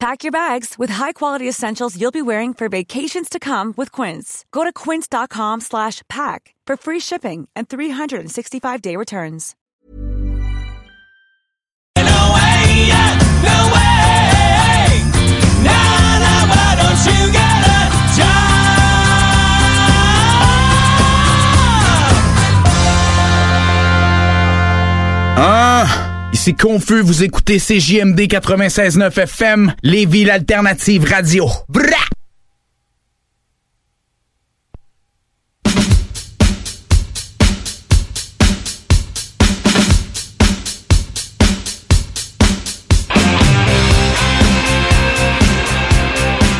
[0.00, 4.46] Pack your bags with high-quality essentials you'll be wearing for vacations to come with Quince.
[4.50, 9.54] Go to quince.com slash pack for free shipping and 365-day returns.
[11.96, 12.88] No way,
[13.44, 15.04] no way.
[15.64, 18.56] Nah, nah, why don't you get a job?
[25.36, 26.09] Ah!
[26.32, 31.48] Ici Confus, vous écoutez CJMD 96.9 FM, les villes alternatives radio.
[31.68, 31.82] Bra!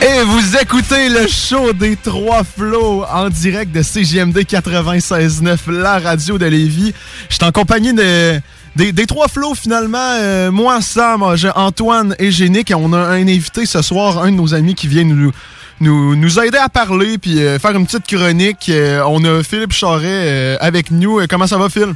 [0.03, 6.39] Et vous écoutez le show des trois flots en direct de CGMD 96.9, la radio
[6.39, 6.93] de Lévis.
[7.29, 8.41] Je suis en compagnie de,
[8.77, 9.99] des, trois flots finalement.
[9.99, 12.71] Euh, moi, Sam, j'ai Antoine et Génique.
[12.71, 15.33] Et on a un invité ce soir, un de nos amis qui vient nous,
[15.81, 18.69] nous, nous aider à parler puis euh, faire une petite chronique.
[18.69, 21.21] Euh, on a Philippe Charret euh, avec nous.
[21.21, 21.95] Euh, comment ça va, Phil?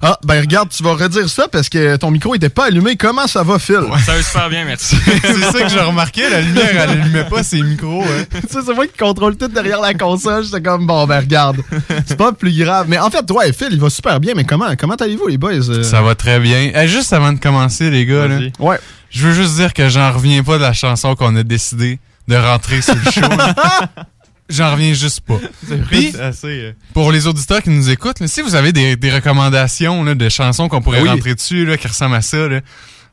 [0.00, 2.96] Ah, ben regarde, tu vas redire ça parce que ton micro était pas allumé.
[2.96, 3.80] Comment ça va, Phil?
[4.04, 4.96] Ça va super bien, merci.
[5.22, 8.04] c'est ça que j'ai remarqué, la lumière, elle allumait pas ses micros.
[8.30, 10.44] tu sais, c'est moi qui contrôle tout derrière la console.
[10.44, 11.58] J'étais comme, bon, ben regarde,
[12.06, 12.86] c'est pas plus grave.
[12.88, 14.32] Mais en fait, ouais, Phil, il va super bien.
[14.36, 15.52] Mais comment, comment allez-vous, les boys?
[15.70, 16.70] Euh, Ça va très bien.
[16.74, 18.78] Eh, juste avant de commencer, les gars, là, Ouais.
[19.10, 21.98] je veux juste dire que j'en reviens pas de la chanson qu'on a décidé
[22.28, 23.20] de rentrer sur le show.
[24.52, 25.38] J'en reviens juste pas.
[25.90, 30.04] Puis, euh, pour les auditeurs qui nous écoutent, là, si vous avez des, des recommandations
[30.04, 31.08] là, de chansons qu'on pourrait Oui.
[31.08, 32.60] rentrer dessus, là, qui ressemblent à ça, là,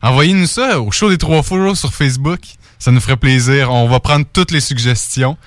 [0.02, 2.40] envoyez-nous ça au show des trois flots sur Facebook.
[2.78, 3.72] Ça nous ferait plaisir.
[3.72, 5.38] On va prendre toutes les suggestions.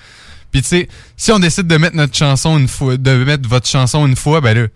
[0.51, 3.67] Puis tu sais, si on décide de mettre notre chanson une fois, de mettre votre
[3.67, 4.67] chanson une fois, ben là,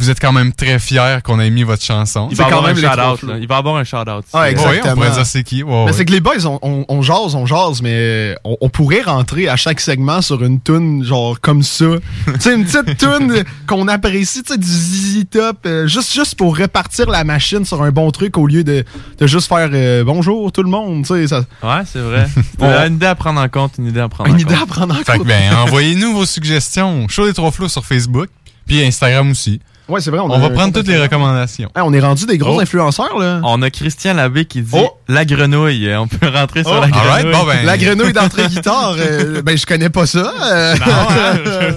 [0.00, 2.28] vous êtes quand même très fiers qu'on ait mis votre chanson.
[2.30, 3.20] Il va avoir un shout-out.
[3.40, 4.24] Il va avoir un shout-out.
[4.32, 4.92] Ah, exactement.
[4.92, 5.62] on pourrait dire c'est qui.
[5.64, 5.92] Mais ouais.
[5.92, 9.48] c'est que les boys, on, on, on jase, on jase, mais on, on pourrait rentrer
[9.48, 11.84] à chaque segment sur une tune genre comme ça.
[12.26, 16.34] tu sais, une petite tune qu'on apprécie, tu sais, du ZZ Top, euh, juste, juste
[16.36, 18.84] pour repartir la machine sur un bon truc au lieu de,
[19.18, 21.28] de juste faire euh, bonjour tout le monde, tu sais.
[21.28, 22.26] ça- Ouais, c'est vrai.
[22.86, 24.62] Une idée à prendre en compte, une idée à prendre en Une idée compte.
[24.62, 25.26] à prendre en Fait que compte.
[25.26, 27.06] ben, envoyez-nous vos suggestions.
[27.08, 28.28] Show des trois flots sur Facebook,
[28.66, 29.60] puis Instagram aussi.
[29.90, 30.20] Ouais, c'est vrai.
[30.20, 31.68] On, va prendre toutes les recommandations.
[31.74, 32.60] Hey, on est rendu des gros Oh.
[32.60, 33.40] influenceurs, là.
[33.44, 34.90] On a Christian Labbé qui dit Oh.
[35.08, 35.92] la grenouille.
[35.96, 36.80] On peut rentrer sur Oh.
[36.80, 37.32] la grenouille.
[37.32, 37.64] Bon ben.
[37.66, 40.32] La grenouille d'entrée-guitare, euh, ben je connais pas ça.
[40.42, 40.74] euh.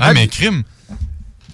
[0.00, 0.62] Ah, mais crime.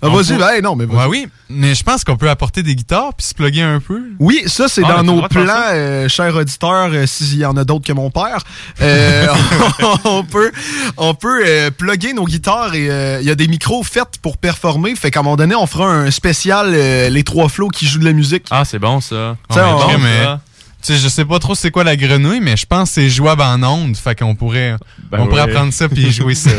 [0.02, 0.96] Ah, vas-y, ben, hey, non, mais vas-y.
[0.96, 4.00] Ouais, oui, mais je pense qu'on peut apporter des guitares puis se plugger un peu.
[4.18, 7.64] Oui, ça, c'est Ah, dans nos plans, euh, chers auditeurs, euh, s'il y en a
[7.64, 8.38] d'autres que mon père.
[8.80, 9.26] Euh,
[10.04, 10.52] on peut,
[10.96, 14.38] on peut euh, plugger nos guitares et euh, il y a des micros faits pour
[14.38, 14.94] performer.
[14.96, 18.00] Fait qu'à un moment donné, on fera un spécial euh, Les Trois Flots qui jouent
[18.00, 18.46] de la musique.
[18.50, 19.36] Ah, c'est bon ça.
[19.50, 20.40] Tu sais, Ouais, on- mais- ça.
[20.82, 23.10] Tu sais, je sais pas trop c'est quoi la grenouille, mais je pense que c'est
[23.10, 23.96] jouable en ondes.
[23.96, 24.76] Fait qu'on pourrait,
[25.10, 26.50] Ben on pourrait apprendre ça puis jouer ça.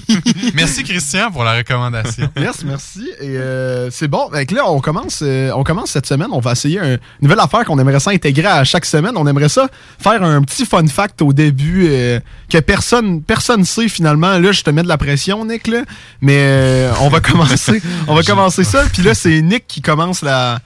[0.54, 2.28] Merci Christian pour la recommandation.
[2.36, 3.08] Yes, merci.
[3.20, 4.28] Et euh, c'est bon.
[4.30, 6.28] Fait que là, on commence, euh, on commence cette semaine.
[6.32, 9.12] On va essayer une nouvelle affaire qu'on aimerait ça intégrer à chaque semaine.
[9.16, 12.20] On aimerait ça faire un petit fun fact au début euh,
[12.50, 14.38] que personne personne sait finalement.
[14.38, 15.66] Là, je te mets de la pression, Nick.
[15.66, 15.82] Là,
[16.20, 18.84] mais euh, on va commencer, on va commencer ça.
[18.92, 20.58] Puis là, c'est Nick qui commence la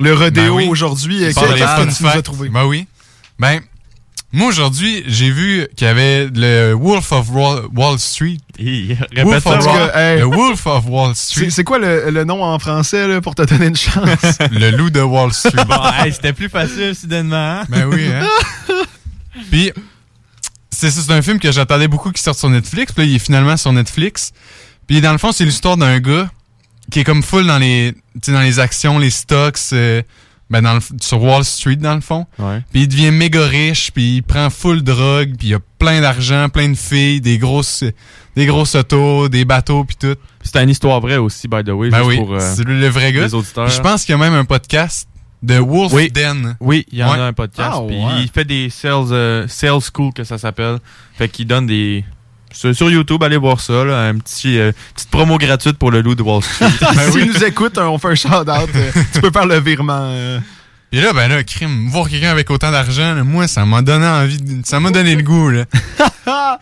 [0.00, 0.68] le rodéo Ben oui.
[0.68, 1.24] aujourd'hui.
[1.24, 2.22] Euh, Par les Qu'est-ce fun que tu nous as facts.
[2.24, 2.48] trouvé?
[2.48, 2.86] Ben oui.
[3.38, 3.60] Ben,
[4.32, 8.38] moi aujourd'hui, j'ai vu qu'il y avait le Wolf of Wall, Wall Street.
[8.58, 9.58] Wolf ça.
[9.58, 10.18] of Wall- hey.
[10.18, 11.48] Le Wolf of Wall Street.
[11.50, 14.38] C'est quoi le, le nom en français là, pour te donner une chance?
[14.50, 15.64] le loup de Wall Street.
[15.66, 17.60] Bon, hey, c'était plus facile soudainement.
[17.60, 17.64] hein?
[17.68, 18.26] Ben oui, hein?
[19.50, 19.72] Puis,
[20.70, 22.92] c'est un film que j'attendais beaucoup qui sorte sur Netflix.
[22.92, 24.32] Puis là, il est finalement sur Netflix.
[24.86, 26.28] Puis dans le fond, c'est l'histoire d'un gars
[26.90, 27.94] qui est comme full dans les,
[28.28, 30.02] dans les actions, les stocks, euh,
[30.48, 32.24] Ben, dans le f- sur Wall Street, dans le fond.
[32.38, 32.62] Ouais.
[32.72, 36.48] Puis il devient méga riche, puis il prend full drogue, puis il a plein d'argent,
[36.48, 37.82] plein de filles, des grosses
[38.36, 40.14] des grosses autos, des bateaux, puis tout.
[40.44, 42.78] C'était une histoire vraie aussi, by the way, Ben juste oui, pour euh, c'est lui
[42.78, 43.22] le vrai gars.
[43.24, 43.66] les auditeurs.
[43.68, 45.08] Je pense qu'il y a même un podcast
[45.42, 46.10] de Wolf Oui.
[46.12, 46.56] Den.
[46.60, 47.18] Oui, il y en Ouais.
[47.18, 47.70] a un podcast.
[47.74, 47.96] Ah, ouais.
[48.20, 50.78] il fait des sales, euh, sales school que ça s'appelle.
[51.18, 52.04] Fait qu'il donne des
[52.52, 56.14] sur, YouTube, allez voir ça, là, un petit euh, petite promo gratuite pour le loup
[56.14, 56.66] de Wall Street.
[56.94, 58.70] Ben S'il nous écoute, on fait un shout-out.
[58.74, 59.98] euh, tu peux faire le virement.
[60.10, 60.40] euh.
[60.90, 64.38] Puis là, ben là, crime, voir quelqu'un avec autant d'argent, moi, ça m'a donné envie,
[64.38, 65.64] de- ça m'a donné le goût, là.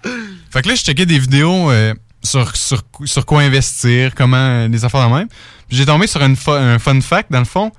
[0.50, 4.69] fait que là, je checkais des vidéos euh, sur, sur, sur quoi investir, comment, euh,
[4.69, 5.28] les affaires de même.
[5.69, 7.70] Puis j'ai tombé sur une un fun fact, dans le fond.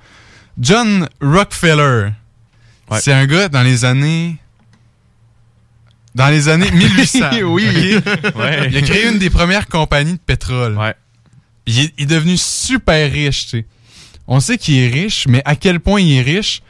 [0.58, 2.10] John Rockefeller.
[2.90, 3.00] Ouais.
[3.00, 4.36] C'est un gars dans les années...
[6.16, 7.18] Dans les années 1800.
[7.44, 7.64] Oui.
[8.34, 8.68] ouais.
[8.70, 10.76] Il a créé une des premières compagnies de pétrole.
[10.76, 10.94] Ouais.
[11.66, 13.66] Il est, il est devenu super riche, tu sais.
[14.26, 16.62] On sait qu'il est riche, mais à quel point il est riche,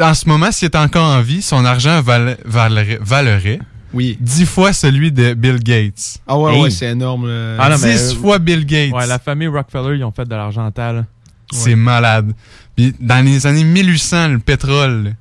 [0.00, 3.58] en ce moment, s'il est encore en vie, son argent val- valerait, valerait
[3.92, 4.16] Oui.
[4.20, 6.18] 10 fois celui de Bill Gates.
[6.26, 6.62] Ah ouais, Hey.
[6.62, 7.28] ouais, c'est énorme.
[7.28, 7.56] là.
[7.60, 8.92] Ah non, 10 mais, euh, fois Bill Gates.
[8.92, 11.04] Ouais, la famille Rockefeller, ils ont fait de l'argent tal.
[11.52, 12.32] C'est malade.
[12.74, 15.14] Puis dans les années 1800, le pétrole.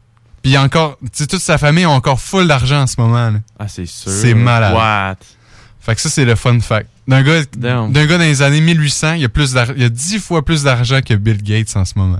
[0.43, 3.31] Puis encore, tu sais, toute sa famille a encore full d'argent en ce moment.
[3.31, 3.39] là.
[3.57, 4.11] Ah, c'est sûr.
[4.11, 4.75] C'est malade.
[4.75, 5.15] What?
[5.79, 6.87] Fait que ça, c'est le fun fact.
[7.07, 9.85] D'un gars, d'un gars dans les années 1800, il y a plus d'ar- il y
[9.85, 12.19] a 10 fois plus d'argent que Bill Gates en ce moment.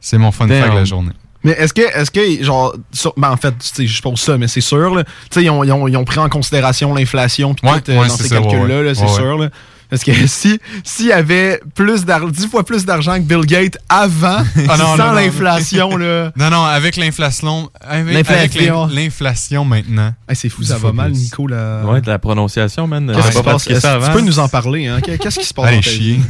[0.00, 0.60] C'est mon fun Damn.
[0.62, 1.12] fact de la journée.
[1.44, 4.60] Mais est-ce que, est-ce que, genre, sur- ben en fait, je pense ça, mais c'est
[4.60, 5.04] sûr, là.
[5.04, 7.92] Tu sais, ils ont, ils, ont, ils ont pris en considération l'inflation puis Ouais, tout
[7.92, 8.82] euh, ouais, dans ces calculs-là, ouais.
[8.82, 9.50] là, c'est Ouais, sûr, là.
[9.90, 13.78] Parce que si, s'il y avait plus d'argent, 10 fois plus d'argent que Bill Gates
[13.88, 16.32] avant, Ah non, sans l'inflation, là.
[16.36, 19.64] Non, non, avec l'inflation, avec, L'inflation.
[19.64, 20.12] maintenant.
[20.28, 21.20] Hey, c'est fou, ça va mal, plus.
[21.22, 21.82] Nico, là.
[21.84, 23.12] Ouais, de la prononciation, man.
[23.12, 23.72] Pas passe?
[23.78, 24.06] ça avant.
[24.08, 24.98] Tu peux nous en parler, hein?
[25.02, 25.66] Qu'est-ce qui se passe?
[25.66, 25.96] Allez, dans ta vie?
[25.96, 26.20] chier.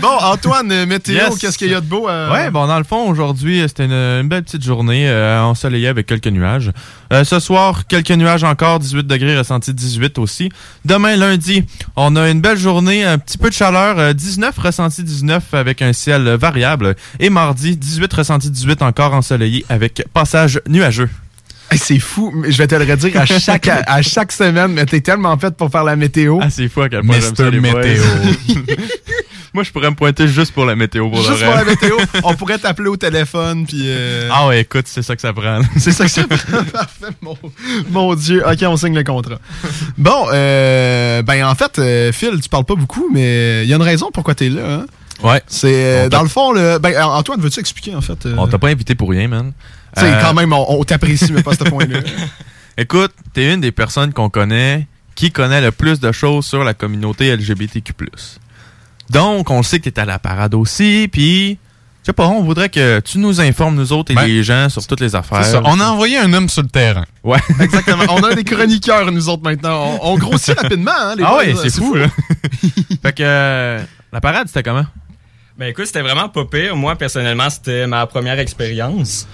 [0.00, 1.38] Bon, Antoine, euh, météo, Yes.
[1.38, 2.08] qu'est-ce qu'il y a de beau?
[2.08, 2.32] euh?
[2.32, 5.88] Ouais, bon, dans le fond, aujourd'hui, euh, c'était une, une belle petite journée euh, ensoleillée
[5.88, 6.70] avec quelques nuages.
[7.14, 10.50] Euh, ce soir, quelques nuages encore, 18 degrés, ressenti 18 aussi.
[10.84, 11.64] Demain, lundi,
[11.94, 15.80] on a une belle journée, un petit peu de chaleur, euh, 19, ressenti 19 avec
[15.80, 16.96] un ciel variable.
[17.20, 21.08] Et mardi, 18, ressenti 18 encore ensoleillé avec passage nuageux.
[21.70, 24.86] Hey, c'est fou, mais je vais te le redire à chaque, à chaque semaine, mais
[24.86, 26.38] t'es tellement fait pour faire la météo.
[26.40, 27.60] Ah, c'est fou à quel point j'aime ça, les.
[27.60, 28.02] Météo.
[29.54, 32.34] Moi, je pourrais me pointer juste pour la météo pour Juste pour la météo, on
[32.34, 35.60] pourrait t'appeler au téléphone, puis euh, Ah ouais, écoute, c'est ça que ça prend.
[35.76, 36.26] c'est ça que c'est.
[36.26, 37.38] Parfait, mon,
[37.90, 38.42] mon Dieu.
[38.44, 39.38] Ok, on signe le contrat.
[39.96, 43.76] Bon, euh, ben en fait, euh, Phil, tu parles pas beaucoup, mais il y a
[43.76, 44.62] une raison pourquoi t'es là.
[44.68, 44.86] Hein?
[45.22, 45.42] Ouais.
[45.46, 48.34] C'est euh, On t'a- dans le fond, le, ben Antoine, veux-tu expliquer en fait euh,
[48.38, 49.52] On t'a pas invité pour rien, man.
[49.96, 52.00] Tu sais, Euh, quand même, on, on t'apprécie, mais pas à ce point-là.
[52.76, 56.74] Écoute, t'es une des personnes qu'on connaît qui connaît le plus de choses sur la
[56.74, 57.92] communauté LGBTQ+.
[59.10, 61.58] Donc, on sait que t'es à la parade aussi, puis...
[62.02, 64.68] Je sais pas, on voudrait que tu nous informes, nous autres et Ben, les gens,
[64.68, 65.42] sur toutes les affaires.
[65.42, 65.62] C'est ça.
[65.64, 67.06] On a envoyé un homme sur le terrain.
[67.22, 67.38] Ouais.
[67.60, 68.04] Exactement.
[68.10, 69.98] On a des chroniqueurs, nous autres, maintenant.
[70.02, 71.54] On, on grossit rapidement, hein, les ah là.
[71.62, 72.08] c'est fou, là.
[73.02, 73.22] fait que...
[73.22, 73.82] euh,
[74.12, 74.84] la parade, c'était comment?
[75.58, 76.74] Ben écoute, c'était vraiment pas pire.
[76.76, 79.28] Moi, personnellement, c'était ma première expérience.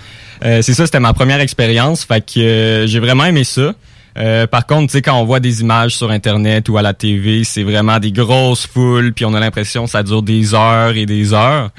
[0.45, 2.05] Euh, c'est ça, c'était ma première expérience.
[2.05, 3.75] Fait que euh, j'ai vraiment aimé ça.
[4.19, 6.93] Euh, par contre, tu sais, quand on voit des images sur Internet ou à la
[6.95, 10.95] TV, c'est vraiment des grosses foules, puis on a l'impression que ça dure des heures
[10.97, 11.71] et des heures.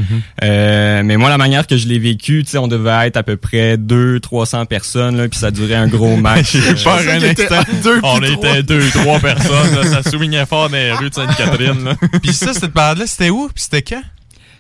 [0.41, 3.23] Euh, mais moi, la manière que je l'ai vécu, tu sais, on devait être à
[3.23, 6.53] peu près 200-300 personnes, là, puis ça durait un gros match.
[6.53, 7.71] J'ai Euh, peur ça un était instant.
[7.83, 8.27] deux On trois.
[8.29, 11.83] était deux, trois personnes, là, ça soulignait fort dans les rues de Sainte-Catherine.
[11.83, 11.95] là.
[12.23, 13.49] Puis ça, cette parade-là, c'était où?
[13.53, 14.01] Puis c'était quand?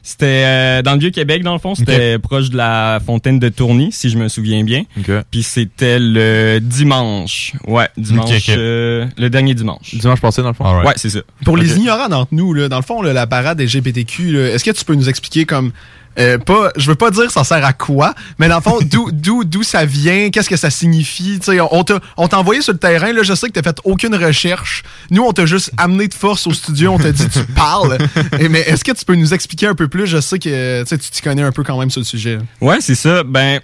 [0.03, 1.75] C'était euh, dans le Vieux-Québec, dans le fond.
[1.75, 4.83] C'était proche de la fontaine de Tourny, si je me souviens bien.
[5.29, 7.53] Puis c'était le dimanche.
[7.67, 8.49] Ouais, dimanche.
[8.49, 9.95] Euh, le dernier dimanche.
[9.95, 10.81] Dimanche passé, dans le fond.
[10.81, 11.19] Ouais, c'est ça.
[11.45, 14.63] Pour les ignorants d'entre nous, là, dans le fond, là, la parade LGBTQ, là, est-ce
[14.63, 15.71] que tu peux nous expliquer comme
[16.19, 19.09] euh, pas, je veux pas dire ça sert à quoi, mais dans le fond, d'où,
[19.13, 21.39] d'où, d'où ça vient, qu'est-ce que ça signifie,
[21.71, 24.15] on t'a, on t'a envoyé sur le terrain, là, je sais que t'as fait aucune
[24.15, 24.83] recherche.
[25.09, 27.97] Nous, on t'a juste amené de force au studio, on t'a dit tu parles.
[28.39, 30.07] Et, mais est-ce que tu peux nous expliquer un peu plus?
[30.07, 32.37] Je sais que, tu t'y connais un peu quand même sur le sujet.
[32.59, 33.23] Ouais, c'est ça.
[33.23, 33.59] Ben,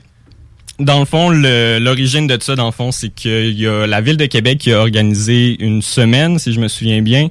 [0.79, 3.99] dans le fond, le- l'origine de ça, dans le fond, c'est qu'il y a la
[3.99, 7.29] ville de Québec qui a organisé une semaine, si je me souviens bien,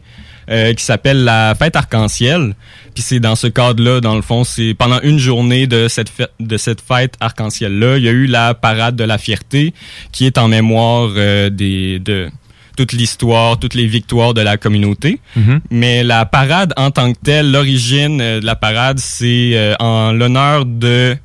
[0.51, 2.55] euh, qui s'appelle la fête arc-en-ciel.
[2.95, 6.33] Puis c'est dans ce cadre-là, dans le fond, c'est pendant une journée de cette fête,
[6.41, 9.75] de cette fête arc-en-ciel-là, il y a eu la parade de la fierté,
[10.13, 12.31] qui est en mémoire euh, des de
[12.77, 15.19] toute l'histoire, toutes les victoires de la communauté.
[15.35, 15.61] Mhm.
[15.71, 20.13] Mais la parade en tant que telle, l'origine euh, de la parade, c'est euh, en
[20.13, 21.17] l'honneur de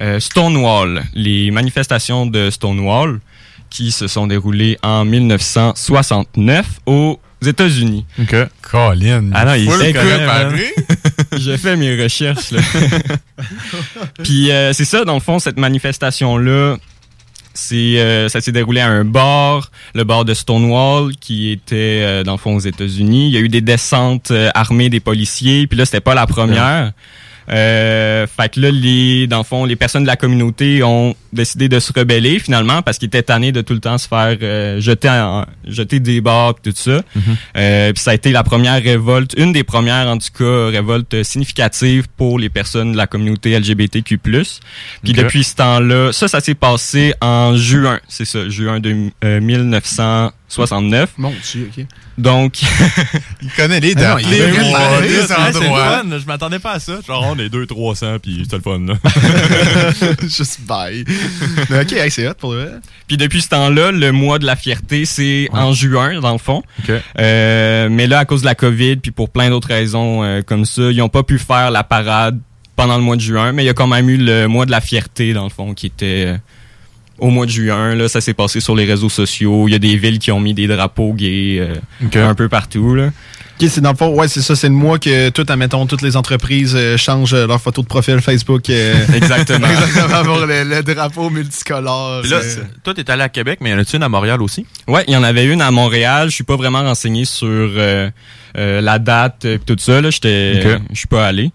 [0.00, 3.20] euh, Stonewall, les manifestations de Stonewall
[3.70, 6.80] qui se sont déroulées en 1969
[7.42, 8.04] aux États-Unis.
[8.20, 8.34] OK.
[8.62, 9.30] Colin.
[9.32, 10.74] Ah non, il même, préparé.
[11.38, 12.50] je fais mes recherches.
[12.50, 12.60] Là.
[14.22, 16.76] Puis euh, c'est ça, dans le fond, cette manifestation-là,
[17.54, 22.22] c'est euh, ça s'est déroulé à un bar, le bar de Stonewall, qui était euh,
[22.22, 23.28] dans le fond aux États-Unis.
[23.28, 26.26] Il y a eu des descentes euh, armées des policiers, puis là c'était pas la
[26.26, 26.92] première.
[27.50, 31.68] Euh, fait que là, les, dans le fond, les personnes de la communauté ont décidé
[31.68, 34.80] de se rebeller finalement parce qu'ils étaient tannés de tout le temps se faire euh,
[34.80, 37.02] jeter, en- jeter des bars pis tout ça.
[37.56, 41.22] Euh, puis ça a été la première révolte, une des premières en tout cas révoltes
[41.22, 44.18] significatives pour les personnes de la communauté LGBTQ+.
[44.18, 49.40] Puis depuis ce temps-là, ça, ça s'est passé en juin, c'est ça, juin de euh,
[49.40, 51.10] 1969.
[51.18, 51.84] Mon Dieu, OK.
[52.16, 52.54] Donc,
[53.42, 56.04] Il connaît les Ah dates, il les préparé, les c'est fun.
[56.18, 56.98] Je m'attendais pas à ça.
[57.06, 58.80] Genre, on est 200-300, puis c'était le fun.
[58.80, 58.94] Là.
[60.22, 61.04] Juste bye.
[61.70, 62.68] Mais OK, hey, c'est hot pour vrai.
[63.06, 66.62] Puis depuis ce temps-là, le mois de la fierté, c'est en juin, dans le fond.
[67.18, 70.64] Euh, mais là, à cause de la COVID, puis pour plein d'autres raisons euh, comme
[70.64, 72.38] ça, ils n'ont pas pu faire la parade
[72.76, 74.70] pendant le mois de juin, mais il y a quand même eu le mois de
[74.70, 76.36] la fierté, dans le fond, qui était euh,
[77.18, 77.94] au mois de juin.
[77.94, 79.68] Là, ça s'est passé sur les réseaux sociaux.
[79.68, 82.94] Il y a des villes qui ont mis des drapeaux gays euh, un peu partout.
[82.94, 83.06] Là.
[83.60, 86.02] OK, c'est dans le fond, ouais, c'est ça, c'est le mois que tout, admettons, toutes
[86.02, 88.70] les entreprises euh, changent euh, leur photo de profil Facebook.
[88.70, 89.66] euh, Exactement.
[89.70, 92.20] Exactement, pour le, le drapeau multicolore.
[92.22, 94.40] Puis là, euh, toi, t'es allé à Québec, mais y en a-tu une à Montréal
[94.42, 94.64] aussi?
[94.86, 96.28] Ouais, il y en avait une à Montréal.
[96.30, 98.08] Je suis pas vraiment renseigné sur euh,
[98.56, 100.00] euh, la date et tout ça.
[100.00, 101.50] Là, j'étais, je suis pas allé.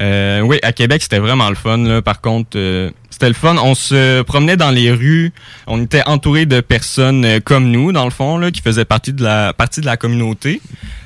[0.00, 1.78] Euh, oui, à Québec, c'était vraiment le fun.
[1.78, 2.02] Là.
[2.02, 3.56] Par contre, euh, c'était le fun.
[3.62, 5.32] On se promenait dans les rues.
[5.66, 9.12] On était entouré de personnes euh, comme nous, dans le fond, là, qui faisaient partie
[9.12, 10.60] de la partie de la communauté.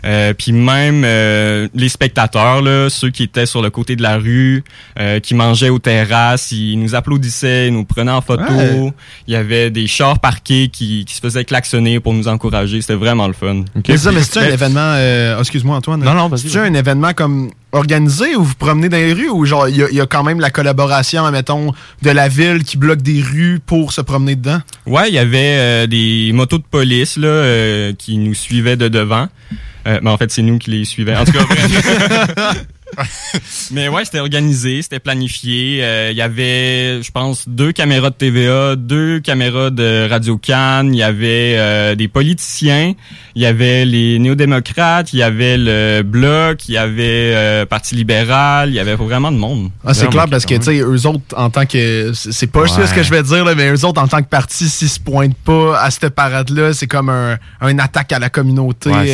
[0.06, 4.16] Euh, puis même euh, les spectateurs, là, ceux qui étaient sur le côté de la
[4.16, 4.64] rue,
[4.98, 8.42] euh, qui mangeaient aux terrasses, ils nous applaudissaient, ils nous prenaient en photo.
[8.52, 8.92] Ouais.
[9.26, 12.80] Il y avait des chars parqués qui, qui se faisaient klaxonner pour nous encourager.
[12.80, 13.64] C'était vraiment le fun.
[13.76, 13.88] OK.
[13.88, 14.80] mais c'est ça, mais c'est un événement.
[14.94, 16.02] euh, oh, excuse-moi, Antoine.
[16.02, 19.68] Non, non, C'est un événement comme organisé où vous promenez dans les rues ou genre
[19.68, 23.20] il y, y a quand même la collaboration, mettons, de la ville qui bloque des
[23.20, 24.60] rues pour se promener dedans?
[24.86, 28.88] Ouais, il y avait euh, des motos de police là, euh, qui nous suivaient de
[28.88, 29.28] devant.
[29.86, 31.16] Euh, mais en fait, c'est nous qui les suivions.
[31.16, 32.54] En tout cas.
[33.70, 35.78] Mais ouais, c'était organisé, c'était planifié.
[35.82, 40.94] Euh, Il y avait, je pense, deux caméras de TVA, deux caméras de Radio Cannes.
[40.94, 42.94] Il y avait euh, des politiciens.
[43.34, 45.12] Il y avait les néo-démocrates.
[45.12, 46.68] Il y avait le Bloc.
[46.68, 48.70] Il y avait euh, Parti libéral.
[48.70, 49.70] Il y avait vraiment de monde.
[49.84, 52.12] Ah, c'est clair parce que, tu sais, eux autres, en tant que.
[52.14, 52.86] C'est pas Ouais.
[52.86, 55.00] ce que je vais dire, là, mais eux autres, en tant que parti, s'ils se
[55.00, 58.90] pointent pas à cette parade-là, c'est comme un, un attaque à la communauté.
[58.90, 59.06] Ouais,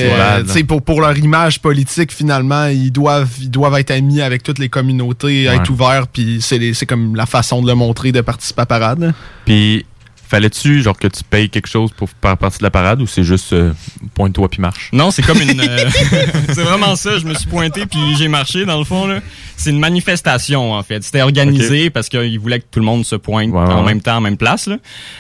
[0.47, 4.43] c'est Euh, pour, pour leur image politique, finalement, ils doivent, ils doivent être amis avec
[4.43, 5.57] toutes les communautés, Ouais.
[5.57, 8.63] être ouverts, puis c'est les- c'est comme la façon de le montrer, de participer à
[8.63, 9.15] la parade.
[9.45, 9.85] Puis,
[10.27, 13.23] fallait-tu, genre, que tu payes quelque chose pour faire partie de la parade ou c'est
[13.23, 13.73] juste euh,
[14.15, 14.89] pointe-toi puis marche?
[14.93, 15.61] Non, c'est comme une.
[15.61, 15.89] euh,
[16.49, 17.19] c'est vraiment ça.
[17.19, 19.21] Je me suis pointé puis j'ai marché dans le fond là.
[19.57, 21.05] C'est une manifestation en fait.
[21.05, 23.85] C'était organisé parce qu'ils voulaient que tout le monde se pointe en ouais.
[23.85, 24.67] même temps, en même place.
[24.67, 24.79] Là.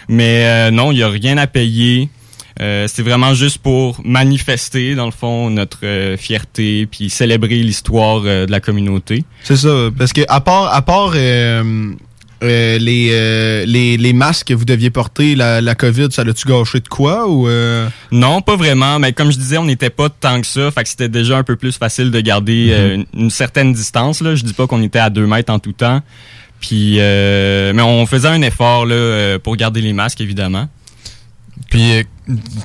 [0.08, 2.08] Mais euh, non, il y a rien à payer.
[2.60, 8.22] Euh, c'est vraiment juste pour manifester dans le fond notre euh, fierté puis célébrer l'histoire
[8.24, 9.24] euh, de la communauté.
[9.42, 11.82] C'est ça, parce que à part, à part euh,
[12.40, 16.88] les, les, les masques que vous deviez porter, la, la COVID, ça l'a-tu gâché de
[16.88, 17.48] quoi ou
[18.12, 18.98] Non, pas vraiment.
[19.00, 20.70] Mais comme je disais, on n'était pas tant que ça.
[20.70, 24.20] Fait que c'était déjà un peu plus facile de garder euh, une, une certaine distance.
[24.20, 24.34] Là.
[24.34, 26.02] Je dis pas qu'on était à deux mètres en tout temps.
[26.60, 30.68] Puis, mais on faisait un effort là, pour garder les masques, évidemment.
[31.70, 32.02] Puis euh,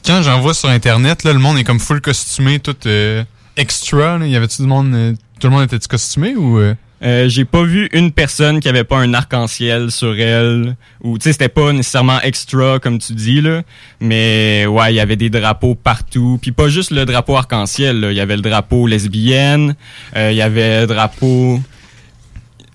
[0.05, 3.23] quand j'en vois sur internet, là, le monde est comme full costumé, tout euh,
[3.57, 4.17] extra.
[4.17, 4.25] Là.
[4.25, 6.75] Y avait-tu du monde, euh, tout le monde était costumé ou euh?
[7.01, 11.23] Euh, j'ai pas vu une personne qui avait pas un arc-en-ciel sur elle ou tu
[11.23, 13.61] sais c'était pas nécessairement extra comme tu dis là
[14.01, 18.17] mais ouais il y avait des drapeaux partout puis pas juste le drapeau arc-en-ciel il
[18.17, 19.75] y avait le drapeau lesbienne
[20.17, 21.61] euh, il y avait le drapeau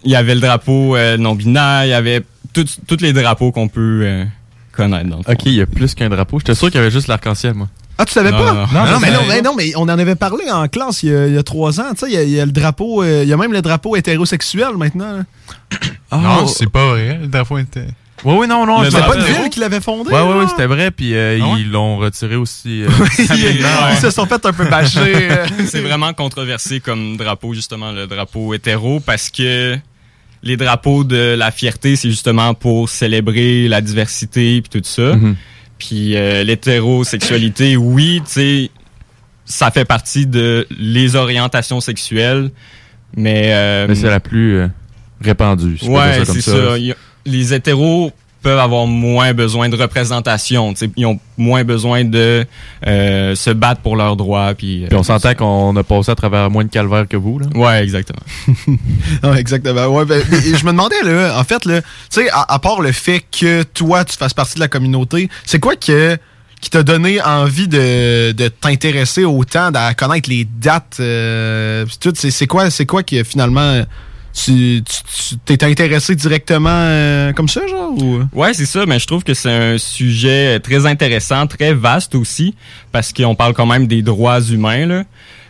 [0.04, 2.22] il y avait le drapeau euh, non binaire il y avait
[2.54, 4.24] tous les drapeaux qu'on peut euh,
[4.74, 5.32] connaître dans le fond.
[5.32, 6.38] Ok, il y a plus qu'un drapeau.
[6.38, 7.68] J'étais sûr qu'il y avait juste l'arc-en-ciel, moi.
[7.96, 8.52] Ah, tu savais Non, pas?
[8.52, 11.04] non, non, non, mais mais- non, mais non, mais on en avait parlé en classe
[11.04, 11.92] il y a, il y a trois ans.
[11.92, 13.52] Tu sais, il y a- il y, a le drapeau, euh, il y a même
[13.52, 15.22] le drapeau hétérosexuel maintenant.
[16.12, 17.18] Non, c'est pas vrai.
[17.20, 17.86] Le drapeau était.
[18.24, 18.80] Ouais, oui, non, non.
[18.80, 20.10] Me pas une ville qui l'avait fondé?
[20.10, 20.24] Là?
[20.24, 21.60] ouais, c'était vrai, puis euh, Ah ouais?
[21.60, 22.82] ils l'ont retiré aussi.
[22.82, 22.88] euh,
[23.18, 25.28] Ils, se sont fait un peu bâcher.
[25.66, 29.76] c'est vraiment controversé comme drapeau, justement, le drapeau hétéro, parce que
[30.44, 35.16] les drapeaux de la fierté, c'est justement pour célébrer la diversité puis tout ça.
[35.16, 35.34] Mhm.
[35.78, 38.70] Puis euh, l'hétérosexualité, oui, tu sais,
[39.44, 42.50] ça fait partie de les orientations sexuelles,
[43.16, 43.48] mais...
[43.52, 44.68] euh, Mais c'est la plus euh,
[45.20, 45.78] répandue.
[45.78, 46.74] si Ouais, c'est ça.
[46.74, 46.94] A-
[47.26, 48.12] Les hétéros
[48.44, 50.72] peuvent avoir moins besoin de représentation.
[50.74, 50.90] tu sais.
[50.96, 52.44] Ils ont moins besoin de
[52.86, 54.54] euh, se battre pour leurs droits.
[54.54, 57.38] Puis, euh, Puis on s'entend qu'on a passé à travers moins de calvaire que vous.
[57.40, 57.46] Là.
[57.54, 58.20] Ouais, exactement.
[59.22, 59.86] Ah, exactement.
[59.86, 62.92] Ouais, ben, je me demandais, là, en fait, là, tu sais, à, à part le
[62.92, 66.18] fait que toi, tu fasses partie de la communauté, c'est quoi que,
[66.60, 71.86] qui t'a donné envie de, de t'intéresser autant, à connaître les dates, euh?
[72.14, 73.82] C'est, c'est quoi, c'est quoi qui, finalement,
[74.34, 74.82] tu,
[75.44, 77.92] t'es intéressé directement euh, comme ça, genre?
[77.92, 78.22] Ou?
[78.32, 82.54] Ouais, c'est ça, mais je trouve que c'est un sujet très intéressant, très vaste aussi,
[82.90, 84.86] parce qu'on parle quand même des droits humains.
[84.86, 85.04] Là,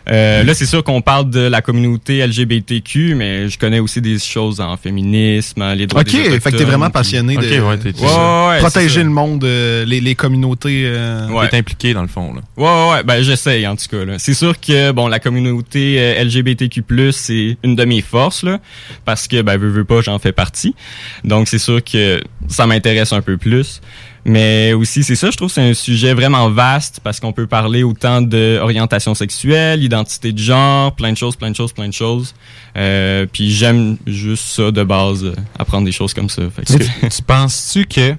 [0.07, 4.19] Euh, là c'est sûr qu'on parle de la communauté LGBTQ, mais je connais aussi des
[4.19, 7.59] choses en féminisme, en les droits Ok, des fait que t'es vraiment passionné Ok, de
[7.59, 10.83] ouais, t'es- Ouais, ouais, ouais, c'est protéger le monde, euh, les, les communautés.
[10.85, 11.49] euh, Ouais.
[11.49, 12.33] T'es impliqué dans le fond.
[12.35, 12.41] Là.
[12.57, 14.05] Ouais, ouais, ouais, ben j'essaye en tout cas.
[14.05, 14.19] là.
[14.19, 18.59] C'est sûr que bon, la communauté euh, LGBTQ+ c'est une de mes forces là,
[19.05, 20.75] parce que ben veux, veux pas, j'en fais partie.
[21.23, 23.81] Donc c'est sûr que ça m'intéresse un peu plus.
[24.27, 27.45] Mais aussi, c'est ça, je trouve que c'est un sujet vraiment vaste parce qu'on peut
[27.45, 31.93] parler autant d'orientation sexuelle, identité de genre, plein de choses, plein de choses, plein de
[31.93, 32.33] choses.
[32.75, 36.41] Euh, puis j'aime juste ça de base, euh, apprendre des choses comme ça.
[36.55, 38.15] Fait que- Tu, tu penses-tu que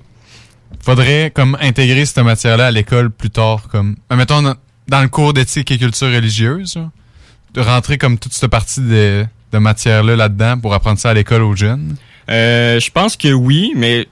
[0.80, 4.54] faudrait comme intégrer cette matière-là à l'école plus tard, comme mettons dans,
[4.86, 6.90] dans le cours d'éthique et culture religieuse, là,
[7.54, 11.42] de rentrer comme toute cette partie de, de matière-là là-dedans pour apprendre ça à l'école
[11.42, 11.96] aux jeunes?
[12.30, 14.06] Euh, je pense que oui, mais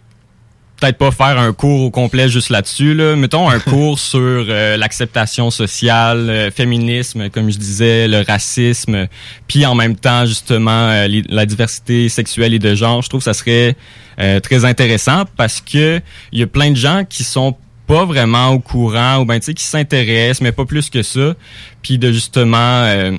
[0.84, 2.94] peut-être pas faire un cours au complet juste là-dessus.
[2.94, 3.16] Là.
[3.16, 9.06] Mettons un cours sur euh, l'acceptation sociale, euh, féminisme, comme je disais, le racisme,
[9.48, 13.00] puis en même temps justement euh, les- la diversité sexuelle et de genre.
[13.02, 13.76] Je trouve que ça serait
[14.20, 16.00] euh, très intéressant parce que
[16.32, 19.46] il y a plein de gens qui sont pas vraiment au courant ou ben tu
[19.46, 21.34] sais qui s'intéressent mais pas plus que ça
[21.82, 23.12] puis de justement euh,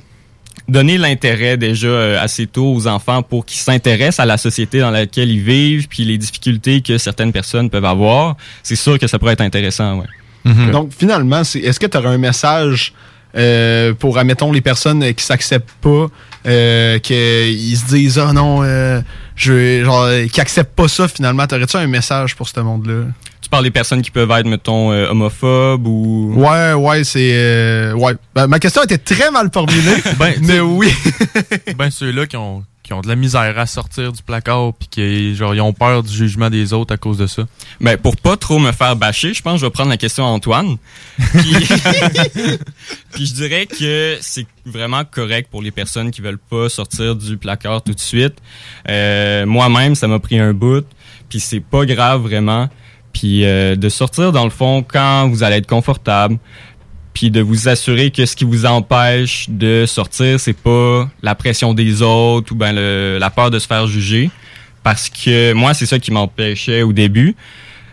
[0.68, 4.92] donner l'intérêt déjà euh, assez tôt aux enfants pour qu'ils s'intéressent à la société dans
[4.92, 9.20] laquelle ils vivent, puis les difficultés que certaines personnes peuvent avoir, c'est sûr que ça
[9.20, 10.08] pourrait être intéressant, ouais.
[10.46, 10.72] Mhm.
[10.72, 12.94] Donc, finalement, c'est, est-ce que tu aurais un message
[13.36, 16.08] euh, pour, admettons, les personnes qui s'acceptent pas,
[16.48, 19.02] euh, qu'ils se disent, ah non, euh,
[19.36, 23.08] je, genre, qui acceptent pas ça, finalement, t'aurais-tu un message pour ce monde-là?
[23.46, 26.34] Tu parles des personnes qui peuvent être, mettons, euh, homophobes ou...
[26.36, 27.30] Ouais, ouais, c'est.
[27.36, 28.14] euh, ouais.
[28.34, 30.92] Ben, ma question était très mal formulée, Ben, mais oui.
[31.78, 35.36] ben ceux-là qui ont, qui ont de la misère à sortir du placard puis qui
[35.36, 37.44] genre, ils ont peur du jugement des autres à cause de ça.
[37.80, 40.26] Ben, pour pas trop me faire bâcher, je pense que je vais prendre la question
[40.26, 40.78] à Antoine.
[41.36, 41.56] Puis,
[43.14, 47.38] Puis je dirais que c'est vraiment correct pour les personnes qui veulent pas sortir du
[47.38, 48.38] placard tout de suite.
[48.90, 50.88] Euh, Moi-même, ça m'a pris un bout,
[51.30, 52.70] puis c'est pas grave vraiment.
[53.18, 56.38] Puis euh, de sortir dans le fond quand vous allez être confortable,
[57.14, 61.74] puis de vous assurer que ce qui vous empêche de sortir, c'est pas la pression
[61.74, 64.30] des autres ou ben le- la peur de se faire juger.
[64.84, 67.36] Parce que moi, c'est ça qui m'empêchait au début.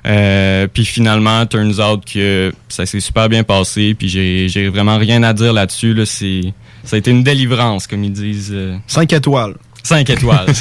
[0.05, 3.95] Euh, puis finalement, turns out que ça s'est super bien passé.
[3.97, 5.95] Puis j'ai, j'ai vraiment rien à dire là-dessus.
[5.95, 6.05] Là.
[6.05, 8.51] C'est, ça a été une délivrance, comme ils disent.
[8.53, 9.55] euh, 5 étoiles.
[9.85, 10.47] cinq étoiles.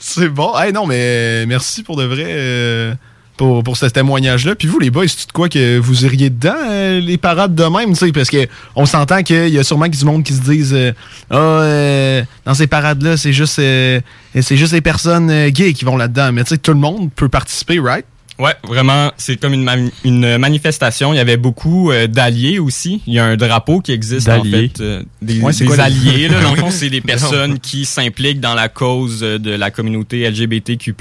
[0.00, 0.56] C'est bon.
[0.58, 2.24] Hey, non, mais merci pour de vrai.
[2.26, 2.94] euh,
[3.36, 4.56] pour, pour ce témoignage-là.
[4.56, 7.62] Puis vous, les boys, c'est de quoi que vous iriez dedans, euh, les parades de
[7.64, 10.40] même, tu sais, parce que on s'entend qu'il y a sûrement du monde qui se
[10.40, 10.92] disent euh,
[11.30, 16.32] Ah, dans ces parades-là, c'est juste c'est juste les personnes gays qui vont là-dedans.
[16.32, 18.04] Mais tu sais, tout le monde peut participer, right?
[18.38, 21.12] Ouais, vraiment, c'est comme une, une manifestation.
[21.12, 23.02] Il y avait beaucoup euh, d'alliés aussi.
[23.08, 24.80] Il y a un drapeau qui existe en fait.
[24.80, 26.40] euh, des Ouais, c'est des quoi les- alliés, là.
[26.42, 30.28] Dans le fond, c'est des personnes qui s'impliquent dans la cause euh, de la communauté
[30.30, 30.94] LGBTQ+,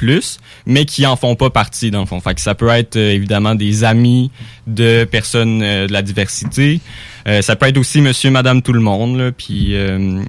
[0.66, 2.20] mais qui en font pas partie, dans le fond.
[2.22, 4.32] Fait que ça peut être euh, évidemment des amis
[4.66, 6.82] de personnes euh, de la diversité.
[7.28, 9.32] Euh, ça peut être aussi monsieur, madame, tout le monde, là.
[9.32, 10.24] Puis, euh,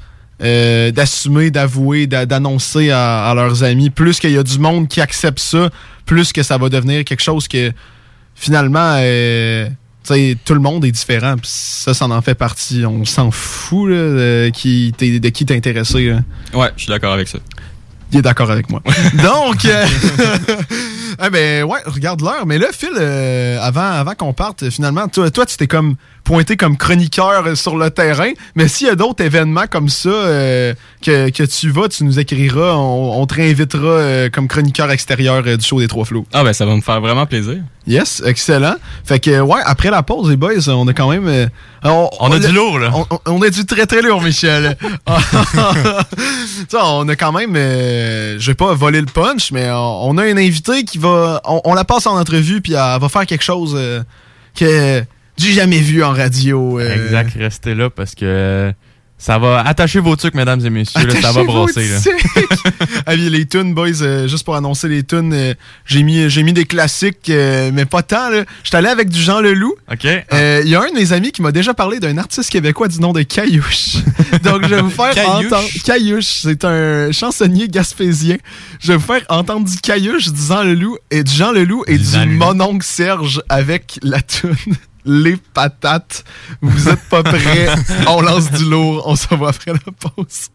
[0.42, 3.90] euh, d'assumer, d'avouer, d'a- d'annoncer à, à leurs amis.
[3.90, 5.70] Plus qu'il y a du monde qui accepte ça,
[6.06, 7.72] plus que ça va devenir quelque chose que
[8.34, 9.68] finalement, euh,
[10.06, 11.36] tu sais, tout le monde est différent.
[11.36, 12.84] Puis ça, ça en fait partie.
[12.86, 16.06] On s'en fout là, de qui t'es de qui t'es intéressé.
[16.06, 16.20] là.
[16.52, 17.38] Ouais, je suis d'accord avec ça.
[18.12, 18.80] Il est d'accord avec moi.
[19.14, 19.86] Donc, euh,
[21.18, 22.46] ah ben ouais, regarde l'heure.
[22.46, 26.56] Mais là, Phil, euh, avant, avant qu'on parte, finalement, toi, toi tu t'es comme pointé
[26.56, 28.30] comme chroniqueur euh, sur le terrain.
[28.54, 32.18] Mais s'il y a d'autres événements comme ça euh, que, que tu vas, tu nous
[32.18, 32.72] écriras.
[32.74, 36.26] On, on te réinvitera euh, comme chroniqueur extérieur euh, du show des Trois Flots.
[36.32, 37.58] Ah ben ça va me faire vraiment plaisir.
[37.86, 38.76] Yes, excellent.
[39.04, 41.28] Fait que ouais, après la pause, les boys, on a quand même.
[41.28, 41.46] euh,
[41.82, 42.90] on, On a du lourd, là.
[43.26, 44.76] On, a du très très lourd, Michel.
[46.72, 47.54] On a quand même.
[47.56, 51.40] euh, je vais pas voler le punch, mais on, on a un invité qui va.
[51.44, 54.02] On, on la passe en entrevue, puis elle va faire quelque chose euh,
[54.58, 55.04] que
[55.36, 56.78] j'ai jamais vu en radio.
[56.80, 56.94] euh.
[57.06, 58.72] Exact, restez là parce que euh,
[59.16, 61.06] ça va attacher vos trucs, mesdames et messieurs.
[61.06, 61.42] là, ça va
[61.72, 62.12] tic.
[63.06, 65.54] Ah les tunes, boys, euh, juste pour annoncer les tunes, euh,
[65.86, 68.28] j'ai mis, j'ai mis des classiques, euh, mais pas tant.
[68.30, 68.44] là.
[68.64, 69.74] J'étais allé avec du Jean Leloup.
[69.90, 70.06] OK?
[70.32, 72.88] Euh, Il y a un de mes amis qui m'a déjà parlé d'un artiste québécois
[72.88, 73.96] du nom de Caillouche.
[74.42, 75.46] Donc, je vais vous faire Caillouche?
[75.52, 75.68] entendre.
[75.84, 78.36] Caillouche, c'est un chansonnier gaspésien.
[78.80, 81.98] Je vais vous faire entendre du Caillouche, du Jean Leloup et du Jean Leloup et
[81.98, 84.54] Du du mononcle Serge avec la tune
[85.04, 86.24] Les patates.
[86.60, 87.68] Vous êtes pas prêts?
[88.08, 89.02] on lance du lourd.
[89.06, 90.48] On se voit après la pause.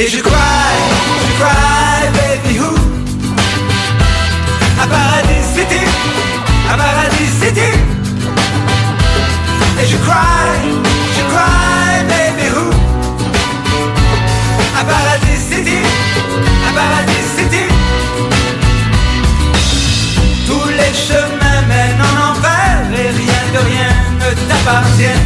[0.00, 0.30] Et je cry,
[1.26, 2.72] je cry, baby who?
[4.80, 5.84] À Paradis City,
[6.72, 7.72] à Paradis City
[9.82, 10.50] et je cry,
[11.16, 12.70] je cry, baby who?
[14.78, 15.80] À Paradis City,
[16.68, 17.64] à Paradis City
[20.46, 25.18] Tous les chemins mènent en enfer Et rien de rien ne t'appartient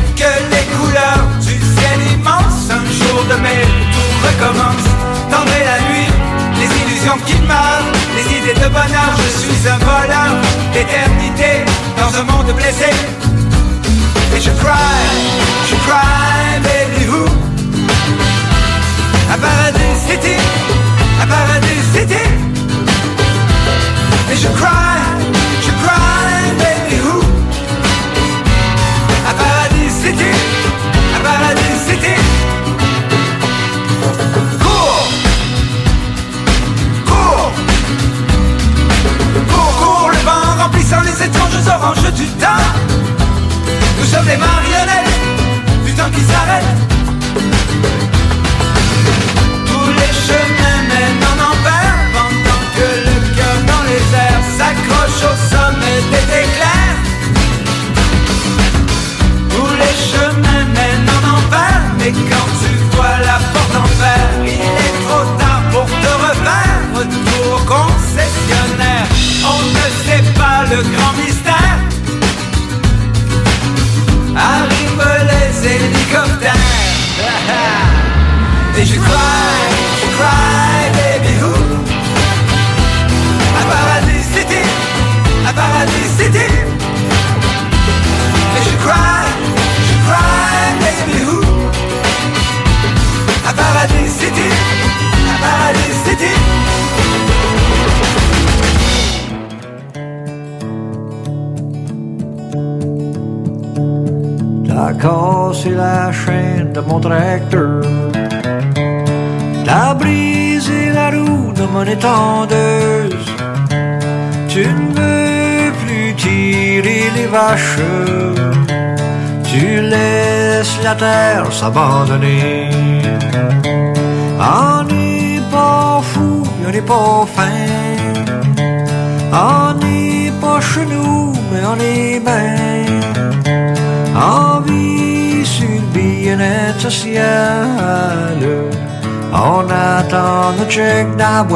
[7.21, 10.33] qui Les idées de bonheur, je suis un voleur
[10.73, 11.65] D'éternité,
[11.99, 12.91] dans un monde blessé.
[14.35, 14.73] Et je cry,
[15.69, 17.25] je cry, baby who?
[19.31, 20.37] À Paradis City,
[21.23, 22.25] à Paradis City
[24.33, 25.02] Et je cry,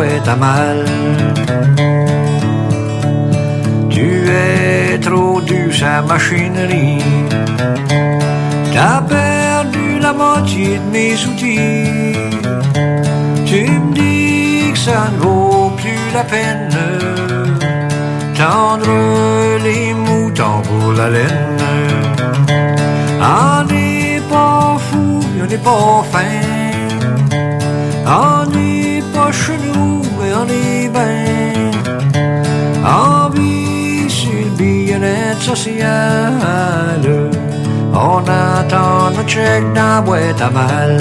[0.03, 0.85] à mal.
[3.89, 7.03] Tu es trop dur sa machinerie.
[8.75, 12.13] T'as perdu la moitié de mes outils.
[13.47, 16.69] Tu me dis que ça ne vaut plus la peine.
[18.37, 18.93] Tendre
[19.65, 21.63] les moutons pour la laine.
[23.19, 26.36] On n'est pas fou, on n'est pas fin.
[37.93, 40.97] On attend notre chèque dans la boîte à mal.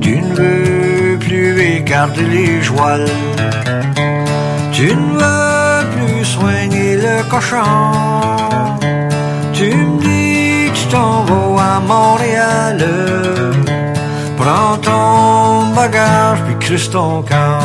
[0.00, 3.10] Tu ne veux plus écarter les jouals.
[4.72, 7.64] Tu ne veux plus soigner le cochon.
[9.52, 12.78] Tu me dis que tu t'en vas à Montréal.
[14.36, 17.58] Prends ton bagage puis crisse ton camp.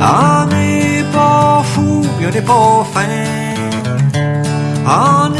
[0.00, 0.63] Fou,
[2.26, 2.84] on n'est pas.
[4.86, 5.30] On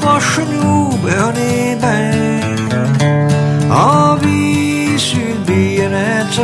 [0.00, 2.10] pas chez nous, on est bien.
[3.70, 6.42] En vie sur le bien-être.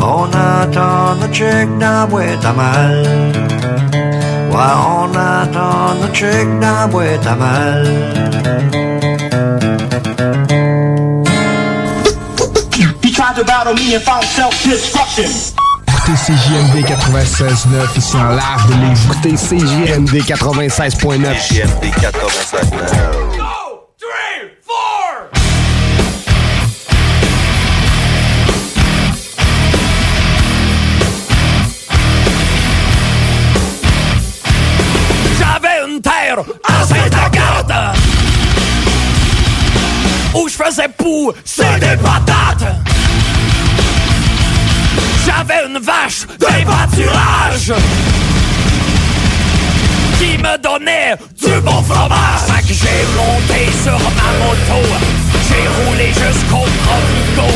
[0.00, 3.06] On attend notre chèque la boîte à mal.
[4.52, 7.36] On attend notre chèque la boîte à.
[13.02, 15.57] He tried to battle me and found self-destruction.
[16.26, 19.04] CJMD 96.9 ici en live de Lévis.
[19.04, 20.98] Écoutez CJMD 96.9.
[21.48, 23.08] CJMD 96.9.
[35.38, 37.96] J'avais une terre à Saint-Agathe
[40.34, 42.87] Où je faisais pousser des patates
[45.38, 47.72] J'avais une vache des pâturages
[50.18, 52.64] Qui me donnait du bon fromage.
[52.66, 54.88] J'ai monté sur ma moto
[55.48, 57.48] J'ai roulé jusqu'au Provigo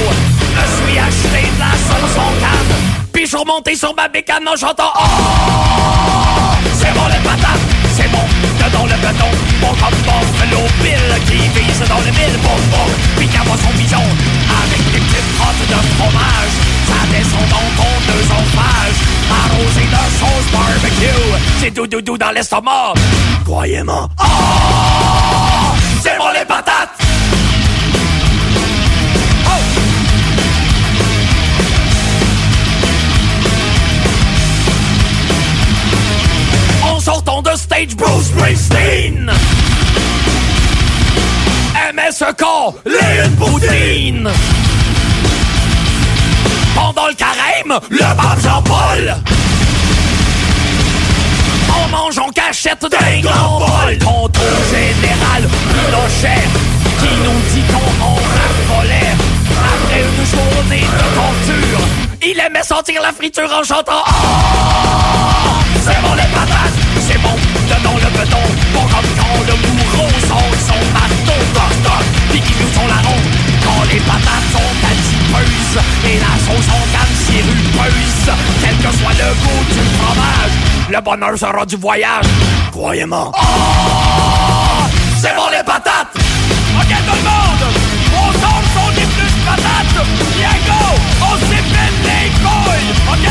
[0.54, 2.76] Me suis acheté de la sauce en canne
[3.12, 7.60] Puis je remonté sur ma bécane en chantant Oh C'est bon les patates
[7.94, 8.24] c'est bon,
[8.56, 9.28] dedans le béton.
[9.60, 14.00] Bon comme Buffalo Bill qui vise dans le mille Bon, bon, puis aboie son pigeon
[14.00, 16.81] Avec des petites crottes de fromage
[17.12, 18.96] descend dans ton œsophage
[19.30, 21.38] Arrosé de sauce barbecue.
[21.60, 22.94] C'est doudou dans l'estomac.
[23.44, 24.08] Croyez-moi.
[24.20, 26.90] Oh C'est bon les patates!
[36.84, 39.32] En sortant de stage Bruce Springsteen
[42.12, 44.28] ce corps, les une poutine
[46.74, 49.14] Pendant le carême, le pape Jean-Paul.
[51.68, 53.98] En mangeant cachette des grands bols.
[53.98, 56.42] Contrôle général, Pinochet
[56.98, 59.14] Qui nous dit qu'on en raffolait.
[59.58, 61.86] Après une journée de torture
[62.22, 64.04] Il aimait sentir la friture en chantant.
[64.06, 64.12] Oh
[65.80, 67.61] C'est bon les patates, c'est bon
[76.52, 78.30] Sauce en canne sirupeuse
[78.62, 80.54] Quel que soit le goût du fromage
[80.90, 82.26] Le bonheur sera du voyage.
[82.70, 83.32] Croyez-moi.
[83.34, 84.84] Oh!
[85.20, 86.14] C'est bon les patates!
[86.14, 87.64] Ok tout le monde!
[88.14, 90.82] On tombe sur des plus patates Bien go!
[91.22, 93.28] On s'épile les couilles Ok?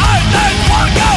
[0.00, 1.13] Un, deux, trois, go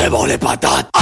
[0.00, 0.86] C'est bon les patates.
[0.96, 1.00] Oh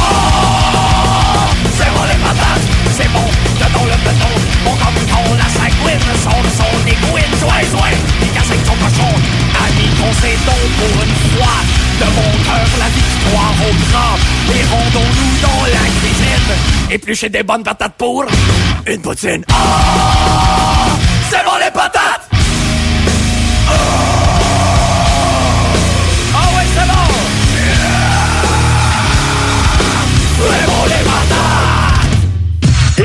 [1.77, 2.65] C'est bon les patates.
[2.97, 3.29] C'est bon
[3.61, 4.33] dedans le béton.
[4.65, 9.13] Comme quand la sanguine Son de son égouine Joie joie Il casse avec son cochon
[9.65, 11.57] Ami concédons pour une fois
[12.01, 14.17] De mon cœur la victoire au grand
[14.57, 16.91] Et rendons-nous dans la cuisine.
[16.91, 18.25] Éplucher des bonnes patates pour
[18.87, 19.45] Une poutine.
[19.51, 19.55] Oh
[21.31, 22.06] C'est bon les patates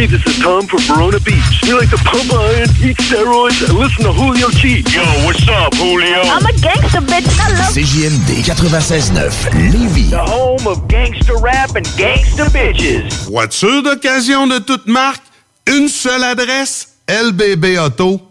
[0.02, 1.62] Hey, this is Tom from Verona Beach.
[1.62, 4.82] We like to pump iron, eat steroids, and listen to Julio G.
[4.90, 6.22] Yo, what's up, Julio?
[6.26, 7.30] I'm a gangster, bitch.
[7.38, 10.10] I love CJMD 96.9 Lévis.
[10.10, 13.30] The home of gangster rap and gangster bitches.
[13.30, 15.22] Voiture d'occasion de toute marque,
[15.68, 18.31] une seule adresse, lbbauto.com.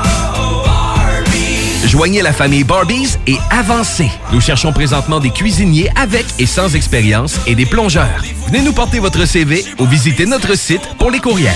[1.85, 4.09] Joignez la famille Barbies et avancez.
[4.31, 8.23] Nous cherchons présentement des cuisiniers avec et sans expérience et des plongeurs.
[8.47, 11.53] Venez nous porter votre CV ou visitez notre site pour les courriels.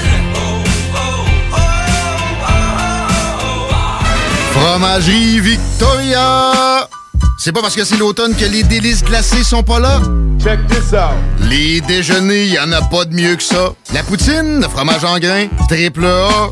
[4.51, 6.87] Fromagerie Victoria!
[7.37, 10.01] C'est pas parce que c'est l'automne que les délices glacées sont pas là?
[10.41, 11.15] Check this out!
[11.41, 13.73] Les déjeuners, y en a pas de mieux que ça.
[13.93, 16.51] La poutine, le fromage en grains, triple A.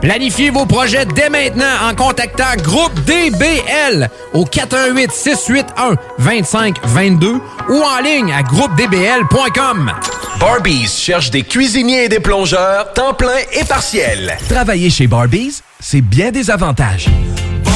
[0.00, 8.00] Planifiez vos projets dès maintenant en contactant Groupe DBL au 418 681 2522 ou en
[8.02, 9.92] ligne à groupedbl.com.
[10.40, 14.38] Barbies cherche des cuisiniers et des plongeurs, temps plein et partiel.
[14.48, 17.08] Travailler chez Barbies, c'est bien des avantages.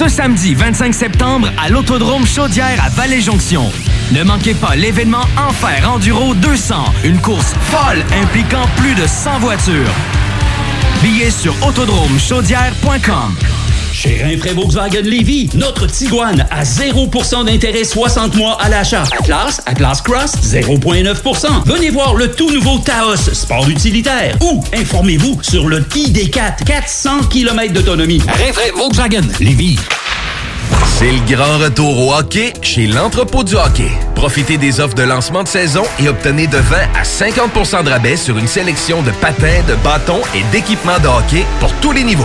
[0.00, 3.70] Ce samedi 25 septembre à l'Autodrome Chaudière à Vallée-Jonction.
[4.12, 9.92] Ne manquez pas l'événement Enfer Enduro 200, une course folle impliquant plus de 100 voitures.
[11.02, 13.36] Billets sur autodromechaudière.com.
[14.02, 19.02] Chez Rinfraie Volkswagen Lévy, notre Tiguan à 0% d'intérêt 60 mois à l'achat.
[19.18, 21.46] Atlas, Atlas Cross, 0,9%.
[21.66, 24.38] Venez voir le tout nouveau Taos, sport utilitaire.
[24.40, 28.22] Ou informez-vous sur le ID4, 400 km d'autonomie.
[28.26, 29.78] Rinfraie Volkswagen Lévy.
[30.98, 33.90] C'est le grand retour au hockey chez l'entrepôt du hockey.
[34.14, 38.16] Profitez des offres de lancement de saison et obtenez de 20 à 50% de rabais
[38.16, 42.24] sur une sélection de patins, de bâtons et d'équipements de hockey pour tous les niveaux.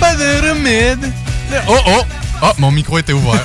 [0.00, 1.12] Pas de remède.
[1.68, 2.02] Oh, oh!
[2.42, 3.42] Oh, mon micro était ouvert.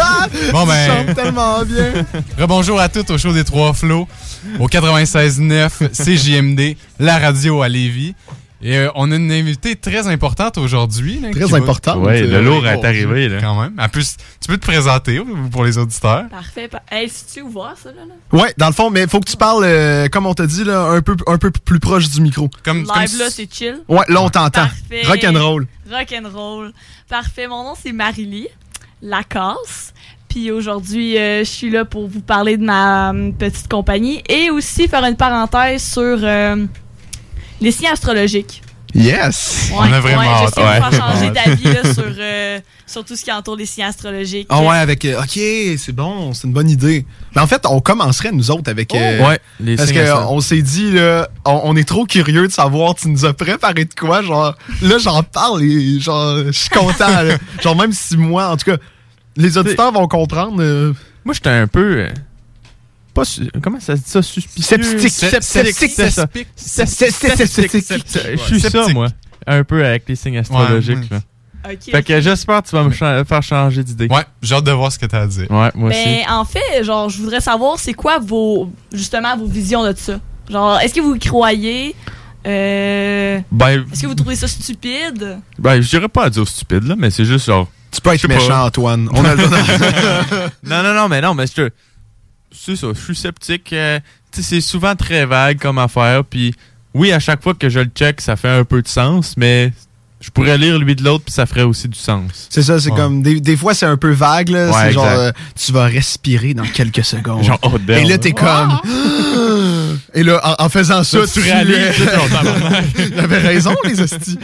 [0.00, 0.26] Ah.
[0.52, 1.14] bon, ben.
[1.14, 2.06] tellement bien.
[2.38, 4.08] Rebonjour à tous au show des Trois Flots,
[4.58, 8.14] au 96.9 CJMD, la radio à Lévis.
[8.66, 11.20] Et euh, on a une invitée très importante aujourd'hui.
[11.32, 11.98] Très va- importante.
[12.02, 13.38] Ouais, le lourd oui, est arrivé, là.
[13.42, 13.74] Quand même.
[13.78, 15.20] En plus, tu peux te présenter
[15.52, 16.24] pour les auditeurs.
[16.30, 16.68] Parfait.
[16.68, 18.02] par- Hey, si tu ouvert ça, là?
[18.08, 18.40] là?
[18.42, 20.64] Ouais, dans le fond, mais il faut que tu parles, euh, comme on t'a dit,
[20.64, 22.48] là, un peu, un peu plus proche du micro.
[22.64, 23.80] Comme, Live, là, c'est chill.
[23.86, 24.62] Ouais, là, on t'entend.
[24.62, 25.02] Parfait.
[25.04, 25.66] Rock'n'roll.
[25.92, 26.72] Rock'n'roll.
[27.10, 27.46] Parfait.
[27.46, 28.48] Mon nom, c'est Marily
[29.02, 29.92] Lacasse.
[30.28, 34.88] Puis aujourd'hui, euh, je suis là pour vous parler de ma petite compagnie et aussi
[34.88, 36.64] faire une parenthèse sur euh,
[37.64, 38.62] les signes astrologiques.
[38.96, 39.70] Yes!
[39.72, 41.32] Ouais, ouais, J'essaie de vous faire changer Ouais.
[41.32, 44.46] d'avis sur, euh, sur tout ce qui entoure les signes astrologiques.
[44.50, 45.04] Ah ouais, avec...
[45.04, 45.32] euh, OK,
[45.78, 47.04] c'est bon, c'est une bonne idée.
[47.34, 48.94] Mais en fait, on commencerait, nous autres, avec...
[48.94, 49.26] euh, Oh!
[49.26, 53.08] Ouais, les Parce qu'on s'est dit, là, on, on est trop curieux de savoir, tu
[53.08, 54.54] nous as préparé de quoi, genre...
[54.80, 57.36] Là, j'en parle et genre, je suis content, là.
[57.62, 58.76] Genre, même si moi, en tout cas,
[59.36, 60.58] les auditeurs vont comprendre...
[60.60, 60.92] euh,
[61.24, 62.06] Moi, j'étais un peu.
[63.14, 63.22] Pas
[63.62, 64.22] comment ça se dit ça?
[64.22, 64.62] Suspicieux?
[64.82, 65.08] Sceptique.
[65.10, 65.92] Sceptique, Sceptique.
[65.96, 66.26] c'est ça.
[66.56, 67.10] Sceptique.
[67.36, 67.82] Sceptique.
[67.84, 68.06] Sceptique.
[68.32, 68.94] Je suis ça, Sceptique.
[68.94, 69.08] moi.
[69.46, 71.10] Un peu avec les signes astrologiques.
[71.10, 71.18] là.
[71.66, 72.20] Ok, Fait que ok.
[72.20, 74.06] j'espère que tu vas me cha- faire changer d'idée.
[74.10, 75.50] Ouais, j'ai hâte de voir ce que tu as à dire.
[75.50, 76.04] Ouais, moi aussi.
[76.04, 80.20] Ben, en fait, genre, je voudrais savoir, c'est quoi vos, justement, vos visions de ça?
[80.50, 81.94] Genre, est-ce que vous y croyez?
[82.46, 85.38] Euh, Ben, est-ce que vous trouvez ça stupide?
[85.58, 87.66] ben je dirais pas à dire stupide, là, mais c'est juste genre.
[87.90, 88.34] Tu peux être sais pas.
[88.34, 89.08] méchant, Antoine.
[89.12, 89.58] On a le droit.
[90.64, 91.70] non, non, non, mais non, mais je
[92.56, 93.72] C'est ça, je suis sceptique.
[93.72, 93.98] euh,
[94.32, 96.54] c'est souvent très vague comme affaire, puis
[96.94, 99.72] oui, à chaque fois que je le check, ça fait un peu de sens, mais
[100.20, 102.46] je pourrais lire lui de l'autre, puis ça ferait aussi du sens.
[102.50, 102.96] C'est ça, c'est Ouais.
[102.96, 103.22] comme.
[103.22, 104.68] Des, des fois, c'est un peu vague, là.
[104.70, 107.42] Ouais, c'est genre, euh, tu vas respirer dans quelques secondes.
[107.44, 107.98] Genre, oh, damn.
[107.98, 108.80] Et là, t'es comme.
[110.14, 112.02] Et là, en, en faisant ça, Là, tu réalises,
[113.18, 114.38] avait raison, les hosties.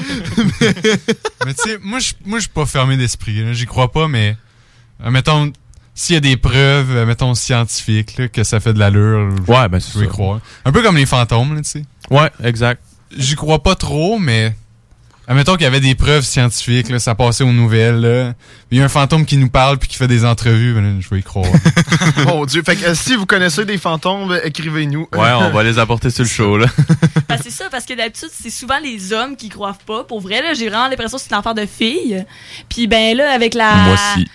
[0.61, 3.43] mais tu sais, moi, je moi, je suis pas fermé d'esprit.
[3.45, 3.53] là.
[3.53, 4.37] J'y crois pas, mais
[5.05, 5.53] euh, mettons,
[5.95, 9.53] s'il y a des preuves, euh, mettons, scientifiques, là, que ça fait de l'allure, je-
[9.53, 10.41] Ouais, ben, je vais croire.
[10.65, 11.85] Un peu comme les fantômes, là, tu sais.
[12.11, 12.81] Ouais, exact.
[13.17, 14.55] J'y crois pas trop, mais.
[15.29, 18.01] Admettons qu'il y avait des preuves scientifiques, là, ça passait aux nouvelles.
[18.01, 18.33] là.
[18.73, 21.09] Il y a un fantôme qui nous parle puis qui fait des entrevues, ben, je
[21.09, 21.47] vais y croire.
[22.27, 22.65] Mon Dieu.
[22.67, 25.07] Fait que euh, si vous connaissez des fantômes, euh, écrivez-nous.
[25.13, 26.67] Ouais, on va les apporter sur le show, là.
[27.29, 30.03] Ben, c'est ça, parce que d'habitude, c'est souvent les hommes qui croient pas.
[30.03, 32.25] Pour vrai, là, j'ai vraiment l'impression que c'est une affaire de filles.
[32.69, 33.73] Puis, ben là, avec la.
[33.77, 34.27] Moi aussi.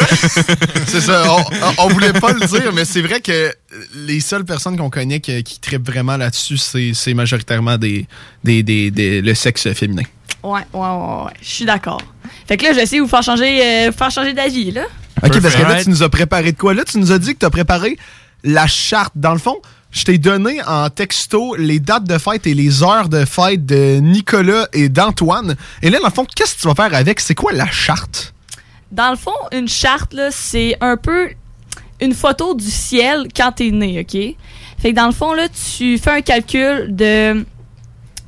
[0.86, 1.24] c'est ça.
[1.78, 3.52] On, voulait pas le dire, mais c'est vrai que
[3.94, 8.06] les seules personnes qu'on connaît qui, qui trippent vraiment là-dessus, c'est c'est majoritairement des,
[8.44, 10.02] des, des- des- le sexe féminin.
[10.42, 11.32] Ouais, ouais, ouais, ouais.
[11.42, 12.00] Je suis d'accord.
[12.48, 14.82] Fait que là, j'essaie de vous faire changer, euh, faire changer d'avis, là.
[15.22, 16.72] OK, parce que là, tu nous as préparé de quoi?
[16.72, 17.98] Là, tu nous as dit que tu as préparé
[18.42, 19.12] la charte.
[19.16, 19.56] Dans le fond,
[19.90, 23.98] je t'ai donné en texto les dates de fête et les heures de fête de
[24.00, 25.56] Nicolas et d'Antoine.
[25.82, 27.20] Et là, dans le fond, qu'est-ce que tu vas faire avec?
[27.20, 28.32] C'est quoi la charte?
[28.92, 31.30] Dans le fond, une charte, là, c'est un peu
[32.00, 34.36] une photo du ciel quand t'es né, OK?
[34.78, 37.44] Fait que dans le fond, là, tu fais un calcul de,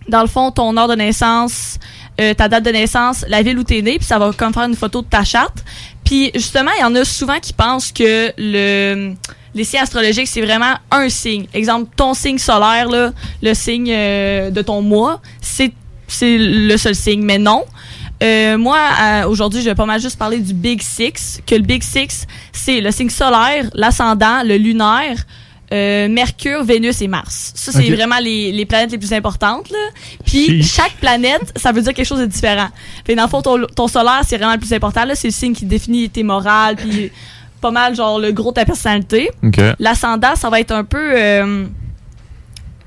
[0.08, 1.78] dans le fond, ton heure de naissance,
[2.20, 4.64] euh, ta date de naissance, la ville où t'es né, puis ça va comme faire
[4.64, 5.64] une photo de ta charte.
[6.04, 9.14] Puis justement, il y en a souvent qui pensent que le
[9.54, 11.46] les signes astrologiques, c'est vraiment un signe.
[11.52, 15.72] Exemple, ton signe solaire, là, le signe euh, de ton mois, c'est
[16.08, 17.22] c'est le seul signe.
[17.22, 17.64] Mais non.
[18.22, 21.40] Euh, moi, euh, aujourd'hui, je vais pas mal juste parler du Big Six.
[21.46, 25.24] Que le Big Six, c'est le signe solaire, l'ascendant, le lunaire,
[25.72, 27.52] euh, Mercure, Vénus et Mars.
[27.56, 29.70] Ça, c'est vraiment les, les planètes les plus importantes.
[29.70, 29.78] Là.
[30.24, 32.68] Puis, chaque planète, ça veut dire quelque chose de différent.
[33.04, 35.04] Fait dans le fond, ton, ton solaire, c'est vraiment le plus important.
[35.04, 35.14] là.
[35.14, 37.10] C'est le signe qui définit tes morales, puis
[37.62, 39.30] pas mal, genre, le gros de ta personnalité.
[39.42, 39.58] OK.
[39.78, 41.64] L'ascendant, ça va être un peu euh,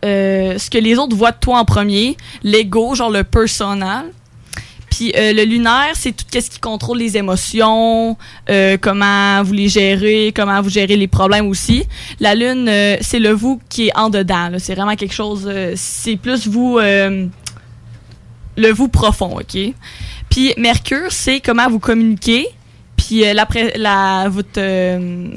[0.03, 2.17] euh, ce que les autres voient de toi en premier.
[2.43, 4.11] L'ego, genre le personnel.
[4.95, 8.15] Puis euh, le lunaire, c'est tout ce qui contrôle les émotions,
[8.49, 11.83] euh, comment vous les gérez, comment vous gérez les problèmes aussi.
[12.21, 14.51] La lune, euh, c'est le vous qui est en dedans.
[14.57, 15.51] C'est vraiment quelque chose.
[15.75, 17.29] c'est plus vous, le
[18.71, 19.57] vous profond, ok?
[20.29, 22.47] Puis Mercure, c'est comment vous communiquez,
[22.95, 24.61] puis la, la votre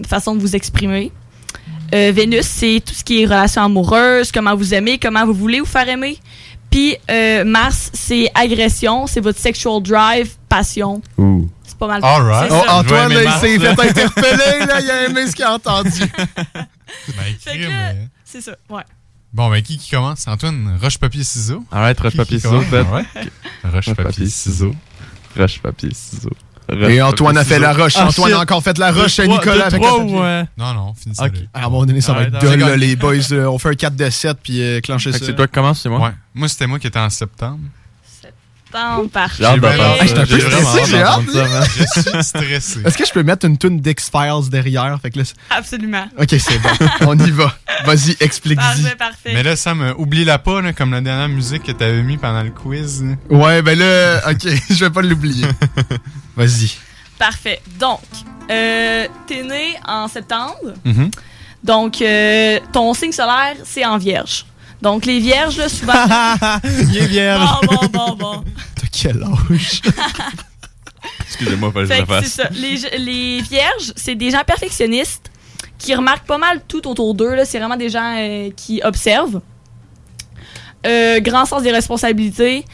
[0.06, 1.10] façon de vous exprimer.
[1.90, 5.66] Vénus, c'est tout ce qui est relations amoureuses, comment vous aimez, comment vous voulez vous
[5.66, 6.16] faire aimer.
[6.78, 11.02] Puis euh, Mars, c'est agression, c'est votre sexual drive, passion.
[11.64, 12.04] C'est pas mal.
[12.04, 12.52] All right.
[12.52, 12.74] Oh, ça.
[12.76, 15.90] Antoine, là, il s'est fait interpeller, là, il a aimé ce qu'il a entendu.
[17.08, 17.92] Là,
[18.24, 18.82] c'est ça, ouais.
[19.32, 20.28] Bon, ben, qui qui commence?
[20.28, 21.64] Antoine, roche, papier, ciseaux.
[21.72, 22.60] Arrête, roche, papier, ciseaux.
[22.60, 23.04] Ouais.
[23.64, 24.74] Roche, papier, ciseaux.
[25.36, 26.30] Roche, papier, ciseaux.
[26.70, 27.94] Et Antoine a fait la roche.
[27.96, 28.38] Ah, Antoine shit.
[28.38, 30.22] a encore fait la roche à Nicolas deux, avec trois le ou, papier.
[30.22, 31.22] euh, Non, non, finissez.
[31.54, 33.14] À un moment donné, ça va être là, comme- les boys.
[33.32, 35.18] On fait un 4 de 7 puis euh, clencher ça.
[35.24, 36.00] c'est toi qui commence, c'est moi?
[36.08, 36.14] Ouais.
[36.34, 37.60] Moi, c'était moi qui étais en septembre.
[38.72, 39.44] J'ai.
[40.00, 41.22] Hey, j'étais un peu J'ai vraiment stressé, j'ai hâte.
[41.76, 42.80] Je suis stressé.
[42.84, 44.98] Est-ce que je peux mettre une tune d'X-Files derrière?
[45.00, 46.06] Fait que là, c'est- Absolument.
[46.18, 46.68] ok, c'est bon.
[47.02, 47.54] On y va.
[47.84, 48.56] Vas-y, explique-y.
[48.82, 49.30] Parfait, parfait.
[49.34, 52.42] Mais là, Sam, euh, oublie-la pas, là, comme la dernière musique que t'avais mis pendant
[52.42, 53.02] le quiz.
[53.02, 53.14] là.
[53.36, 55.46] Ouais, ben là, ok, je vais pas l'oublier.
[56.36, 56.70] Vas-y.
[57.18, 57.60] Parfait.
[57.80, 58.00] Donc,
[58.50, 60.54] euh, t'es né en septembre.
[60.84, 61.10] Mhm.
[61.64, 64.44] Donc, euh, ton signe solaire, c'est en vierge.
[64.80, 65.92] Donc, les vierges, là, souvent.
[66.64, 67.48] Il est vierge.
[67.66, 68.44] Bon, bon, bon, bon.
[68.76, 69.82] T'as quel âge?
[71.26, 72.32] Excusez-moi, fallait que je Fait la fasse.
[72.32, 72.48] ça.
[72.52, 75.30] Les, les vierges, c'est des gens perfectionnistes
[75.78, 77.34] qui remarquent pas mal tout autour d'eux.
[77.34, 77.44] là.
[77.44, 79.40] C'est vraiment des gens euh, qui observent.
[80.86, 82.64] Euh, grand sens des responsabilités.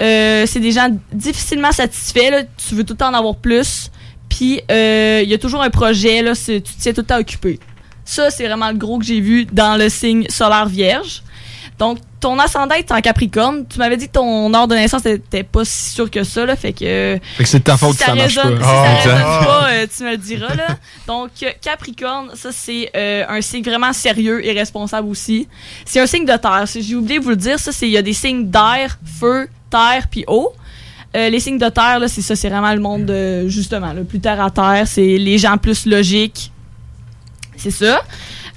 [0.00, 2.30] Euh, c'est des gens difficilement satisfaits.
[2.30, 2.42] là.
[2.56, 3.90] Tu veux tout le temps en avoir plus.
[4.28, 6.22] Puis, euh, il y a toujours un projet.
[6.22, 7.58] Là, c'est- tu te tiens tout le temps occupé.
[8.04, 11.22] Ça, c'est vraiment le gros que j'ai vu dans le signe solaire vierge.
[11.78, 13.64] Donc, ton ascendant est en Capricorne.
[13.68, 16.44] Tu m'avais dit que ton heure de naissance n'était pas si sûr que ça.
[16.44, 18.64] Là, fait que Fait que c'est de ta faute si ça marche résonne, pas.
[18.64, 19.14] Si Ah, ça exact.
[19.14, 20.54] résonne pas, euh, tu me le diras.
[20.56, 20.66] Là.
[21.06, 25.46] Donc, euh, Capricorne, ça, c'est euh, un signe vraiment sérieux et responsable aussi.
[25.84, 26.64] C'est un signe de terre.
[26.66, 27.60] J'ai oublié de vous le dire.
[27.60, 30.52] Ça, c'est il y a des signes d'air, feu, terre, puis eau.
[31.16, 32.34] Euh, les signes de terre, là, c'est ça.
[32.34, 34.82] C'est vraiment le monde, justement, le plus terre à terre.
[34.86, 36.50] C'est les gens plus logiques.
[37.56, 38.02] C'est ça.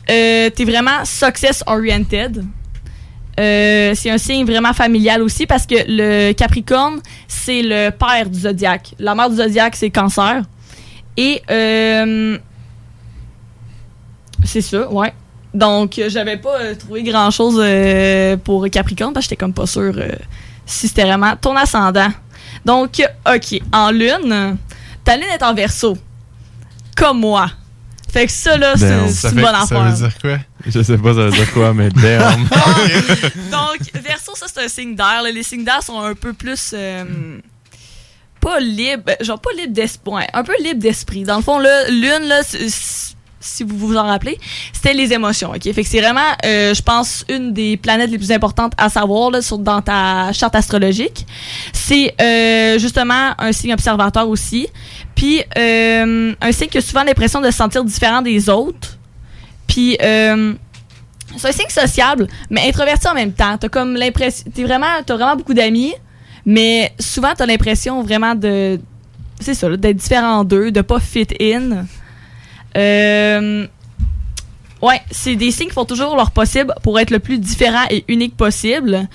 [0.10, 2.44] Euh, T'es vraiment success oriented.
[3.40, 8.40] Euh, c'est un signe vraiment familial aussi parce que le Capricorne, c'est le père du
[8.40, 8.94] zodiaque.
[9.00, 10.44] La mère du zodiaque, c'est Cancer.
[11.18, 12.38] Et euh,
[14.44, 15.14] c'est ça, ouais.
[15.54, 17.62] Donc, j'avais pas euh, trouvé grand chose
[18.44, 19.96] pour Capricorne parce que j'étais comme pas sûre
[20.66, 22.10] si c'était vraiment ton ascendant.
[22.66, 24.58] Donc, ok, en lune,
[25.04, 25.98] ta lune est en verso.
[26.96, 27.50] Comme moi.
[28.12, 29.84] Fait que ça, là, c'est Ça, une bonne ça affaire.
[29.86, 30.38] veut dire quoi?
[30.68, 32.44] Je sais pas ça veut dire quoi, mais damn.
[33.52, 35.22] Donc, Verseau, ça, c'est un signe d'air.
[35.34, 36.72] Les signes d'air sont un peu plus.
[36.74, 37.40] euh,
[38.42, 39.12] pas libre.
[39.22, 40.12] Genre, pas libre d'esprit.
[40.34, 41.24] un peu libre d'esprit.
[41.24, 42.42] Dans le fond, là, lune, là,
[43.42, 44.40] si vous vous en rappelez,
[44.72, 45.52] c'était les émotions.
[45.52, 45.74] OK?
[45.74, 49.40] Fait c'est vraiment, euh, je pense, une des planètes les plus importantes à savoir là,
[49.60, 51.26] dans ta charte astrologique.
[51.74, 54.68] C'est euh, justement un signe observateur aussi.
[55.16, 58.98] Puis, euh, un signe qui a souvent l'impression de se sentir différent des autres.
[59.68, 63.58] Puis, c'est un signe sociable, mais introverti en même temps.
[63.58, 65.94] T'as comme l'impression, t'es vraiment, t'as vraiment beaucoup d'amis,
[66.46, 68.80] mais souvent t'as l'impression vraiment de,
[69.40, 71.86] c'est ça, d'être différent d'eux, de pas fit in.
[72.78, 73.68] Euh,
[74.82, 78.04] ouais, c'est des signes qui font toujours leur possible pour être le plus différent et
[78.08, 79.08] unique possible.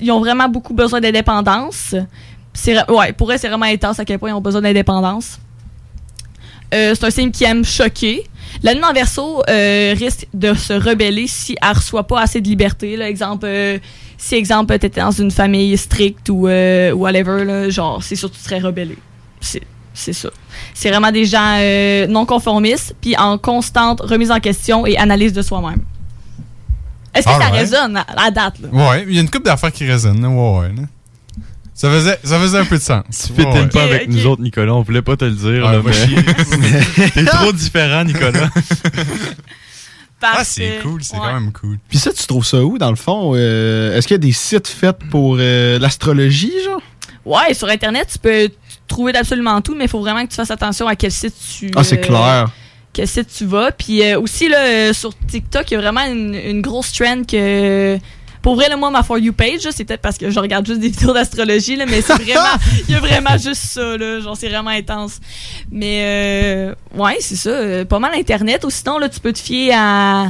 [0.00, 1.94] Ils ont vraiment beaucoup besoin d'indépendance.
[2.88, 5.38] Ouais, pour eux, c'est vraiment intense à quel point ils ont besoin d'indépendance.
[6.74, 8.24] Euh, c'est un signe qui aime choquer.
[8.62, 12.48] La lune en verso euh, risque de se rebeller si elle reçoit pas assez de
[12.48, 12.96] liberté.
[12.96, 13.08] Là.
[13.08, 13.78] Exemple, euh,
[14.18, 18.58] si exemple t'étais dans une famille stricte ou euh, whatever, là, genre c'est tu serais
[18.58, 18.96] rebellé.
[19.98, 20.28] C'est ça.
[20.74, 25.32] C'est vraiment des gens euh, non conformistes puis en constante remise en question et analyse
[25.32, 25.80] de soi-même.
[27.14, 28.68] Est-ce que ça résonne à, à date là?
[28.70, 30.22] Ouais, il y a une couple d'affaires qui résonnent.
[30.26, 30.68] Ouais, ouais.
[30.68, 30.82] là.
[31.72, 33.04] Ça faisait, ça faisait un peu de sens.
[33.10, 34.74] Tu fitais Ouais, pas avec nous autres, Nicolas.
[34.74, 35.64] On voulait pas te le dire.
[35.66, 37.10] Ah, là, va mais- chier.
[37.14, 38.50] T'es trop différent, Nicolas.
[40.22, 41.78] Ah, c'est cool, c'est quand même cool.
[41.88, 43.32] Puis ça, tu trouves ça où, dans le fond?
[43.36, 46.80] Euh, Est-ce qu'il y a des sites faits pour euh, l'astrologie, genre?
[47.24, 48.48] Ouais, sur internet, tu peux
[48.86, 51.70] trouver absolument tout, mais il faut vraiment que tu fasses attention à quel site tu
[51.76, 52.48] Ah, c'est euh, clair.
[52.92, 53.72] quel site tu vas.
[53.72, 57.22] Puis euh, aussi, là, euh, sur TikTok, il y a vraiment une, une grosse trend
[57.24, 57.98] que.
[58.42, 60.64] Pour vrai, là, moi, ma For You page, là, c'est peut-être parce que je regarde
[60.64, 62.56] juste des vidéos d'astrologie, là, mais c'est vraiment.
[62.88, 64.20] Il y a vraiment juste ça, là.
[64.20, 65.18] Genre, c'est vraiment intense.
[65.72, 67.50] Mais, euh, ouais, c'est ça.
[67.50, 68.62] euh, pas mal Internet.
[68.64, 70.28] Ou sinon, là, tu peux te fier à.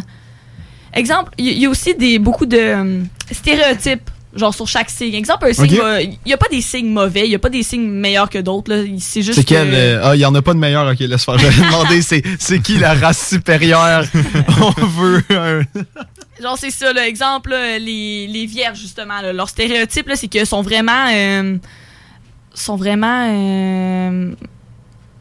[0.95, 4.11] Exemple, il y, a aussi des, beaucoup de euh, stéréotypes.
[4.37, 5.15] Genre sur chaque signe.
[5.15, 7.49] Exemple, un signe, va- il n'y a pas des signes mauvais, il n'y a pas
[7.49, 8.85] des signes meilleurs que d'autres.
[8.99, 9.39] C'est juste.
[9.39, 9.71] C'est quel?
[9.71, 10.87] que- euh, Ah, il y en a pas de meilleur.
[10.91, 11.39] Ok, laisse faire.
[11.39, 14.05] J'avais demandé, c'est c'est qui la race supérieure?
[14.61, 15.61] On veut un...
[16.41, 17.09] Genre, c'est ça, là.
[17.09, 21.07] Exemple, là, les, les vierges, justement, là, leur stéréotype, c'est qu'ils sont vraiment.
[21.15, 21.57] euh,
[22.53, 23.29] sont vraiment.
[23.31, 24.33] euh,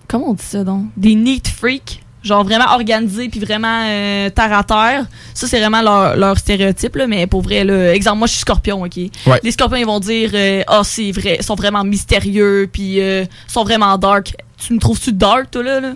[0.07, 0.85] comment on dit ça, donc?
[0.97, 2.01] Des neat freaks.
[2.25, 5.05] Genre, vraiment organisés, puis vraiment euh, terre à terre.
[5.35, 7.05] Ça, c'est vraiment leur, leur stéréotype, là.
[7.07, 7.93] Mais pour vrai, là.
[7.93, 8.97] Exemple, moi, je suis scorpion, OK?
[8.97, 9.39] Ouais.
[9.43, 11.37] Les scorpions, ils vont dire, euh, ah, c'est vrai.
[11.39, 14.33] Ils sont vraiment mystérieux, puis euh, sont vraiment dark.
[14.57, 15.79] Tu me trouves-tu dark, toi, là?
[15.79, 15.93] là?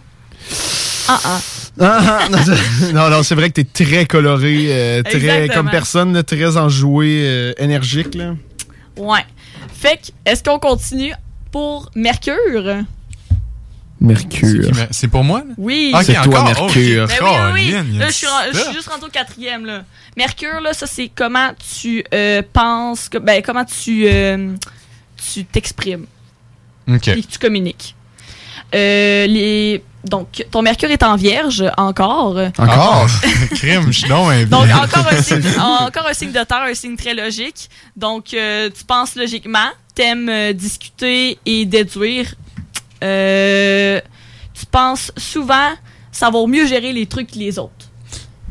[1.07, 1.39] Ah, ah.
[1.81, 5.53] Ah, non, c'est- non, non, c'est vrai que t'es très coloré, euh, très Exactement.
[5.55, 8.13] comme personne, très enjoué, euh, énergique.
[8.13, 8.35] Là.
[8.97, 9.25] Ouais.
[9.73, 11.13] Fait que, est-ce qu'on continue
[11.51, 12.83] pour Mercure?
[14.01, 14.71] Mercure.
[14.91, 15.39] C'est pour moi?
[15.39, 15.53] là?
[15.57, 15.91] Oui.
[15.93, 16.43] Ok, C'est toi?
[16.43, 17.03] Mercure.
[17.03, 17.19] Ok.
[17.19, 19.65] Ben oui, oui, Là, je suis, je juste rendu au quatrième.
[19.65, 19.83] Là.
[20.15, 24.55] Mercure, là, ça, c'est comment tu euh, penses, que, ben, comment tu euh,
[25.33, 26.05] tu t'exprimes
[26.87, 27.07] Ok.
[27.09, 27.95] et que tu communiques.
[28.73, 29.83] Euh, les...
[30.05, 32.37] Donc, ton Mercure est en vierge encore.
[32.57, 33.07] Encore?
[33.55, 37.13] Crime, je suis donc encore un, signe, encore un signe de terre, un signe très
[37.13, 37.69] logique.
[37.97, 42.33] Donc, euh, tu penses logiquement, t'aimes euh, discuter et déduire.
[43.03, 43.99] Euh,
[44.53, 45.71] tu penses souvent
[46.11, 47.89] savoir mieux gérer les trucs que les autres.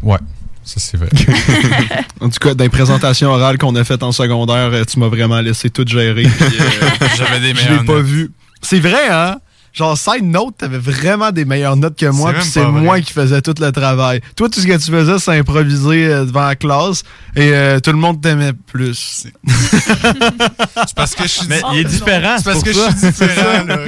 [0.02, 0.18] Ouais,
[0.64, 1.08] ça c'est vrai.
[2.20, 5.08] En tout cas, dans les présentations orales qu'on a faites en secondaire, euh, tu m'as
[5.08, 6.24] vraiment laissé tout gérer.
[6.26, 8.30] euh, J'avais des Je meilleures l'ai pas vu.
[8.62, 9.38] C'est vrai, hein?
[9.78, 13.40] Genre, side note, t'avais vraiment des meilleures notes que moi, puis c'est moi qui faisais
[13.40, 14.20] tout le travail.
[14.34, 17.04] Toi, tout ce que tu faisais, c'est improviser euh, devant la classe,
[17.36, 19.26] et euh, tout le monde t'aimait plus.
[19.46, 23.64] C'est parce que je suis Mais il est différent, C'est parce que je suis différent,
[23.66, 23.78] là.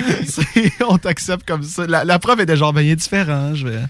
[0.89, 1.85] On t'accepte comme ça.
[1.89, 3.53] La, la preuve était genre, ben, il est différent.
[3.57, 3.81] Je vais,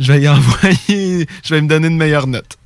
[0.00, 2.58] je vais y envoyer, je vais me donner une meilleure note.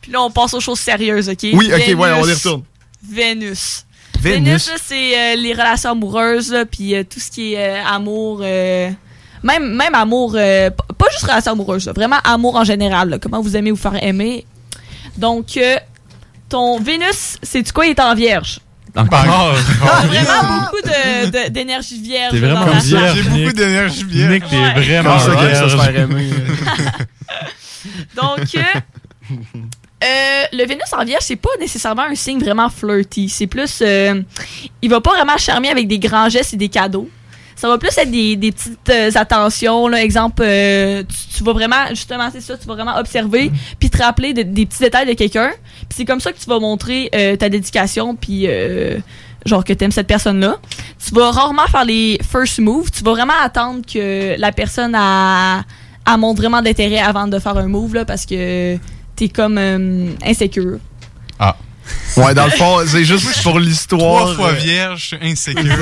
[0.00, 1.38] Puis là, on passe aux choses sérieuses, OK?
[1.42, 1.94] Oui, ok, Vénus.
[1.94, 2.62] ouais, on y retourne.
[3.08, 3.86] Vénus.
[4.20, 4.70] Vénus.
[4.82, 8.40] C'est euh, les relations amoureuses, puis euh, tout ce qui est euh, amour.
[8.42, 8.90] euh,
[9.42, 13.10] même, même amour, euh, pas juste relations amoureuses, vraiment amour en général.
[13.10, 14.46] là, comment vous aimez vous faire aimer.
[15.18, 15.76] Donc, euh,
[16.48, 17.86] ton Vénus, c'est quoi?
[17.86, 18.60] Il est en vierge.
[18.96, 19.54] Encore.
[19.84, 22.32] T'as vraiment beaucoup de- de- d'énergie vierge.
[22.32, 23.16] T'es dans vraiment vierge.
[23.16, 24.32] J'ai beaucoup d'énergie vierge.
[24.32, 24.72] Nick, t'es Ouais.
[24.74, 25.76] vraiment vierge.
[25.76, 26.30] faire aimer.
[28.16, 28.80] Donc, euh,
[30.04, 33.28] euh, le Vénus en Vierge, c'est pas nécessairement un signe vraiment flirty.
[33.28, 33.80] C'est plus.
[33.82, 34.22] euh,
[34.82, 37.08] il va pas vraiment charmer avec des grands gestes et des cadeaux.
[37.56, 39.86] Ça va plus être des, des petites euh, attentions.
[39.88, 40.02] Là.
[40.02, 44.34] Exemple, tu, tu vas vraiment, justement, c'est ça, tu vas vraiment observer puis te rappeler
[44.34, 45.52] de- des petits détails de quelqu'un.
[45.88, 48.98] Puis c'est comme ça que tu vas montrer ta dédication puis euh,
[49.46, 50.56] genre que t'aimes cette personne-là.
[51.06, 52.90] Tu vas rarement faire les first moves.
[52.90, 55.62] Tu vas vraiment attendre que la personne a,
[56.04, 58.76] a montre vraiment d'intérêt avant de faire un move là, parce que
[59.16, 60.78] t'es comme euh, insécure.
[61.38, 61.56] Ah.
[62.16, 64.22] Ouais, dans le fond, c'est juste pour l'histoire.
[64.22, 65.62] Trois fois euh, vierge, je suis insécure.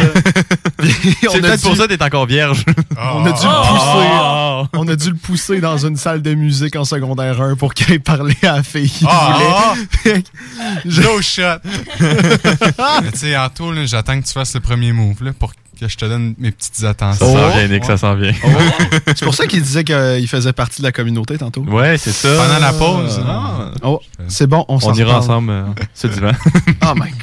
[0.83, 2.65] C'est peut-être dû- pour ça que t'es encore vierge.
[2.99, 4.69] On a dû le pousser.
[4.73, 7.93] On a dû le pousser dans une salle de musique en secondaire 1 pour qu'il
[7.93, 9.75] ait parlé à la fille qu'il Ah,
[10.05, 10.25] voulait.
[10.87, 11.59] No shot.
[12.01, 15.53] Mais tu sais, Anto, j'attends que tu fasses le premier move là, pour
[15.87, 17.27] que je te donne mes petites attentions.
[17.33, 18.33] Ça s'en vient, Nick, ça s'en vient.
[19.07, 21.63] C'est pour ça qu'il disait qu'il faisait partie de la communauté tantôt.
[21.63, 22.29] Ouais, c'est ça.
[22.37, 23.21] Pendant la pause.
[23.27, 23.71] Ah.
[23.83, 25.23] Oh, c'est bon, on, On, s'en ira reparle.
[25.25, 25.63] ensemble euh,
[25.95, 26.33] ce divan.
[26.85, 27.19] Oh my god.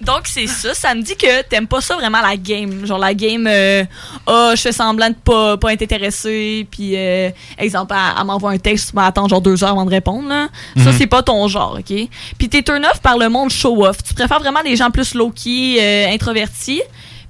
[0.00, 2.86] Donc c'est ça, ça me dit que t'aimes pas ça vraiment la game.
[2.86, 3.84] Genre la game, euh,
[4.26, 8.52] ah, je fais semblant de pas, pas être intéressé, puis euh, exemple, elle, elle m'envoie
[8.52, 10.28] un texte, tu m'attends genre deux heures avant de répondre.
[10.28, 10.48] Là.
[10.76, 10.98] Ça, Mhm.
[10.98, 12.08] c'est pas ton genre, OK?
[12.38, 14.02] Puis t'es turn off par le monde show-off.
[14.06, 16.82] Tu préfères vraiment les gens plus low-key, euh, introvertis.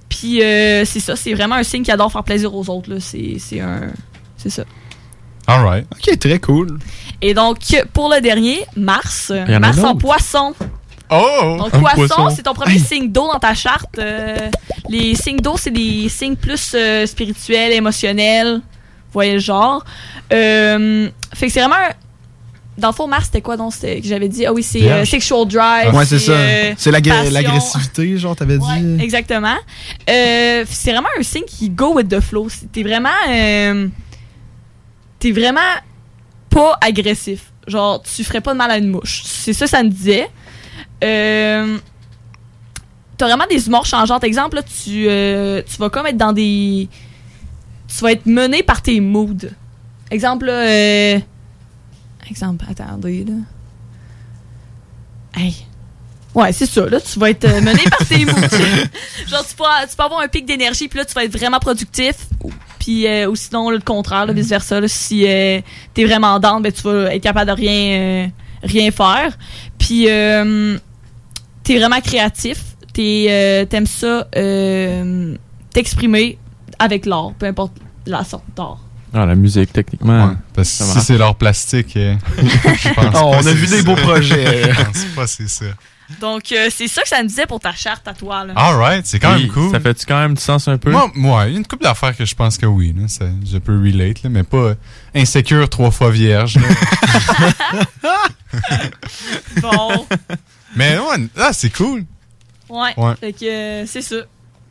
[0.08, 2.90] Puis euh, c'est ça, c'est vraiment un signe qui adore faire plaisir aux autres.
[2.90, 2.96] là.
[3.00, 3.80] C'est c'est un...
[4.36, 4.64] C'est ça.
[5.46, 5.86] Alright.
[5.92, 6.78] Ok, très cool.
[7.22, 7.58] Et donc,
[7.92, 9.32] pour le dernier, Mars.
[9.34, 10.54] Il y en a Mars en poisson.
[11.08, 11.56] Oh!
[11.58, 12.30] Donc, Un poisson, poisson.
[12.34, 13.96] c'est ton premier signe d'eau dans ta charte.
[13.98, 14.36] Euh,
[14.88, 18.54] les signes d'eau, c'est des signes plus euh, spirituels, émotionnels.
[18.56, 19.84] Vous voyez le genre.
[20.32, 21.76] Euh, fait que c'est vraiment.
[21.76, 21.92] un-
[22.78, 23.72] Dans le fond, Mars, c'était quoi donc?
[24.02, 24.44] J'avais dit?
[24.44, 25.94] Ah oui, c'est euh, sexual drive.
[25.94, 26.32] Ouais, c'est ça.
[26.32, 29.02] euh, C'est l'agressivité, genre, t'avais Ouais, dit.
[29.02, 29.56] exactement.
[30.10, 32.48] Euh, c'est vraiment un signe qui go with the flow.
[32.72, 33.08] T'es vraiment.
[35.18, 35.60] T'es vraiment
[36.50, 37.50] pas agressif.
[37.66, 39.22] Genre, tu ferais pas de mal à une mouche.
[39.24, 40.28] C'est ça, ça me disait.
[41.00, 41.64] T'as
[43.26, 44.22] vraiment des humeurs changeantes.
[44.24, 45.08] Exemple, là, tu,
[45.64, 46.86] tu vas comme être dans des.
[47.88, 49.48] Tu vas être mené par tes moods.
[50.10, 51.18] Exemple, là.
[52.30, 53.34] Exemple, attendez, là.
[55.36, 55.54] Hey.
[56.34, 57.00] Ouais, c'est ça, là.
[57.00, 58.32] Tu vas être euh, mené par tes moods.
[59.26, 61.58] Genre, tu peux, tu peux avoir un pic d'énergie, puis là, tu vas être vraiment
[61.58, 62.16] productif.
[62.78, 64.80] Puis, euh, ou sinon, là, le contraire, là, vice-versa.
[64.86, 65.60] si euh,
[65.94, 68.26] t'es vraiment down, ben, tu vas être capable de rien, euh,
[68.62, 69.36] rien faire.
[69.78, 70.78] Puis, euh,
[71.64, 72.62] t'es vraiment créatif.
[72.92, 74.26] T'aimes ça
[75.72, 76.38] t'exprimer
[76.78, 77.72] avec l'art, peu importe
[78.06, 78.85] la sorte d'art.
[79.18, 80.26] Ah, la musique, techniquement.
[80.28, 83.66] Ouais, parce que si c'est leur plastique, euh, je pense Oh, pas on a vu
[83.66, 83.82] des ça.
[83.82, 84.72] beaux projets.
[84.74, 85.64] Je pense pas c'est ça.
[86.20, 88.44] Donc, euh, c'est ça que ça me disait pour ta charte à toi.
[88.44, 88.52] Là.
[88.54, 89.72] Alright, c'est quand même cool.
[89.72, 90.90] Ça fait-tu quand même du sens un peu?
[90.92, 93.24] Moi, moi, il y a une couple d'affaires que je pense que oui, là, ça-
[93.44, 94.74] je peux relate, là, mais pas euh,
[95.16, 96.58] insécure trois fois vierge.
[96.58, 98.12] là.
[99.60, 100.06] Bon,
[100.76, 102.04] mais ouais, ah, c'est cool.
[102.68, 102.92] ouais.
[102.96, 103.14] Ouais.
[103.20, 104.16] Fait que euh, c'est ça.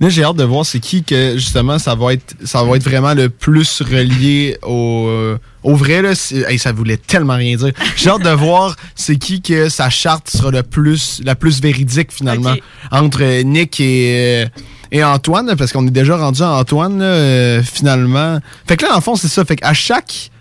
[0.01, 2.83] Là, j'ai hâte de voir c'est qui que justement ça va être ça va être
[2.83, 6.11] vraiment le plus relié au euh, au vrai là,
[6.49, 7.71] hey, ça voulait tellement rien dire.
[7.95, 12.11] J'ai hâte de voir c'est qui que sa charte sera le plus la plus véridique
[12.11, 12.55] finalement
[12.91, 17.63] entre Nick et euh, et Antoine, parce qu'on est déjà rendu à Antoine, là, euh,
[17.63, 18.39] finalement.
[18.67, 19.43] Fait que là, en fond, c'est ça.
[19.43, 20.31] Fait qu'à chaque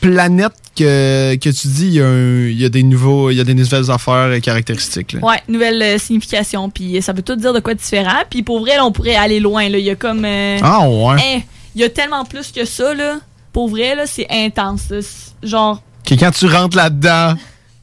[0.00, 3.36] planète que, que tu dis, il y, a un- il y a des nouveaux, il
[3.36, 5.12] y a des nouvelles affaires et caractéristiques.
[5.14, 5.20] là.
[5.20, 6.70] Ouais, nouvelle euh, signification.
[6.70, 8.22] Puis ça veut tout dire de quoi de différent.
[8.30, 9.68] Puis pour vrai, là, on pourrait aller loin.
[9.68, 9.78] Là.
[9.78, 10.24] Il y a comme.
[10.24, 11.16] euh, Ah, ouais.
[11.20, 11.40] hein,
[11.74, 12.94] il y a tellement plus que ça.
[12.94, 13.18] Là.
[13.52, 14.90] Pour vrai, là, c'est intense.
[14.90, 14.98] là.
[15.42, 15.82] Genre.
[16.04, 17.34] Que quand tu rentres là-dedans,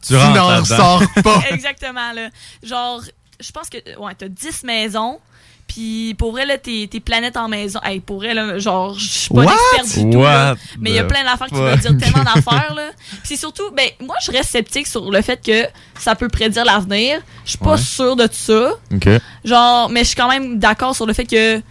[0.05, 1.41] tu, n'en ressors pas.
[1.51, 2.29] Exactement, là.
[2.63, 3.01] Genre,
[3.39, 5.19] je pense que, ouais, t'as 10 maisons.
[5.67, 7.79] Puis pour vrai, là, tes, tes planètes en maison.
[7.83, 9.53] Hey, pour vrai, là, genre, je suis pas What?
[9.81, 10.21] experte du tout.
[10.21, 10.55] Là.
[10.79, 12.89] mais il y a plein d'affaires qui veulent dire tellement d'affaires, là.
[13.09, 15.65] Puis c'est surtout, ben, moi, je reste sceptique sur le fait que
[15.99, 17.19] ça peut prédire l'avenir.
[17.43, 17.77] Je suis pas Ouais.
[17.77, 18.73] sûre de tout ça.
[18.93, 19.09] OK.
[19.43, 21.61] Genre, mais je suis quand même d'accord sur le fait que,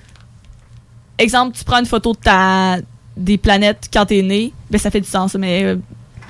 [1.18, 2.78] exemple, tu prends une photo de ta
[3.16, 5.34] des planètes quand t'es né, ben ça fait du sens.
[5.34, 5.76] Mais euh,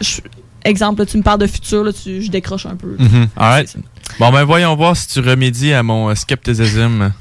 [0.02, 0.20] je-
[0.64, 2.96] exemple, là, tu me parles de futur, là, tu, je décroche un peu.
[2.98, 3.28] Mhm.
[3.36, 3.74] Alright.
[4.18, 7.12] Bon, ben voyons voir si tu remédies à mon euh, scepticisme.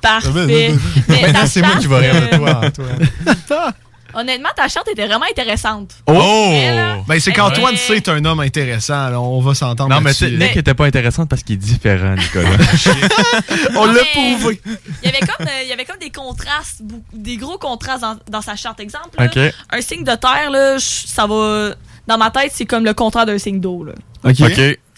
[0.00, 0.74] Parfait.
[1.08, 3.70] Mais ta c'est moi qui vais rire de toi, euh,
[4.14, 5.92] Honnêtement, ta charte était vraiment intéressante.
[6.06, 6.12] Oh!
[6.50, 9.08] Mais là, Ben, c'est elle qu'Antoine, est- c'est un homme intéressant.
[9.08, 9.18] là.
[9.18, 12.14] On va s'entendre Non, mais tu sais, Nick était pas intéressante parce qu'il est différent,
[12.14, 12.50] Nicolas.
[13.70, 14.60] On Non, l'a mais prouvé.
[15.02, 18.02] Il y avait comme, euh, il y avait comme des contrastes, beaucoup- des gros contrastes
[18.02, 18.80] dans, dans sa charte.
[18.80, 19.38] Exemple, là, Ok.
[19.70, 21.70] un signe de terre, là, je- ça va.
[22.06, 23.82] Dans ma tête, c'est comme le contraire d'un signe d'eau.
[23.84, 23.92] là.
[24.24, 24.42] OK.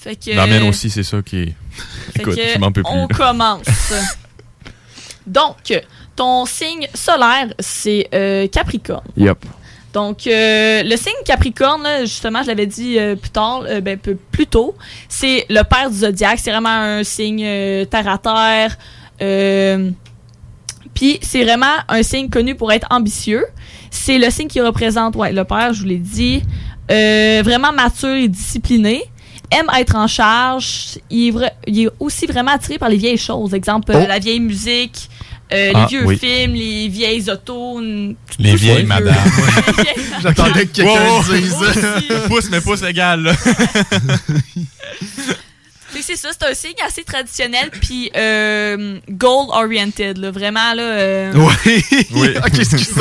[0.04, 1.54] Fait que- la mienne aussi, c'est ça qui est.
[2.16, 2.92] Écoute, que je m'en peux plus.
[2.94, 3.66] On commence.
[5.26, 5.82] Donc,
[6.14, 9.04] ton signe solaire, c'est euh, Capricorne.
[9.16, 9.38] Yep.
[9.94, 13.96] Donc, euh, le signe Capricorne, là, justement, je l'avais dit euh, plus tard, euh, ben,
[13.96, 14.74] peu- plus tôt,
[15.08, 16.38] c'est le père du zodiaque.
[16.42, 18.76] C'est vraiment un signe euh, terre à terre.
[19.22, 19.90] Euh,
[20.94, 23.46] Puis, c'est vraiment un signe connu pour être ambitieux.
[23.90, 26.42] C'est le signe qui représente, ouais, le père, je vous l'ai dit,
[26.90, 29.04] euh, vraiment mature et discipliné.
[29.50, 30.98] Aime être en charge.
[31.10, 33.54] Il est, vra- il est aussi vraiment attiré par les vieilles choses.
[33.54, 34.08] Exemple, euh, Oh.
[34.08, 35.08] la vieille musique,
[35.52, 36.18] euh, Ah, les vieux oui.
[36.18, 37.78] films, les vieilles autos.
[37.80, 39.14] n- Les vieilles madames.
[40.22, 41.22] J'attendais que quelqu'un Wow.
[41.34, 41.54] dise.
[42.28, 43.32] pouce, mais pouce égal,
[46.02, 50.82] c'est ça, c'est un signe assez traditionnel puis euh, goal oriented là, vraiment là.
[50.82, 51.82] euh, Oui.
[52.14, 52.28] Oui.
[52.36, 52.92] ok, excusez.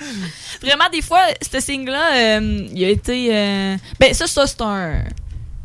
[0.62, 1.20] Vraiment des fois
[1.50, 5.02] ce signe là, il a été euh, ben ça ça c'est un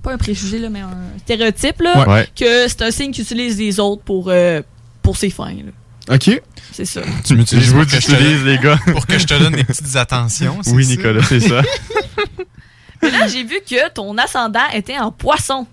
[0.01, 2.13] pas un préjugé là mais un stéréotype là Ouais.
[2.13, 2.27] Ouais.
[2.35, 4.61] que c'est un signe qui utilise les autres pour euh,
[5.01, 6.15] pour ses fins là.
[6.15, 6.41] OK.
[6.73, 7.01] C'est ça.
[7.23, 8.77] Tu m'utilises Je vous pour que je te utilise, donne- les gars.
[8.91, 10.59] Pour que je te donne des petites attentions.
[10.67, 10.89] Oui, ça?
[10.91, 11.61] Nicolas, c'est ça.
[13.01, 15.65] Mais là, j'ai vu que ton ascendant était en poisson.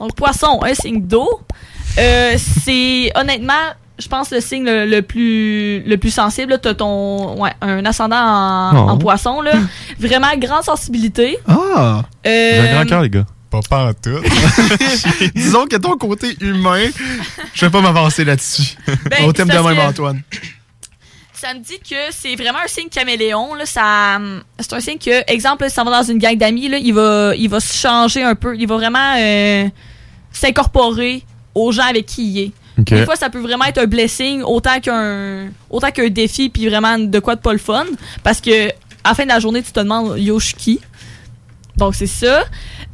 [0.00, 1.40] Donc, poisson, un signe d'eau.
[1.98, 3.54] Euh, c'est honnêtement,
[3.98, 6.58] je pense, le signe le, le plus le plus sensible.
[6.62, 8.90] Tu as ton, ouais, un ascendant en, Oh.
[8.90, 9.40] en poisson.
[9.40, 9.52] Là.
[9.98, 11.38] Vraiment grande sensibilité.
[11.48, 12.02] Ah!
[12.26, 13.26] Euh, J'ai un grand cœur, les gars.
[13.50, 14.20] Pas pas en tout.
[15.34, 16.84] Disons que ton côté humain,
[17.54, 18.76] je vais pas m'avancer là-dessus.
[19.10, 20.22] Ben, On t'aime de même, que- Antoine.
[21.32, 23.54] Ça me dit que c'est vraiment un signe caméléon.
[23.54, 24.18] Là, ça,
[24.58, 27.32] c'est un signe que, exemple, si ça va dans une gang d'amis, là, il va,
[27.36, 28.56] il va se changer un peu.
[28.58, 29.68] Il va vraiment euh,
[30.32, 31.22] s'incorporer
[31.54, 32.52] aux gens avec qui il est.
[32.78, 32.90] Ok.
[32.90, 36.98] Des fois, ça peut vraiment être un blessing autant qu'un, autant qu'un défi, puis vraiment
[36.98, 37.84] de quoi de pas le fun.
[38.22, 38.68] Parce que
[39.04, 40.80] à la fin de la journée, tu te demandes yo, je suis qui?
[41.76, 42.44] Donc, c'est ça.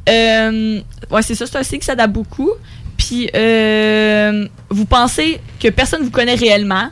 [0.07, 0.79] Euh,
[1.11, 2.51] ouais, c'est ça, c'est un signe qui s'adapte beaucoup.
[2.97, 6.89] Puis, euh, vous pensez que personne vous connaît réellement.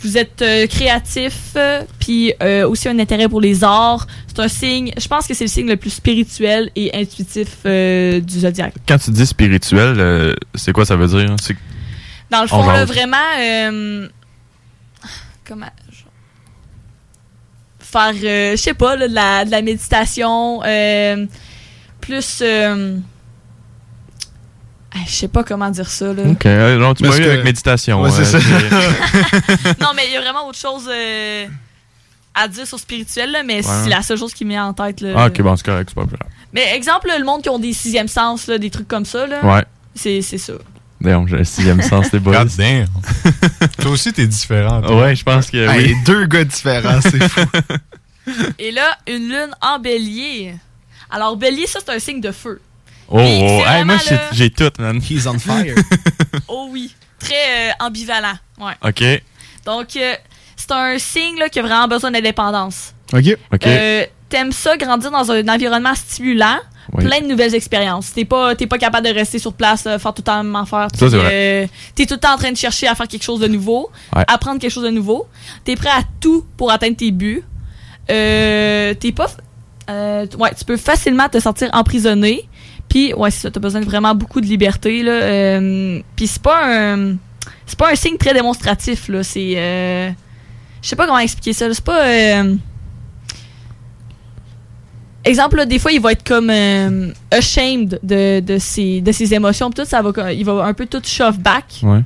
[0.00, 1.56] Vous êtes euh, créatif,
[1.98, 2.32] puis
[2.66, 4.06] aussi un intérêt pour les arts.
[4.28, 8.40] C'est un signe, je pense que c'est le signe le plus spirituel et intuitif du
[8.40, 8.74] zodiaque.
[8.86, 11.34] Quand tu dis spirituel, c'est quoi ça veut dire?
[11.40, 11.56] C'est-
[12.34, 14.08] Dans le On fond, là, vraiment, euh,
[15.46, 15.66] comment,
[17.78, 21.26] faire, euh, je sais pas, là, de, la, de la méditation, euh,
[22.00, 22.96] plus, euh,
[24.94, 26.22] ah, je sais pas comment dire ça, là.
[26.26, 28.02] Ok, non, tu m'as eu avec méditation.
[28.02, 29.74] Ouais, c'est euh, ça.
[29.80, 31.46] non, mais il y a vraiment autre chose euh,
[32.34, 33.62] à dire sur spirituel, là, mais Ouais.
[33.84, 35.00] c'est la seule chose qui me met en tête.
[35.00, 35.14] Là.
[35.16, 36.30] ah, ok, bon, c'est correct, c'est pas grave.
[36.52, 39.24] Mais exemple, là, le monde qui ont des sixièmes sens, là, des trucs comme ça,
[39.26, 39.64] là, Ouais.
[39.94, 40.54] c'est c'est ça.
[41.04, 42.38] D'ailleurs, j'ai un sixième sens, les boys.
[42.44, 42.86] God damn.
[43.80, 44.80] Toi aussi, t'es différent.
[44.82, 45.02] toi.
[45.02, 45.96] Ouais, je pense que Hey, oui.
[46.04, 47.40] deux gars différents, c'est fou.
[48.58, 50.54] Et là, une lune en bélier.
[51.10, 52.60] Alors, bélier, ça, c'est un signe de feu.
[53.08, 53.96] Oh, oh, hey, moi,
[54.32, 54.98] j'ai tout, man.
[54.98, 55.74] He's on fire.
[56.48, 56.94] Oh oui.
[57.18, 57.34] Très
[57.70, 58.34] euh, ambivalent.
[58.58, 58.72] Ouais.
[58.82, 59.22] Ok,
[59.64, 60.14] Donc, euh,
[60.56, 62.94] c'est un signe là, qui a vraiment besoin d'indépendance.
[63.12, 63.36] OK.
[63.52, 63.66] ok.
[63.66, 66.58] Euh, T'aimes ça, grandir dans un environnement stimulant,
[66.92, 67.04] Oui.
[67.04, 68.12] plein de nouvelles expériences.
[68.12, 70.42] T'es pas, t'es pas capable de rester sur place, euh, faire tout le temps la
[70.42, 70.88] même affaire.
[70.94, 73.22] Ça, c'est puis, euh, T'es tout le temps en train de chercher à faire quelque
[73.22, 74.24] chose de nouveau, Ouais.
[74.28, 75.26] apprendre quelque chose de nouveau.
[75.64, 77.42] T'es prêt à tout pour atteindre tes buts.
[78.10, 79.30] Euh, t'es pas...
[79.90, 82.48] euh, ouais, tu peux facilement te sentir emprisonné.
[82.88, 85.12] Puis, ouais, c'est ça, t'as besoin de vraiment beaucoup de liberté, là.
[85.12, 87.16] Euh, Puis c'est pas un...
[87.66, 89.22] c'est pas un signe très démonstratif, là.
[89.22, 89.52] C'est.
[90.82, 91.72] je sais pas comment expliquer ça.
[91.72, 92.02] C'est pas.
[95.24, 99.32] Exemple, là, des fois, il va être comme euh, ashamed de, de, ses, de ses
[99.34, 99.70] émotions.
[99.70, 101.64] Tout ça va, il va un peu tout shove back.
[101.82, 102.00] Ouais.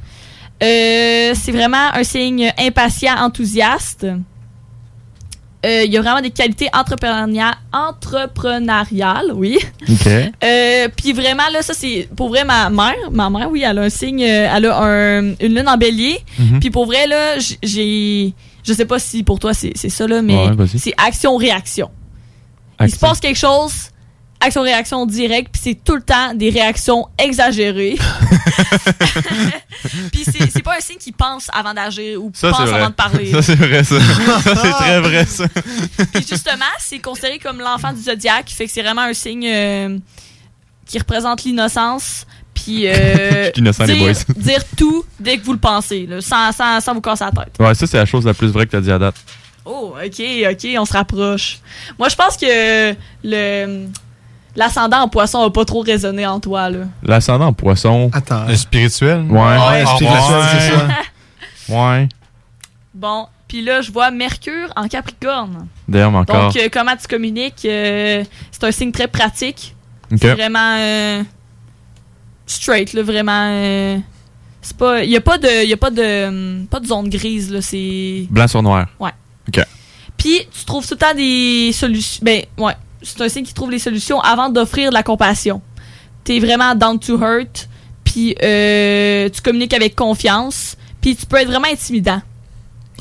[0.62, 4.06] Euh, c'est vraiment un signe impatient, enthousiaste.
[5.66, 9.58] Euh, il y a vraiment des qualités entrepreneuriales, entrepreneuriales oui.
[9.88, 10.08] OK.
[10.44, 12.94] Euh, Puis vraiment, là, ça, c'est pour vrai ma mère.
[13.10, 16.20] Ma mère, oui, elle a un signe, euh, elle a un- une lune en bélier.
[16.38, 16.60] Mhm.
[16.60, 18.32] Puis pour vrai, là, j'ai.
[18.64, 21.90] Je sais pas si pour toi c'est c'est ça, là, mais Ouais, c'est action-réaction.
[22.80, 23.90] Il se passe quelque chose,
[24.40, 27.98] action-réaction directe, puis c'est tout le temps des réactions exagérées.
[30.12, 33.30] puis c'est pas un signe qui pense avant d'agir ou Ça, pense avant de parler.
[33.32, 34.00] Ça, c'est vrai, ça.
[34.44, 35.44] ça, c'est très vrai, ça.
[36.12, 39.98] Puis justement, c'est considéré comme l'enfant du zodiaque, fait que c'est vraiment un signe euh,
[40.86, 42.26] qui représente l'innocence.
[42.54, 44.34] Puis euh, les dire, boys.
[44.36, 47.54] dire tout dès que vous le pensez, là, sans, sans, sans vous casser la tête.
[47.60, 49.14] Ouais, ça, c'est la chose la plus vraie que t'as dit à date.
[49.70, 51.58] Oh, ok, ok, on se rapproche.
[51.98, 53.86] Moi, je pense que le
[54.56, 56.78] l'ascendant en poisson a pas trop résonné en toi, là.
[57.02, 58.10] L'ascendant en poisson.
[58.12, 58.46] Attends.
[58.46, 59.20] Le spirituel?
[59.28, 59.38] Ouais.
[59.38, 60.88] Ouais, spirituel, c'est ça.
[61.68, 62.08] Ouais.
[62.94, 65.68] Bon, puis là, je vois Mercure en Capricorne.
[65.86, 66.46] D'ailleurs, encore.
[66.46, 69.74] Donc, euh, comment tu communiques euh, C'est un signe très pratique.
[70.10, 70.18] Ok.
[70.22, 71.22] C'est vraiment euh,
[72.46, 73.50] straight, là, vraiment.
[73.52, 73.98] euh,
[74.60, 77.08] c'est pas, il y a pas de, y a pas de, hum, pas de zone
[77.08, 77.62] grise là.
[77.62, 78.86] C'est Blanc sur noir.
[78.98, 79.12] Ouais.
[79.48, 79.64] OK.
[80.16, 82.20] Puis tu trouves tout le temps des solutions.
[82.22, 85.62] Ben ouais, c'est un signe qui trouve les solutions avant d'offrir de la compassion.
[86.24, 87.68] T'es vraiment down to hurt.
[88.04, 90.76] Puis euh, tu communiques avec confiance.
[91.00, 92.20] Puis tu peux être vraiment intimidant.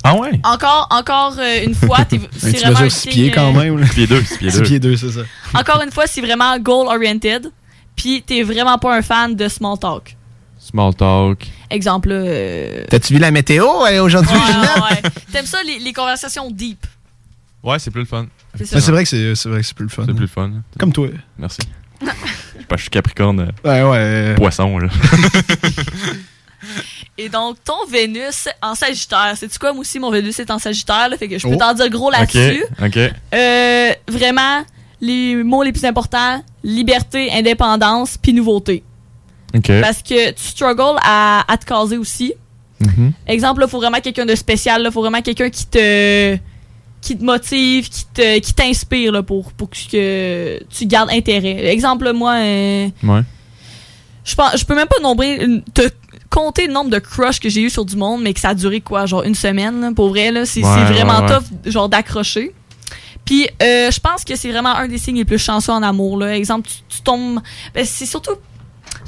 [0.04, 0.40] Ah ouais?
[0.44, 3.50] Encore, encore euh, une fois, t'es, c'est tu vraiment un mesures 6 signe, pieds quand
[3.50, 3.78] euh, même.
[3.80, 3.88] là.
[3.88, 4.64] Six pieds deux, six pieds Six deux.
[4.64, 5.22] pieds deux, c'est ça.
[5.56, 7.52] Encore une fois, c'est vraiment goal oriented.
[7.96, 10.16] Puis t'es vraiment pas un fan de small talk.
[10.60, 11.48] Small talk.
[11.70, 15.10] Exemple, là, euh, T'as-tu vu la météo euh, aujourd'hui, ouais, ouais.
[15.32, 16.86] T'aimes ça les, les conversations deep?
[17.64, 18.28] Ouais, c'est plus le fun.
[18.64, 20.04] C'est vrai que c'est c'est vrai que c'est plus le fun.
[20.08, 20.52] C'est plus le fun.
[20.80, 21.08] Comme toi.
[21.38, 21.60] Merci.
[22.02, 23.52] Je sais pas, je suis Capricorne.
[23.66, 24.36] euh, Ouais, ouais.
[24.36, 24.88] Poisson, là.
[27.18, 31.10] Et donc, ton Vénus en Sagittaire, c'est-tu quoi, moi aussi, mon Vénus est en Sagittaire,
[31.10, 31.58] là, fait que je peux Oh.
[31.58, 32.64] t'en dire gros là-dessus.
[32.80, 32.86] OK.
[32.88, 32.98] OK.
[33.34, 34.64] Euh, vraiment,
[35.02, 38.84] les mots les plus importants, liberté, indépendance, puis nouveauté.
[39.82, 42.34] Parce que tu struggles à, à te caser aussi.
[42.80, 43.12] Mhm.
[43.28, 46.38] Exemple, il faut vraiment quelqu'un de spécial, il faut vraiment quelqu'un qui te
[47.02, 51.68] qui te motive, qui te qui t'inspire là, pour, pour que, tu gardes intérêt.
[51.72, 53.22] Exemple, moi, euh, Ouais.
[54.26, 55.40] je pense, je peux même pas nombrer,
[55.74, 55.90] te
[56.30, 58.54] compter le nombre de crushs que j'ai eu sur du monde, mais que ça a
[58.56, 61.40] duré quoi, genre une semaine, là, pour vrai, là, c'est Ouais, vraiment ouais, ouais.
[61.64, 62.52] tough, genre d'accrocher.
[63.26, 66.18] Puis, euh, je pense que c'est vraiment un des signes les plus chanceux en amour,
[66.18, 66.36] là.
[66.36, 67.40] Exemple, tu, tu tombes,
[67.74, 68.32] ben, c'est surtout,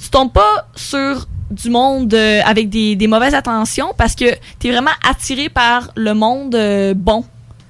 [0.02, 4.26] tu tombes pas sur du monde euh, avec des, des mauvaises intentions parce que
[4.60, 7.24] t'es vraiment attiré par le monde euh, bon.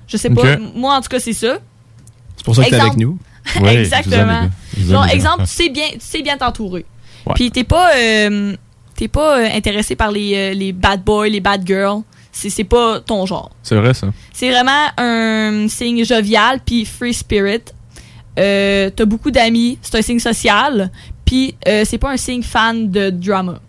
[0.07, 1.57] Je sais pas, moi en tout cas c'est ça.
[2.35, 3.17] C'est pour ça que t'es avec Exemple- nous.
[3.61, 4.47] Ouais, Exactement.
[4.77, 5.07] gars.
[5.11, 6.85] exemple, tu sais bien, tu sais bien t'entourer.
[7.25, 7.33] Ouais.
[7.35, 8.55] Puis t'es pas, euh,
[8.95, 12.01] t'es pas euh, intéressé par les, euh, les bad boys, les bad girls.
[12.31, 13.49] C'est c'est pas ton genre.
[13.63, 14.07] C'est vrai, ça.
[14.33, 17.61] C'est vraiment un signe jovial puis free spirit.
[18.37, 20.91] Euh, T'as beaucoup d'amis, c'est un signe social.
[21.29, 23.59] Puis euh, c'est pas un signe fan de drama.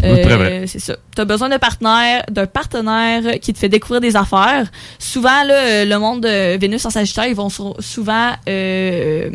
[0.00, 0.62] Vrai.
[0.68, 0.94] c'est ça.
[1.16, 4.70] T'as besoin d'un partenaire, d'un partenaire qui te fait découvrir des affaires.
[5.00, 7.48] Souvent, là, euh, le monde de Vénus en Sagittaire, ils vont
[7.80, 9.30] souvent euh,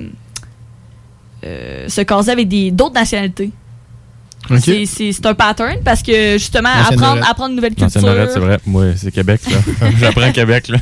[1.44, 3.52] euh, se caser avec des d'autres nationalités.
[4.50, 4.72] Ok.
[4.86, 8.00] C'est- un pattern parce que justement, apprendre, apprendre une nouvelle culture.
[8.00, 8.60] C'est vrai.
[8.66, 9.58] Moi, c'est Québec, là.
[10.00, 10.78] J'apprends Québec, là.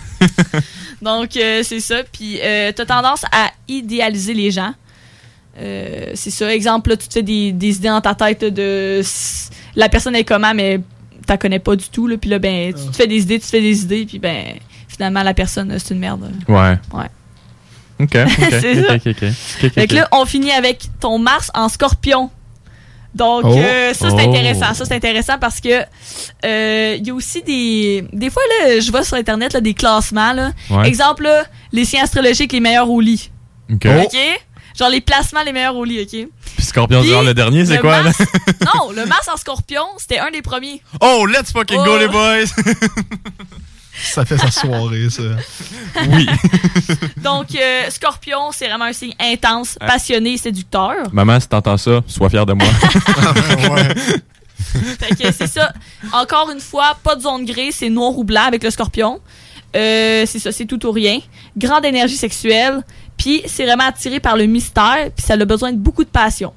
[1.01, 2.03] Donc, euh, c'est ça.
[2.11, 4.75] Puis, euh, t'as tendance à idéaliser les gens.
[5.59, 6.53] Euh, c'est ça.
[6.53, 9.01] Exemple, là, tu te fais des, des idées dans ta tête de
[9.75, 10.79] la personne est comment, mais
[11.25, 12.07] t'as connais pas du tout.
[12.07, 14.19] Là, puis là, ben, tu te fais des idées, tu te fais des idées, puis
[14.19, 14.55] ben,
[14.87, 16.31] finalement, la personne, c'est une merde.
[16.47, 16.77] Ouais.
[16.93, 17.05] Ouais.
[17.99, 18.15] OK.
[18.15, 18.53] OK.
[18.61, 18.93] C'est OK, ça.
[18.95, 19.23] OK, OK.
[19.63, 19.99] OK, Fait que OK.
[19.99, 22.29] là, on finit avec ton Mars en scorpion.
[23.13, 23.55] Donc, Oh.
[23.57, 24.29] euh, ça, c'est Oh.
[24.29, 24.73] intéressant.
[24.73, 25.81] Ça, c'est intéressant parce que
[26.45, 28.05] euh, il y a aussi des...
[28.13, 30.31] Des fois, là, je vois sur Internet là, des classements.
[30.31, 30.51] Là.
[30.69, 30.87] Ouais.
[30.87, 31.43] Exemple, là,
[31.73, 33.29] les signes astrologiques les meilleurs au lit.
[33.71, 33.85] OK.
[33.85, 34.17] OK?
[34.81, 36.27] Genre les placements les meilleurs au lit, OK?
[36.57, 38.11] Puis Scorpion, Puis, genre, le dernier, c'est le quoi, là?
[38.73, 40.81] Non, le Mars en scorpion, c'était un des premiers.
[40.99, 41.85] Oh, let's fucking Oh.
[41.85, 42.45] go, les boys!
[44.03, 45.21] Ça fait sa soirée, ça.
[46.09, 46.25] oui.
[47.17, 50.95] Donc, euh, scorpion, c'est vraiment un signe intense, passionné, séducteur.
[51.11, 52.65] Maman, si t'entends ça, sois fier de moi.
[54.99, 55.71] Fait que c'est ça.
[56.13, 59.19] Encore une fois, pas de zone grise, c'est noir ou blanc avec le scorpion.
[59.75, 61.19] Euh, c'est ça, c'est tout ou rien.
[61.57, 62.81] Grande énergie sexuelle.
[63.21, 65.11] Puis c'est vraiment attiré par le mystère.
[65.15, 66.53] Puis ça a besoin de beaucoup de passion.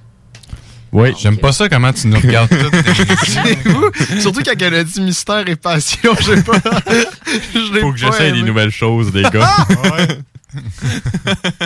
[0.92, 1.12] Oui.
[1.18, 2.54] J'aime pas ça comment tu nous regardes
[3.64, 3.90] fou.
[4.20, 6.52] Surtout quand elle a dit mystère et passion, je sais pas.
[7.52, 8.40] Je Faut que aimé.
[8.40, 9.66] des nouvelles choses, les gars.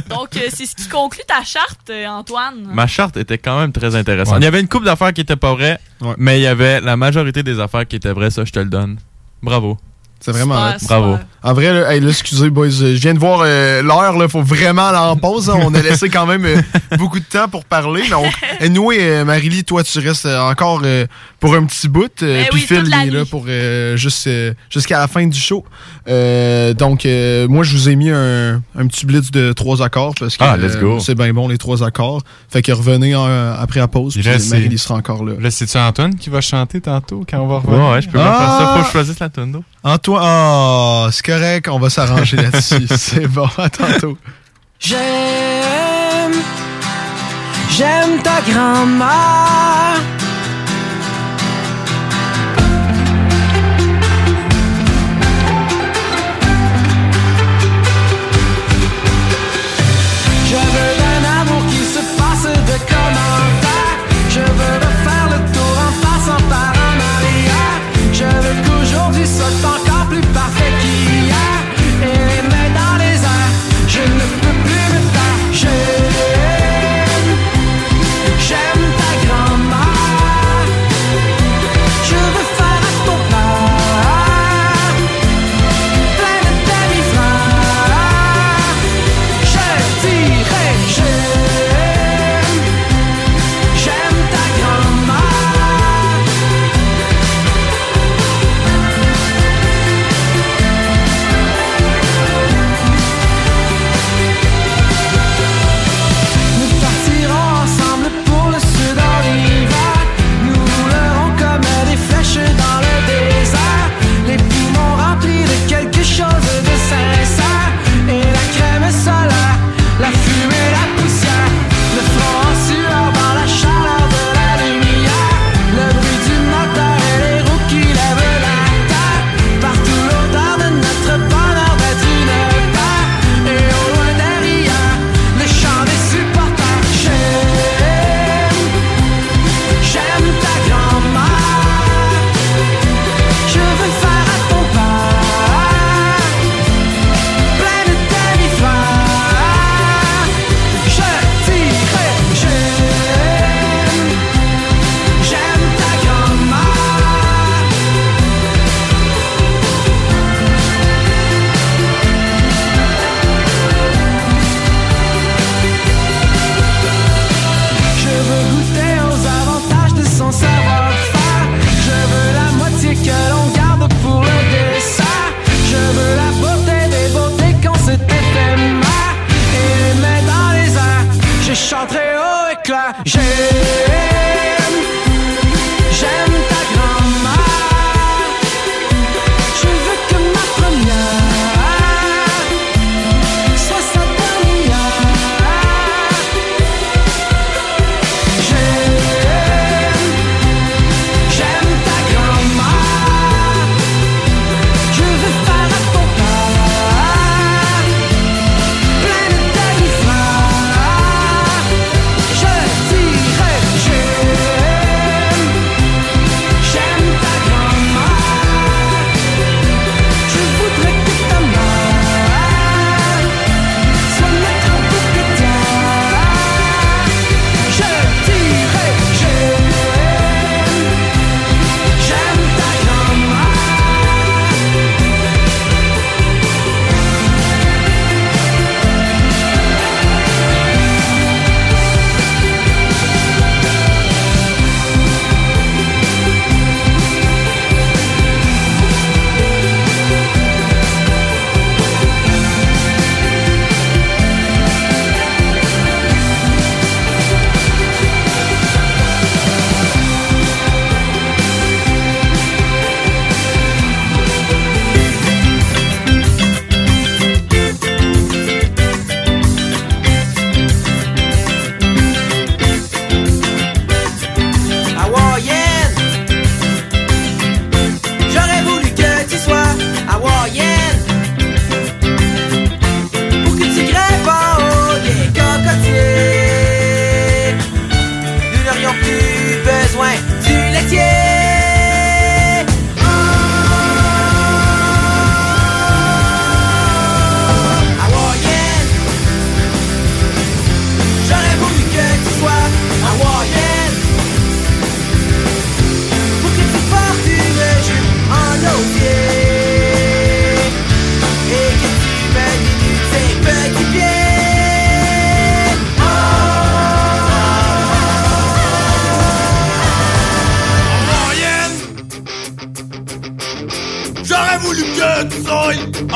[0.09, 2.69] Donc, euh, c'est ce qui conclut ta charte, euh, Antoine.
[2.73, 4.35] Ma charte était quand même très intéressante.
[4.35, 4.41] Ouais.
[4.41, 5.79] Il y avait une couple d'affaires qui étaient pas vraies,
[6.17, 8.65] mais il y avait la majorité des affaires qui étaient vraies, ça je te le
[8.71, 8.97] donne.
[9.43, 9.79] Bravo.
[10.21, 10.99] C'est vraiment Super.
[11.01, 11.19] Bravo.
[11.45, 14.27] En vrai, là, hey, là, excusez, boys, euh, je viens de voir euh, l'heure, là,
[14.29, 15.49] faut vraiment aller en pause.
[15.49, 15.59] hein.
[15.63, 16.61] On a laissé quand même euh,
[16.99, 18.03] beaucoup de temps pour parler.
[18.13, 18.25] On...
[18.65, 21.07] Anyway, euh, Marie-Lie, toi, tu restes encore euh,
[21.39, 22.11] pour un petit bout.
[22.25, 25.25] euh, Eh Puis oui, Phil, il est là pour euh, juste, euh, jusqu'à la fin
[25.27, 25.65] du show.
[26.09, 30.15] Euh, donc, euh, moi, je vous ai mis un, un petit blitz de trois accords
[30.19, 30.99] parce que Ah, let's euh, go.
[31.01, 32.23] c'est bien bon, les trois accords.
[32.51, 34.15] Fait que revenez après la pause.
[34.15, 35.35] Puis Marie-Lie sera encore là.
[35.39, 37.91] Là, c'est-tu Antoine qui va chanter tantôt quand on va revenir?
[37.93, 38.59] ouais, je peux bien faire ça.
[38.61, 38.75] Ah!
[38.75, 39.53] Faut que je choisisse la tune,
[39.85, 42.87] Antoine, ah, c'est correct, on va s'arranger là-dessus.
[42.97, 44.19] c'est bon, à tantôt.
[44.81, 46.35] J'aime,
[47.71, 50.01] j'aime ta grand-mère.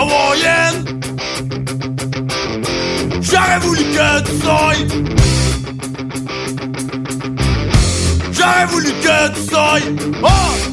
[0.03, 1.01] Hawaïenne.
[3.21, 4.73] J'aurais voulu que tu sois.
[8.33, 9.79] J'aurais voulu que tu sois.
[10.23, 10.72] Oh!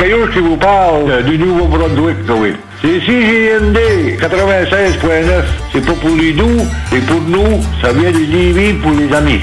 [0.00, 2.54] C'est Caillou qui vous parle euh, du Nouveau-Brunswick, oui.
[2.80, 5.44] C'est CGND 96.9.
[5.72, 7.62] C'est pas pour les doux, c'est pour nous.
[7.82, 9.40] Ça vient de Lévis pour les amis.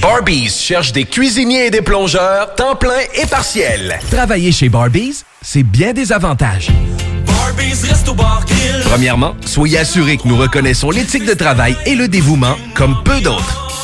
[0.00, 3.98] Barbies cherche des cuisiniers et des plongeurs, temps plein et partiel.
[4.10, 6.70] Travailler chez Barbies, c'est bien des avantages.
[8.86, 13.61] Premièrement, soyez assurés que nous reconnaissons l'éthique de travail et le dévouement comme peu d'autres.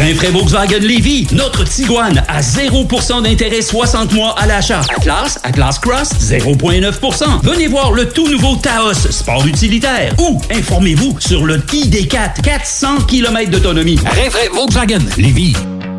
[0.00, 4.80] Rinfraie Volkswagen Lévy, notre Tiguan à 0% d'intérêt 60 mois à l'achat.
[4.96, 7.42] Atlas, Atlas Cross, 0,9%.
[7.42, 10.14] Venez voir le tout nouveau Taos, sport utilitaire.
[10.18, 13.98] Ou informez-vous sur le ID4, 400 km d'autonomie.
[13.98, 15.54] Rinfraie Volkswagen Lévy.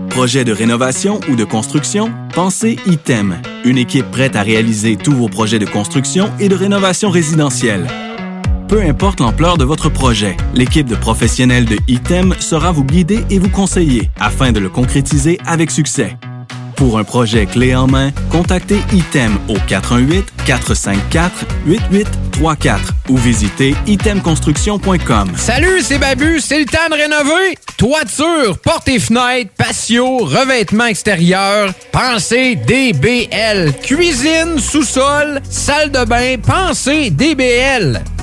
[0.09, 2.11] Projet de rénovation ou de construction?
[2.33, 3.39] Pensez ITEM.
[3.65, 7.85] Une équipe prête à réaliser tous vos projets de construction et de rénovation résidentielle.
[8.71, 13.37] Peu importe l'ampleur de votre projet, l'équipe de professionnels de ITEM sera vous guider et
[13.37, 16.15] vous conseiller afin de le concrétiser avec succès.
[16.77, 19.57] Pour un projet clé en main, contactez ITEM au
[20.47, 25.31] 418-454-8834 ou visitez itemconstruction.com.
[25.35, 27.57] Salut, c'est Babu, c'est le temps de rénover.
[27.75, 33.73] Toiture, portes et fenêtres, patio, revêtement extérieur, pensez DBL.
[33.83, 38.01] Cuisine, sous-sol, salle de bain, pensez DBL.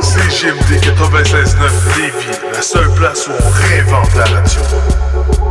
[0.00, 5.49] CGMD 96.9 Lévis, la seule place où on réinvente la radio.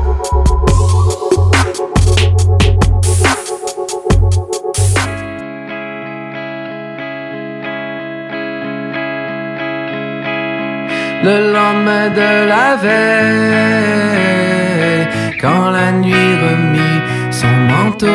[11.23, 12.97] Le lendemain de la veille,
[15.41, 17.01] quand la nuit remit
[17.31, 18.07] son manteau.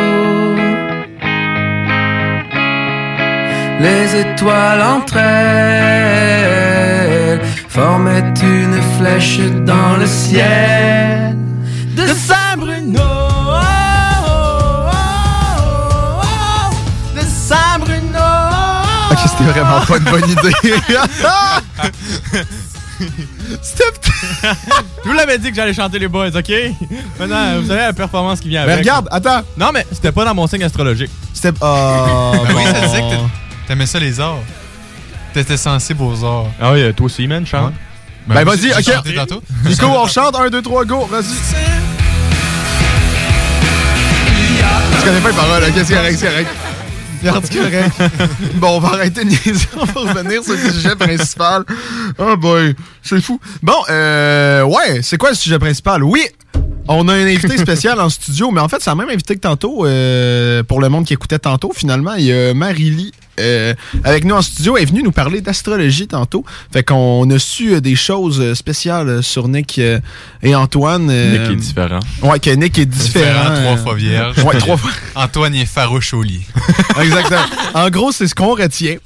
[3.81, 6.21] Les étoiles entre elles
[7.69, 11.37] formaient une flèche dans le ciel
[11.97, 13.01] de Saint-Bruno.
[19.11, 20.55] Ok, c'était vraiment pas une bonne idée.
[25.05, 26.53] Je vous l'avais dit que j'allais chanter les boys, ok?
[27.19, 28.85] Maintenant, vous savez la performance qui vient Mais avec.
[28.85, 29.43] regarde, attends.
[29.57, 31.11] Non, mais c'était pas dans mon signe astrologique.
[31.33, 31.53] C'était.
[31.61, 33.21] Ah, Ben oui, ça disait que t'a-
[33.69, 34.39] t'aimais ça les arts.
[35.33, 36.47] T'étais sensible aux arts.
[36.61, 37.73] Ah oui, toi aussi, man, chante.
[38.27, 39.43] Ben, vas-y, j'ai ok.
[39.67, 41.25] Nico, on chante 1, 2, 3, go, vas-y.
[44.99, 46.49] Je connais pas les paroles, ok, c'est correct, c'est correct.
[47.33, 47.93] Correct.
[48.55, 51.65] Bon, on va arrêter de niaiser, on va revenir sur le sujet principal.
[52.19, 53.41] Oh boy, c'est fou.
[53.63, 56.03] Bon, euh, ouais, c'est quoi le sujet principal?
[56.03, 56.27] Oui,
[56.89, 59.41] on a un invité spécial en studio, mais en fait, c'est la même invité que
[59.41, 62.15] tantôt, euh, pour le monde qui écoutait tantôt, finalement.
[62.15, 63.75] Il y a Marie-Lie euh,
[64.05, 64.77] avec nous en studio.
[64.77, 66.45] Elle est venue nous parler d'astrologie tantôt.
[66.73, 69.99] Fait qu'on a su euh, des choses euh, spéciales sur Nick euh,
[70.43, 71.09] et Antoine.
[71.11, 72.01] euh, Nick est différent.
[72.23, 73.51] Ouais, que Nick est différent.
[73.51, 74.39] Différent, trois fois vierge.
[74.45, 74.91] Ouais, trois fois.
[75.15, 76.43] Antoine est farouche au lit.
[77.01, 77.41] Exactement.
[77.75, 78.97] En gros, c'est ce qu'on retient.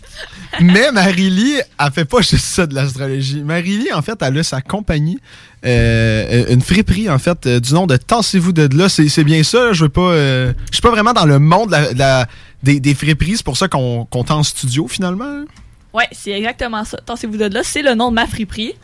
[0.61, 3.43] Mais Marie-Lie, elle fait pas juste ça de l'astrologie.
[3.43, 5.19] Marie-Lie, en fait, elle a sa compagnie,
[5.67, 8.89] euh, une friperie, en fait, euh, du nom de Tassez-vous de là.
[8.89, 9.73] C'est c'est bien ça.
[9.73, 10.01] Je veux pas.
[10.01, 12.27] euh, je suis pas vraiment dans le monde de la- de la-
[12.63, 13.37] des, des friperies.
[13.39, 15.45] C'est pour ça qu'on est en studio, finalement?
[15.93, 16.99] Ouais, c'est exactement ça.
[16.99, 18.75] Tassez-vous de là, c'est le nom de ma friperie.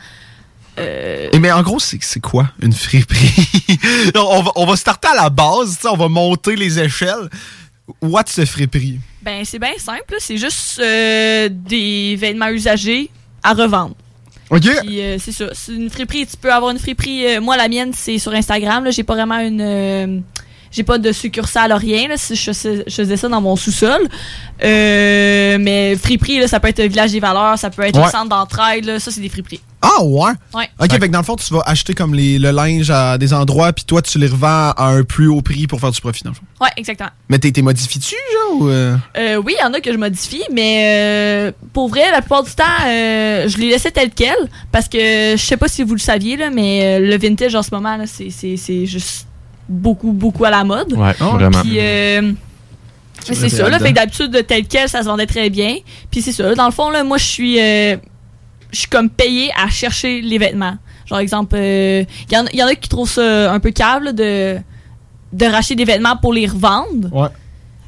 [0.79, 3.79] Euh, Et mais en gros, c'est quoi une friperie?
[4.17, 7.29] on, va, on va starter à la base, on va monter les échelles.
[8.03, 8.99] What's a friperie?
[9.23, 10.15] ben, c'est bien simple.
[10.19, 13.11] C'est juste euh, des vêtements usagés
[13.43, 13.95] à revendre.
[14.51, 14.67] OK.
[14.67, 15.47] Euh, c'est ça.
[15.53, 16.27] C'est une friperie.
[16.27, 17.39] Tu peux avoir une friperie.
[17.41, 18.85] moi, la mienne, c'est sur Instagram.
[18.85, 18.91] là.
[18.91, 20.23] J'ai pas vraiment une.
[20.75, 22.09] J'ai pas de succursale à rien.
[22.09, 22.17] Là.
[22.17, 24.09] Si Je, faisais- je faisais ça dans mon sous-sol.
[24.63, 28.05] Euh, mais friperie, là, ça peut être le village des valeurs, ça peut être Ouais.
[28.05, 28.85] le centre d'entraide.
[28.85, 28.99] là.
[28.99, 29.61] Ça, c'est des friperies.
[29.83, 30.33] Ah ouais?
[30.55, 30.69] Ouais.
[30.81, 33.35] Ok, fait que dans le fond, tu vas acheter comme les, le linge à des
[33.35, 36.25] endroits, puis toi, tu les revends à un plus haut prix pour faire du profit,
[36.25, 36.43] dans le fond.
[36.61, 37.11] Ouais, exactement.
[37.29, 38.63] Mais t'es modifié-tu, genre?
[38.63, 38.97] Ou euh?
[39.19, 42.43] Euh, oui, il y en a que je modifie, mais euh, pour vrai, la plupart
[42.45, 44.37] du temps, euh, je les laissais tel quel
[44.73, 44.99] parce que
[45.37, 47.97] je sais pas si vous le saviez, là, mais euh, le vintage en ce moment,
[47.99, 49.27] là, c'est, c'est, c'est juste
[49.69, 50.93] beaucoup, beaucoup à la mode.
[50.93, 51.61] Ouais, vraiment.
[51.63, 52.33] Puis, euh,
[53.23, 55.77] c'est ça, là, fait que d'habitude, tel quel, ça se vendait très bien.
[56.11, 57.97] Puis c'est ça, là, dans le fond, là, moi, je suis euh,
[58.71, 60.77] je suis comme payé à chercher les vêtements.
[61.07, 64.13] Genre, exemple, il y, en, y en a qui trouvent ça un peu câble là,
[64.13, 64.57] de,
[65.33, 67.13] de racheter des vêtements pour les revendre.
[67.13, 67.29] Ouais.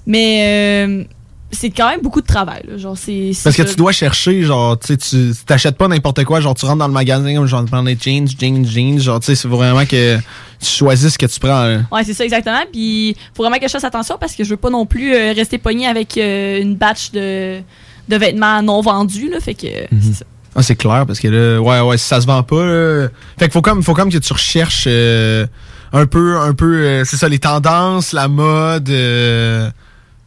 [0.07, 1.05] Mais euh,
[1.53, 2.63] c'est quand même beaucoup de travail.
[2.69, 2.77] Là.
[2.77, 6.55] Genre, c'est, Parce que tu dois chercher, genre, tu tu t'achètes pas n'importe quoi, genre,
[6.55, 9.35] tu rentres dans le magasin, comme genre, prends des jeans, jeans, jeans, genre, tu sais,
[9.35, 11.63] c'est vraiment que tu choisis ce que tu prends.
[11.65, 11.87] hein.
[11.93, 12.63] Ouais, c'est ça exactement.
[12.73, 15.33] Puis faut vraiment que je fasse attention parce que je veux pas non plus euh,
[15.35, 17.61] rester pogné avec euh, une batch de,
[18.09, 19.29] de vêtements non vendus.
[19.31, 19.67] Là, fait que
[20.03, 20.25] c'est ça.
[20.59, 23.09] Ah, c'est clair, parce que là, ouais, ouais, si ça se vend pas, là,
[23.39, 25.47] fait qu'il faut comme, faut comme que tu recherches euh,
[25.93, 28.89] un peu, un peu, euh, c'est ça, les tendances, la mode.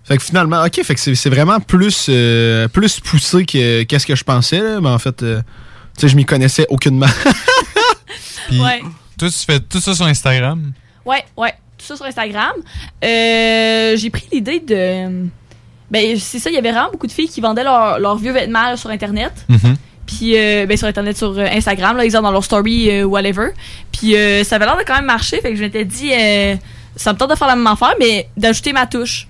[0.09, 4.15] Fait que finalement, ok, fait que c'est vraiment plus, euh, plus poussé que qu'est-ce que
[4.15, 5.39] je pensais, là, mais en fait, euh,
[5.95, 7.05] tu sais, je m'y connaissais aucunement.
[8.49, 8.81] Puis, Ouais.
[9.17, 10.71] toi, tu fais tout ça sur Instagram?
[11.05, 11.53] Ouais, ouais.
[11.77, 12.53] Tout ça sur Instagram.
[13.03, 15.27] Euh, j'ai pris l'idée de.
[15.91, 18.31] Ben, c'est ça, il y avait vraiment beaucoup de filles qui vendaient leurs leurs vieux
[18.33, 19.31] vêtements là, sur Internet.
[20.05, 23.49] Puis, euh, ben, sur Internet, sur euh, Instagram, là, exemple dans leur story, euh, whatever.
[23.91, 25.39] Puis, euh, ça avait l'air de quand même marcher.
[25.39, 26.55] Fait que je m'étais dit, euh,
[26.95, 29.27] ça me tente de faire la même affaire, mais d'ajouter ma touche.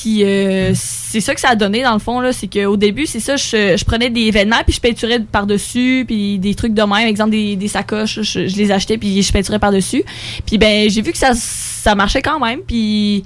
[0.00, 3.04] Puis euh, c'est ça que ça a donné dans le fond là, c'est qu'au début
[3.04, 6.82] c'est ça, je, prenais des vêtements puis je peinturais par dessus, puis des trucs de
[6.82, 10.02] même, exemple des, sacoches, je, les achetais puis je peinturais par dessus.
[10.46, 13.24] Puis ben j'ai vu que ça ça marchait quand même, puis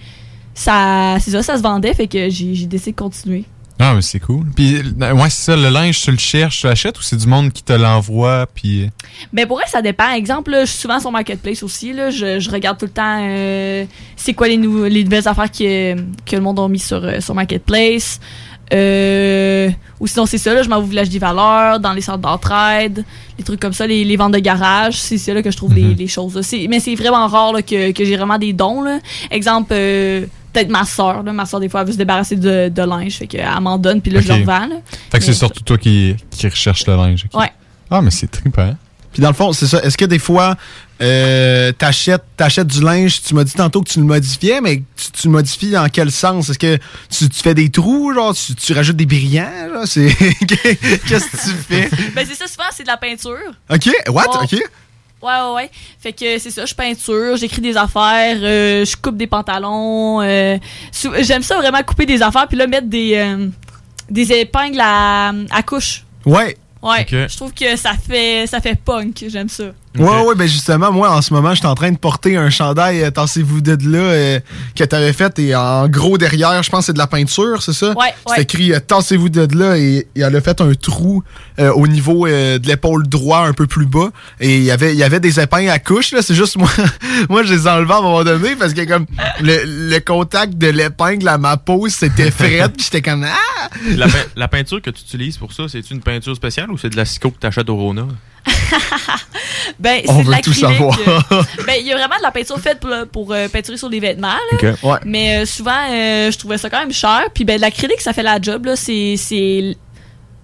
[0.52, 3.44] ça c'est ça, ça se vendait, fait que j'ai décidé de continuer.
[3.80, 4.46] Ah, mais c'est cool.
[4.54, 7.26] Puis, euh, ouais, c'est ça, le linge, tu le cherches, tu l'achètes ou c'est du
[7.26, 8.88] monde qui te l'envoie, puis...
[9.32, 10.12] Ben pour elle, ça dépend.
[10.12, 11.92] Exemple, là, je suis souvent sur Marketplace aussi.
[11.92, 13.84] Là, je, je regarde tout le temps euh,
[14.16, 17.20] c'est quoi les, nou- les nouvelles affaires que, que le monde a mis sur, euh,
[17.20, 18.20] sur Marketplace.
[18.72, 19.70] Euh,
[20.00, 22.18] ou sinon, c'est ça, là, je m'en vais au village des valeurs, dans les centres
[22.18, 23.04] d'entraide,
[23.36, 25.00] les trucs comme ça, les, les ventes de garage.
[25.00, 26.34] C'est ça là, que je trouve les, les choses.
[26.36, 26.42] là.
[26.68, 28.82] Mais c'est vraiment rare là, que, que j'ai vraiment des dons.
[28.82, 29.00] Là.
[29.30, 31.22] Exemple, euh, peut-être ma soeur.
[31.22, 31.32] Là.
[31.32, 33.16] Ma soeur, des fois, elle veut se débarrasser de, de linge.
[33.18, 34.66] Fait qu'elle m'en donne, puis là, je le revends.
[34.66, 34.76] Là.
[35.10, 37.26] Fait que c'est surtout toi qui, qui recherche le linge.
[37.32, 37.40] ok.
[37.40, 37.52] Ouais.
[37.90, 38.74] Ah, mais c'est trippant.
[39.12, 39.80] Puis dans le fond, c'est ça.
[39.84, 40.56] Est-ce que des fois,
[41.00, 45.12] euh, t'achètes, t'achètes du linge, tu m'as dit tantôt que tu le modifiais, mais tu,
[45.12, 46.48] tu le modifies dans quel sens?
[46.48, 46.78] Est-ce que
[47.10, 49.48] tu, tu fais des trous, genre, tu, tu rajoutes des brillants.
[49.94, 51.88] Qu'est-ce que tu fais?
[52.14, 53.54] Ben, c'est ça, souvent, c'est de la peinture.
[53.70, 54.42] OK, what?
[54.42, 54.56] OK.
[55.24, 55.70] Ouais, ouais, ouais.
[55.98, 60.20] Fait que c'est ça, je peinture, j'écris des affaires, euh, je coupe des pantalons.
[60.20, 60.58] euh,
[61.20, 63.48] J'aime ça vraiment couper des affaires, puis là, mettre des, euh,
[64.10, 66.04] des épingles à, à couche.
[66.26, 66.56] Ouais.
[66.82, 69.64] Ouais, je trouve que ça fait, ça fait punk, j'aime ça.
[69.96, 72.50] Ouais, ouais, ben justement, moi, en ce moment, je suis en train de porter un
[72.50, 74.40] chandail, euh, tassez-vous de là, euh,
[74.74, 77.72] que t'avais fait, et en gros, derrière, je pense que c'est de la peinture, c'est
[77.72, 77.90] ça?
[77.92, 78.42] Ouais, C'est ouais.
[78.42, 81.22] écrit euh, tassez-vous de là, et, et elle a fait un trou
[81.60, 84.08] euh, au niveau euh, de l'épaule droit, un peu plus bas,
[84.40, 86.68] et il y avait, il y avait des épingles à couche, là, c'est juste moi,
[87.28, 89.06] moi, je les ai enlevés à un moment donné, parce que comme,
[89.40, 93.68] le, le contact de l'épingle à ma peau, c'était fret, puis j'étais comme, ah!
[93.96, 96.90] La, pein- la peinture que tu utilises pour ça, c'est une peinture spéciale ou c'est
[96.90, 98.06] de la psycho que tu achètes au Rona?
[99.78, 100.98] Ben, On c'est de veut tout l'acrylique, savoir.
[101.08, 103.90] euh, ben, il y a vraiment de la peinture faite pour, pour, euh, peinturer sur
[103.90, 104.58] des vêtements, là.
[104.72, 104.82] Ok.
[104.82, 104.98] Ouais.
[105.04, 107.22] Mais euh, souvent, euh, je trouvais ça quand même cher.
[107.34, 108.76] Puis ben, l'acrylique, ça fait la job, là.
[108.76, 109.76] C'est, c'est,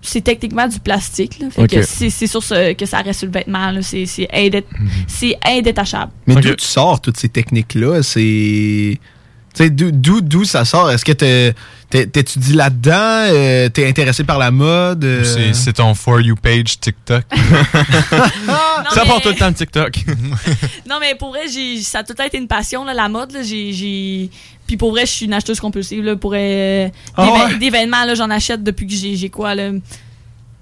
[0.02, 1.48] c'est techniquement du plastique, là.
[1.50, 1.68] Fait Ok.
[1.70, 3.82] que c'est, sûr ce- que ça reste sur le vêtement, là.
[3.82, 4.64] C'est, c'est, indé-
[5.06, 6.12] c'est indétachable.
[6.26, 8.02] Mais d'où tu sors toutes ces techniques-là?
[8.02, 8.98] C'est.
[9.54, 10.90] Tu sais, d'où- ça sort?
[10.90, 11.54] Est-ce que t'es-
[11.90, 12.92] t'étudies là-dedans?
[13.32, 15.04] Euh, T'es intéressé par la mode?
[15.04, 15.52] euh?
[15.52, 17.24] C'est- ton For You page TikTok?
[18.94, 19.92] ça part tout le temps de TikTok.
[20.88, 23.08] Non, mais pour vrai, j'ai, ça a tout le temps été une passion, là, la
[23.08, 23.42] mode, là.
[23.42, 24.28] J'ai.
[24.66, 26.16] Puis pour vrai, je suis une acheteuse compulsive, là.
[26.16, 27.46] Pour euh, Ah des, ouais?
[27.54, 29.70] vê- des vêtements, là, j'en achète depuis que j'ai, quoi, là?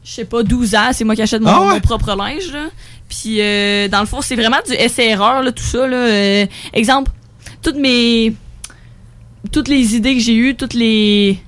[0.05, 0.91] Je sais pas, 12 ans.
[0.93, 1.67] C'est moi qui achète mon, Ah ouais?
[1.75, 2.67] mon propre linge, là.
[3.09, 5.97] Puis euh, dans le fond, c'est vraiment du essai-erreur, là, tout ça, là.
[5.97, 7.11] Euh, exemple,
[7.63, 8.35] toutes mes...
[9.53, 11.39] Toutes les idées que j'ai eues, toutes les...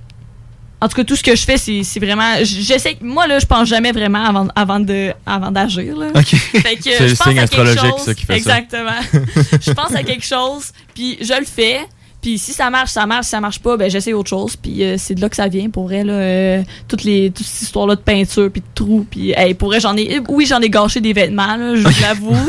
[0.83, 2.37] En tout cas, tout ce que je fais, c'est c'est vraiment.
[2.43, 2.97] J'essaie.
[3.03, 5.95] Moi, là, je pense jamais vraiment avant, avant de avant d'agir.
[5.95, 6.07] là.
[6.15, 6.25] OK.
[6.25, 8.59] Fait que, C'est je le pense signe à quelque astrologique, chose- ça, qui fait ça.
[8.59, 9.01] Exactement.
[9.61, 11.81] je pense à quelque chose, puis je le fais.
[12.23, 13.25] Puis si ça marche, ça marche.
[13.25, 14.57] Si ça marche pas, ben j'essaie autre chose.
[14.57, 15.97] Puis euh, c'est de là que ça vient pour là.
[15.99, 19.07] euh, toutes les toute cette histoire là de peinture puis de trous.
[19.11, 20.19] Puis hey, pour j'en ai.
[20.31, 21.75] Oui, j'en ai gâché des vêtements là.
[21.77, 22.49] Je vous l'avoue.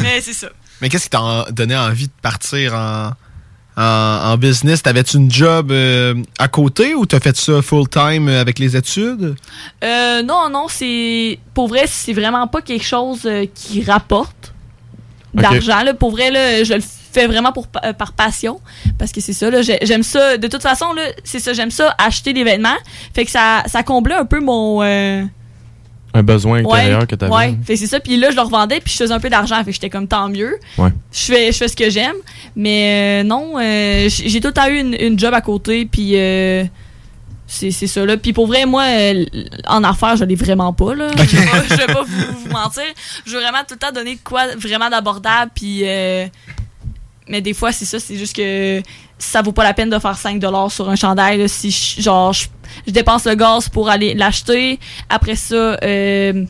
[0.00, 0.48] Mais c'est ça.
[0.80, 3.10] Mais qu'est-ce qui t'a donné envie de partir en,
[3.76, 4.82] en, en business?
[4.82, 9.34] T'avais-tu une job euh, à côté ou t'as fait ça full-time euh, avec les études?
[9.82, 11.38] Euh, non, non, c'est.
[11.54, 14.52] Pour vrai, c'est vraiment pas quelque chose euh, qui rapporte
[15.34, 15.82] d'argent.
[15.98, 18.60] Pour vrai, là, je le fais vraiment pour, pa- par passion.
[18.98, 20.36] Parce que c'est ça, j'aime ça.
[20.36, 20.86] De toute façon,
[21.24, 22.76] c'est ça, j'aime ça, acheter des vêtements.
[23.14, 24.82] Fait que ça, ça comblait un peu mon.
[26.14, 27.34] Un besoin intérieur ouais, que tu avais.
[27.34, 27.98] Ouais, c'est ça.
[27.98, 29.56] Puis là, je le revendais, puis je faisais un peu d'argent.
[29.58, 30.58] Fait que j'étais comme tant mieux.
[30.76, 30.90] Ouais.
[31.10, 32.16] Je fais, je fais ce que j'aime.
[32.54, 36.12] Mais euh, non, euh, j'ai tout le temps eu une, une job à côté, puis
[36.16, 36.64] euh,
[37.46, 38.18] c'est ça là.
[38.18, 38.84] Puis pour vrai, moi,
[39.66, 41.08] en affaires, je l'ai vraiment pas là.
[41.16, 42.82] Je vais pas, je vais pas vous, vous mentir.
[43.24, 45.82] Je veux vraiment tout le temps donner de quoi vraiment d'abordable, puis.
[47.26, 48.82] mais des fois, c'est ça, c'est juste que
[49.22, 51.38] ça vaut pas la peine de faire 5$ sur un chandail.
[51.38, 52.46] là, si je, genre, je,
[52.86, 54.78] je dépense le gaz pour aller l'acheter.
[55.08, 56.44] Après ça, euh,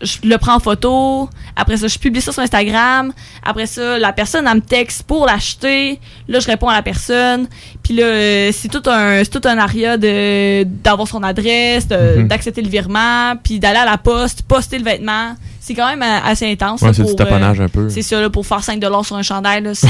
[0.00, 1.28] je le prends en photo.
[1.56, 3.12] Après ça, je publie ça sur Instagram.
[3.44, 6.00] Après ça, la personne, elle me texte pour l'acheter.
[6.26, 7.46] Là, je réponds à la personne.
[7.82, 12.28] Puis là, euh, c'est tout un, c'est tout un aria de, d'avoir son adresse, Mhm.
[12.28, 15.34] d'accepter le virement, puis d'aller à la poste, poster le vêtement.
[15.70, 16.82] C'est quand même euh, assez intense.
[16.82, 17.88] Ouais, c'est du taponnage un peu.
[17.88, 19.86] C'est ça, là, pour faire 5$ sur un chandail, c'est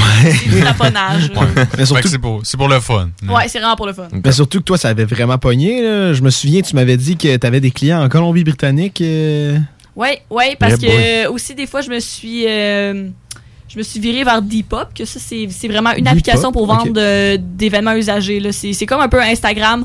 [0.47, 1.31] du taponnage.
[1.75, 3.09] Mais surtout, c'est pour, c'est pour le fun.
[3.27, 4.07] Ouais, c'est vraiment pour le fun.
[4.23, 5.81] mais surtout que toi, ça avait vraiment pogné.
[5.81, 6.13] là.
[6.13, 9.01] Je me souviens, tu m'avais dit que t'avais des clients en Colombie-Britannique.
[9.01, 9.57] euh.
[9.95, 11.03] Ouais, ouais, parce Yeah, que boy.
[11.25, 13.09] euh, aussi des fois je me suis euh,
[13.67, 16.93] je me suis virée vers Depop, que ça c'est c'est vraiment une application pour vendre
[16.95, 18.51] euh, des vêtements usagés là.
[18.53, 19.83] C'est c'est comme un peu Instagram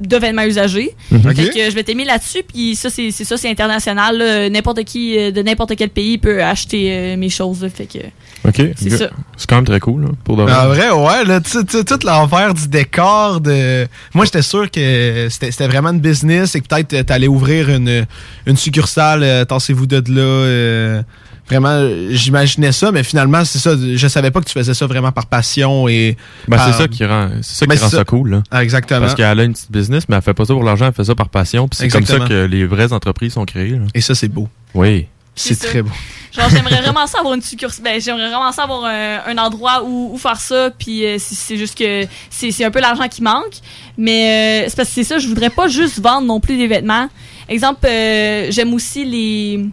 [0.00, 0.94] de vêtements usagés.
[1.10, 1.22] Mhm.
[1.22, 4.18] Fait que je m'étais mis là-dessus, puis ça, c'est c'est ça, c'est international.
[4.18, 4.48] là.
[4.50, 7.66] N'importe qui euh, de n'importe quel pays peut acheter euh, mes choses.
[7.74, 7.98] Fait que
[8.46, 8.72] OK.
[8.76, 9.10] C'est ça.
[9.36, 10.52] C'est quand même très cool, là, pour de vrai.
[10.54, 13.86] En vrai, ouais, là, tu sais, l'envers du décor de.
[14.14, 17.70] Moi, j'étais sûr que c'était c'était vraiment une business et que peut-être euh, t'allais ouvrir
[17.70, 18.06] une,
[18.46, 20.20] une succursale, euh, tassez-vous de là.
[20.22, 21.02] euh,
[21.48, 23.72] vraiment, euh, j'imaginais ça, mais finalement, c'est ça.
[23.76, 26.16] Je savais pas que tu faisais ça vraiment par passion et.
[26.48, 28.42] Ben, par- c'est ça qui rend, c'est ça qui rend ça cool, là.
[28.50, 29.00] Ah, exactement.
[29.00, 31.04] Parce qu'elle a une petite business, mais elle fait pas ça pour l'argent, elle fait
[31.04, 31.68] ça par passion.
[31.68, 33.70] Puis c'est comme ça que les vraies entreprises sont créées.
[33.70, 33.84] là.
[33.94, 34.48] Et ça, c'est beau.
[34.74, 35.06] Oui.
[35.38, 35.90] C'est très beau.
[36.34, 37.84] Genre, j'aimerais vraiment ça avoir une succursale.
[37.84, 40.70] Ben, j'aimerais vraiment ça avoir un, un endroit où, où faire ça.
[40.70, 43.52] Puis euh, c'est juste que c'est c'est un peu l'argent qui manque.
[43.98, 46.66] Mais euh, c'est parce que c'est ça, je voudrais pas juste vendre non plus des
[46.66, 47.10] vêtements.
[47.50, 49.66] Exemple, euh, j'aime aussi les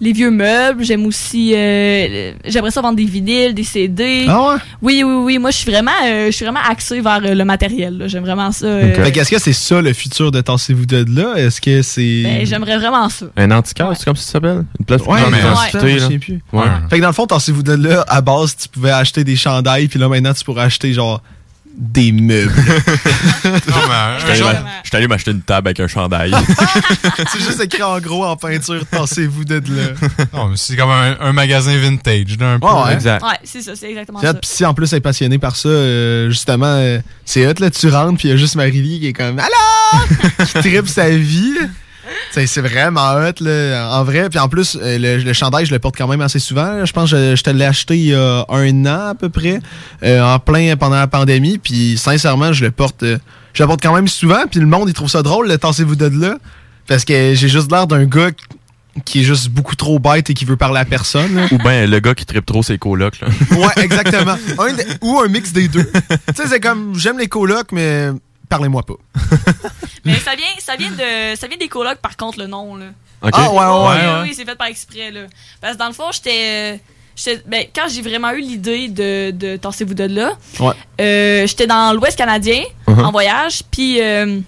[0.00, 0.84] les vieux meubles.
[0.84, 1.52] J'aime aussi.
[1.54, 4.26] euh, j'aimerais ça vendre des vinyles, des CD.
[4.28, 4.54] Ah ouais?
[4.82, 5.38] Oui, oui, oui.
[5.38, 7.98] Moi, je suis vraiment, euh, je suis vraiment axée vers euh, le matériel.
[7.98, 8.08] là.
[8.08, 8.66] J'aime vraiment ça.
[8.66, 11.34] euh, Fait qu'est-ce que c'est ça le futur de Tassez-vous de là?
[11.36, 12.22] Est-ce que c'est.
[12.22, 13.26] ben, j'aimerais vraiment ça.
[13.36, 14.64] Un antiquaire, c'est comme ça s'appelle?
[14.78, 16.40] Une place pour Ouais, mais l'identité, je sais plus.
[16.52, 16.64] Ouais.
[16.90, 19.88] Fait que dans le fond, Tassez-vous de là, à base, tu pouvais acheter des chandails,
[19.88, 21.22] puis là maintenant, tu pourrais acheter genre
[21.78, 22.52] des meubles.
[24.84, 26.34] J'étais allé m'acheter une table avec un chandail.
[27.32, 30.08] c'est juste écrit en gros en peinture, Tassez-vous de là.
[30.32, 32.66] Non, mais c'est comme un, un magasin vintage, là, un peu.
[32.66, 32.94] Ouais, ouais.
[32.94, 33.22] Exact.
[33.22, 34.34] Ouais, c'est ça, c'est exactement ça.
[34.34, 37.70] Puis si en plus elle est passionnée par ça, euh, justement, euh, c'est hot, là,
[37.70, 40.46] tu rentres, puis il y a juste Marie-Lie qui est comme Allô!
[40.46, 41.54] qui tripe sa vie.
[42.30, 44.28] C'est vraiment hot, là, en vrai.
[44.30, 46.84] Puis en plus, euh, le, le chandail, je le porte quand même assez souvent.
[46.84, 49.28] Je pense que je, je te l'ai acheté il y a un an à peu
[49.28, 49.60] près,
[50.02, 51.58] euh, en plein pendant la pandémie.
[51.58, 53.18] Puis sincèrement, je le porte euh,
[53.54, 54.46] je le porte quand même souvent.
[54.50, 56.36] Puis le monde, il trouve ça drôle, le tassez-vous de là.
[56.86, 58.30] Parce que j'ai juste l'air d'un gars
[59.04, 61.34] qui est juste beaucoup trop bête et qui veut parler à personne.
[61.36, 61.46] là.
[61.52, 63.28] Ou ben le gars qui tripe trop ses colocs, là.
[63.56, 64.36] Ouais, exactement.
[64.58, 65.84] Un de- ou un mix des deux.
[65.84, 68.08] tu sais, c'est comme, j'aime les colocs, mais
[68.48, 68.94] parlez-moi pas.
[70.04, 72.86] Mais ça vient, ça vient de, ça vient des colocs par contre le nom là.
[73.20, 74.22] Ah, ouais, ouais, oui, ouais, ouais.
[74.28, 75.22] oui, c'est fait par exprès là.
[75.60, 76.76] Parce que dans le fond, j'étais, euh,
[77.16, 80.72] j'étais- ben, quand j'ai vraiment eu l'idée de, de tassez-vous de là, Ouais.
[81.00, 83.04] euh, j'étais dans l'Ouest canadien Uh-huh.
[83.04, 84.38] en voyage, puis euh,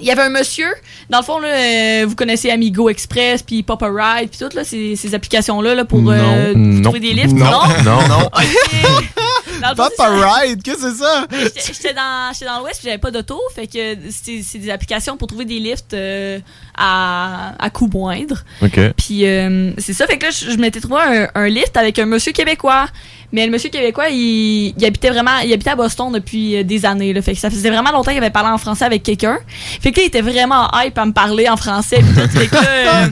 [0.00, 0.68] il y avait un monsieur,
[1.08, 4.64] dans le fond là, euh, vous connaissez Amigo Express, puis Papa Ride, puis toutes là,
[4.64, 6.82] ces, ces applications là, là pour euh, Non.
[6.82, 7.34] trouver des livres.
[7.34, 7.62] Non.
[7.84, 8.08] Non?
[8.08, 8.30] Non.
[9.60, 10.08] Papa.
[10.08, 11.26] Ride, qu'est-ce que c'est ça?
[11.72, 15.28] J'étais dans, j'étais dans l'Ouest puis j'avais pas d'auto, fait que c'est des applications pour
[15.28, 16.38] trouver des lifts euh,
[16.76, 18.44] à, à coût moindre.
[18.62, 18.78] OK.
[18.96, 21.98] Puis euh, c'est ça, fait que là, je, je m'étais trouvé un, un lift avec
[21.98, 22.86] un monsieur québécois.
[23.32, 26.86] Mais le monsieur québécois, il, il habitait vraiment, il habitait à Boston depuis euh, des
[26.86, 27.12] années.
[27.12, 29.38] Là, fait que ça faisait vraiment longtemps qu'il avait parlé en français avec quelqu'un.
[29.80, 31.96] Fait que là, il était vraiment hype à me parler en français.
[31.98, 32.62] Pis tout, fait, que là,
[33.04, 33.06] euh,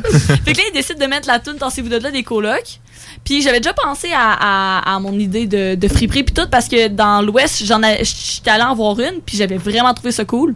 [0.45, 2.79] fait que là, il décide de mettre la tune dans vous de là des colocs.
[3.23, 4.33] Puis j'avais déjà pensé à,
[4.81, 8.03] à, à mon idée de, de friperie puis tout parce que dans l'Ouest, j'en ai-
[8.05, 10.55] j'étais allée en voir une puis j'avais vraiment trouvé ça cool.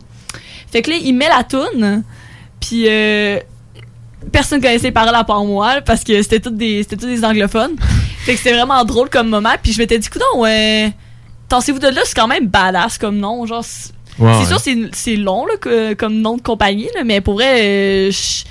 [0.70, 2.02] Fait que là, il met la tune
[2.60, 3.38] puis euh,
[4.32, 7.76] personne connaissait les paroles à part moi parce que c'était tous des c'était des anglophones.
[8.24, 10.92] fait que c'était vraiment drôle comme moment puis je m'étais dit coudon ouais
[11.48, 14.46] Tassez-vous de là, c'est quand même badass comme nom, genre c'est Ouais, c'est ouais.
[14.46, 18.10] sûr c'est c'est long là, que- comme nom de compagnie là, mais pour vrai euh,
[18.10, 18.42] je-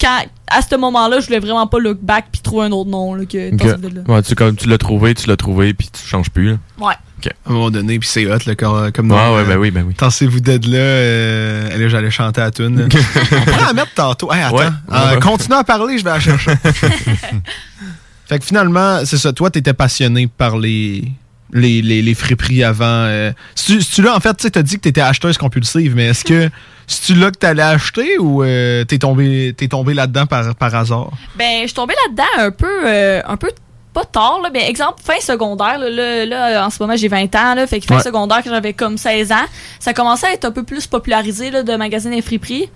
[0.00, 3.14] quand à ce moment-là, je voulais vraiment pas look back puis trouver un autre nom
[3.14, 4.10] là, que.
[4.10, 6.56] Ouais, tu, comme, tu l'as trouvé, tu l'as trouvé, puis tu changes plus, là.
[6.78, 6.94] Ouais.
[7.18, 7.26] OK.
[7.46, 9.56] À un moment donné, puis c'est hot, là, comme, comme Ouais, nom, ouais, euh, ben
[9.58, 9.94] oui, ben oui.
[9.94, 10.78] Tassez-vous d'être là.
[10.78, 12.88] Euh, et là, j'allais chanter à tune.
[13.32, 14.32] On la mettre tantôt.
[14.32, 14.56] Hey, attends.
[14.56, 14.66] Ouais.
[14.92, 15.20] Euh, Ouais.
[15.20, 16.52] continue à parler, je vais la chercher.
[18.26, 19.32] fait que finalement, c'est ça.
[19.32, 21.10] Toi, t'étais passionné par les,
[21.52, 22.84] les, les, les friperies avant.
[22.84, 26.24] Euh, si tu là, en fait, tu t'as dit que t'étais acheteuse compulsive, mais est-ce
[26.24, 26.50] que
[26.86, 31.10] c'est-tu là que t'allais acheter ou euh, t'es tombé, t'es tombé là-dedans par, par hasard?
[31.36, 33.50] Ben, je suis tombée là-dedans un peu, euh, un peu
[33.94, 37.34] pas tard, là, mais exemple, fin secondaire, là, là, là, en ce moment, j'ai 20
[37.34, 38.02] ans, là, fait que fin Ouais.
[38.02, 39.46] secondaire, quand j'avais comme 16 ans,
[39.80, 42.68] ça commençait à être un peu plus popularisé, là, de magasins et friperies.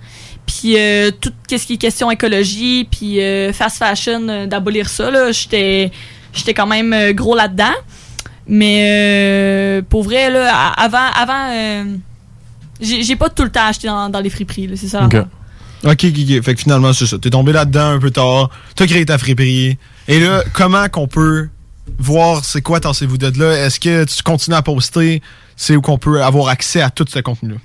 [0.46, 3.18] Puis, euh, tout ce qui est question écologie, puis
[3.52, 5.92] fast fashion, d'abolir ça, là, j'étais,
[6.32, 7.74] j'étais quand même gros là-dedans.
[8.52, 11.84] Mais, euh, pour vrai, là, avant, avant, euh,
[12.82, 15.06] j'ai pas tout le temps acheté dans, dans les friperies, là, c'est ça.
[15.06, 15.14] Ok.
[15.14, 15.28] l'affaire.
[15.84, 16.42] Ok, ok, ok.
[16.42, 17.18] Fait que finalement, c'est ça.
[17.18, 18.50] T'es tombé là-dedans un peu tard.
[18.76, 19.78] T'as créé ta friperie.
[20.06, 21.48] Et là, comment qu'on peut
[21.98, 23.56] voir c'est quoi Tassez-vous de là?
[23.56, 25.22] Est-ce que tu continues à poster?
[25.56, 27.56] C'est où qu'on peut avoir accès à tout ce contenu-là?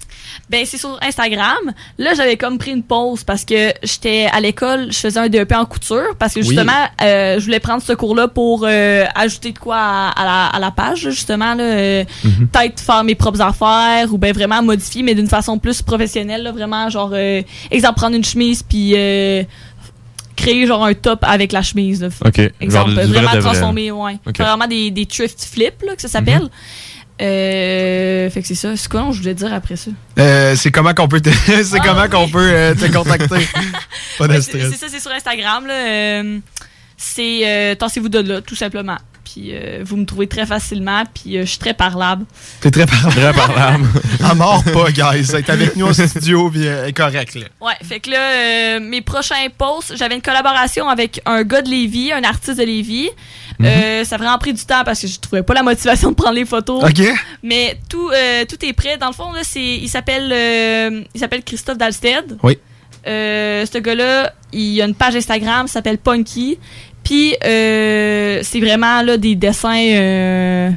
[0.50, 1.74] Ben, c'est sur Instagram.
[1.98, 5.52] Là, j'avais comme pris une pause parce que j'étais à l'école, je faisais un DEP
[5.54, 6.48] en couture parce que Oui.
[6.48, 10.46] justement, euh, je voulais prendre ce cours-là pour euh, ajouter de quoi à, à la,
[10.48, 11.54] à la page, justement.
[11.54, 12.48] Là, euh, Mhm.
[12.48, 16.44] Peut-être faire mes propres affaires ou ben vraiment modifier, mais d'une façon plus professionnelle.
[16.44, 17.42] Là, vraiment, genre, euh,
[17.72, 19.44] exemple, prendre une chemise puis euh,
[20.36, 22.02] créer genre un top avec la chemise.
[22.02, 22.10] Là.
[22.26, 22.40] Ok.
[22.62, 23.40] Exemple, vraiment vrai.
[23.40, 24.20] transformer, ouais.
[24.26, 24.38] Ok.
[24.38, 26.48] Faire Vraiment des, des thrift flips, là, que ça s'appelle.
[27.22, 28.76] Euh, fait que c'est ça.
[28.78, 29.92] C'est quoi, non, je voulais dire après ça?
[30.20, 31.30] Euh, c'est comment qu'on peut te,
[31.64, 33.48] c'est comment qu'on peut euh, te contacter.
[34.18, 34.72] Pas de c'est stress.
[34.72, 35.66] c'est ça, c'est sur Instagram.
[35.66, 35.74] là.
[35.74, 36.40] Euh,
[36.96, 38.98] c'est euh, Tassez-vous de là, tout simplement.
[39.28, 42.26] Puis euh, vous me trouvez très facilement, puis euh, je suis très parlable.
[42.62, 43.16] T'es très parlable.
[43.16, 43.86] Très parlable.
[44.24, 45.36] à mort pas, guys.
[45.36, 47.48] Être avec nous au studio, puis euh, correct, là.
[47.60, 51.70] Ouais, fait que là, euh, mes prochains posts, j'avais une collaboration avec un gars de
[51.70, 53.10] Lévis, un artiste de Lévis.
[53.64, 56.16] Euh, ça a vraiment pris du temps parce que je trouvais pas la motivation de
[56.16, 56.84] prendre les photos.
[56.84, 57.02] OK.
[57.44, 58.98] Mais tout, euh, tout est prêt.
[58.98, 62.38] Dans le fond, là, c'est, il s'appelle euh, il s'appelle Christophe Dalsted.
[62.44, 62.58] Oui.
[63.08, 66.60] Euh, ce gars-là, il a une page Instagram, s'appelle Punky.
[67.08, 69.80] Puis euh, c'est vraiment là des dessins.
[69.80, 70.70] euh,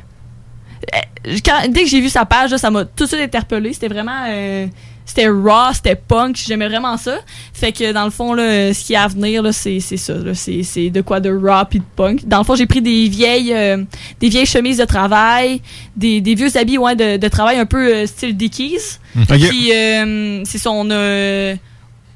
[0.94, 3.73] euh, quand- dès que j'ai vu sa page, là, ça m'a tout de suite interpellé.
[3.73, 4.27] C'était vraiment.
[4.28, 4.66] euh,
[5.05, 7.19] c'était raw, c'était punk, j'aimais vraiment ça.
[7.52, 10.15] Fait que dans le fond, là, ce qui est à venir, là, c'est, ça.
[10.35, 12.28] C'est, de quoi de raw puis de punk.
[12.28, 13.82] Dans le fond, j'ai pris des vieilles, euh,
[14.20, 15.62] des vieilles chemises de travail,
[15.97, 18.98] des, des vieux habits ouais, de, de travail un peu euh, style Dickies.
[19.16, 19.36] Ok.
[19.48, 21.55] Puis euh, c'est ça, on a,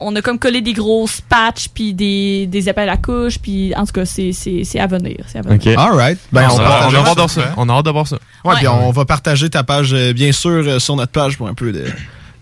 [0.00, 3.38] on a comme collé des grosses patchs puis des, des épelles à couche.
[3.38, 5.18] Puis en tout cas, c'est, c'est, c'est à venir.
[5.26, 5.60] C'est à venir.
[5.60, 5.66] Ok.
[5.66, 6.18] All right.
[6.32, 7.54] Ben, on, on, a, on, a hâte ça.
[7.56, 8.16] on a hâte de voir ça.
[8.44, 11.48] Ouais, puis on va partager ta page, euh, bien sûr, euh, sur notre page pour
[11.48, 11.86] un peu de,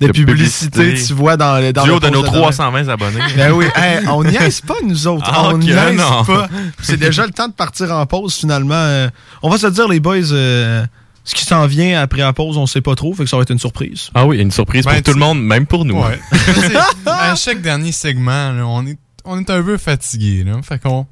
[0.08, 1.06] publicité, publicité.
[1.06, 2.32] tu vois, dans, dans Du le haut de nos demain.
[2.32, 3.20] 320 abonnés.
[3.36, 5.28] Ben oui, Hey, on niaise pas, nous autres.
[5.32, 6.24] Ah, on ok, niaise non.
[6.24, 6.48] pas.
[6.82, 8.74] C'est déjà le temps de partir en pause, finalement.
[8.74, 9.08] Euh,
[9.42, 10.84] on va se dire, les boys, euh,
[11.24, 13.42] ce qui s'en vient après la pause, on sait pas trop, fait que ça va
[13.42, 14.10] être une surprise.
[14.14, 16.00] Ah oui, une surprise Ben, pour tout tu- le monde, même pour nous.
[16.00, 16.18] Ouais.
[16.32, 16.76] Tu sais,
[17.06, 20.42] à chaque dernier segment, là, on, est, on est un peu fatigué.
[20.44, 20.54] Là.
[20.62, 21.06] Fait qu'on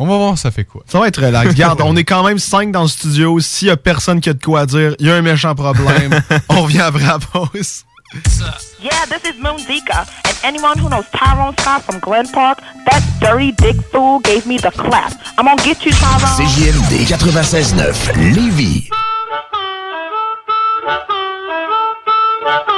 [0.00, 0.84] on va voir ça fait quoi.
[0.86, 1.48] Ça va être relax.
[1.48, 3.40] Regarde, on est quand même cinq dans le studio.
[3.40, 6.22] S'il y a personne qui a de quoi dire, il y a un méchant problème.
[6.48, 7.84] on revient après la pause.
[8.80, 13.02] Yeah, this is Moon Zika, and anyone who knows Tyrone Scott from Glen Park, that
[13.20, 15.12] dirty dick fool gave me the clap.
[15.36, 16.46] I'm gonna get you, Tyrone.
[16.46, 18.88] CJMD 96.9 Lévis.
[22.50, 22.77] Oh.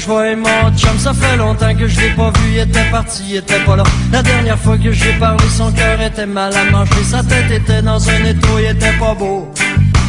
[0.00, 3.22] Je voie mon chum Ça fait longtemps que je l'ai pas vu, il était parti,
[3.28, 3.82] il était pas là.
[4.12, 7.04] La dernière fois que j'ai parlé, son cœur était mal à manger.
[7.04, 9.52] Sa tête était dans un étau, il était pas beau.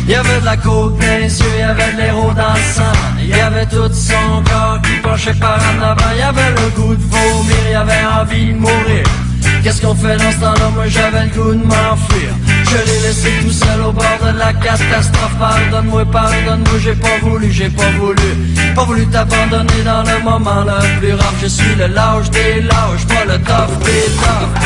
[0.05, 3.21] Il y avait de la coke dans les il y avait de l'héros dans le
[3.21, 6.11] Il y avait tout son corps qui penchait par en avant.
[6.13, 9.03] Il y avait le goût de vomir, il y avait envie de mourir.
[9.63, 10.69] Qu'est-ce qu'on fait dans ce temps-là?
[10.73, 12.29] Moi j'avais le goût de m'enfuir
[12.71, 15.35] Je l'ai laissé tout seul au bord de la catastrophe.
[15.37, 18.29] Pardonne-moi, pardonne-moi, j'ai pas voulu, j'ai pas voulu.
[18.75, 23.05] Pas voulu t'abandonner dans le moment le plus rare Je suis le lâche des lâches,
[23.07, 24.61] pas le tough des toughs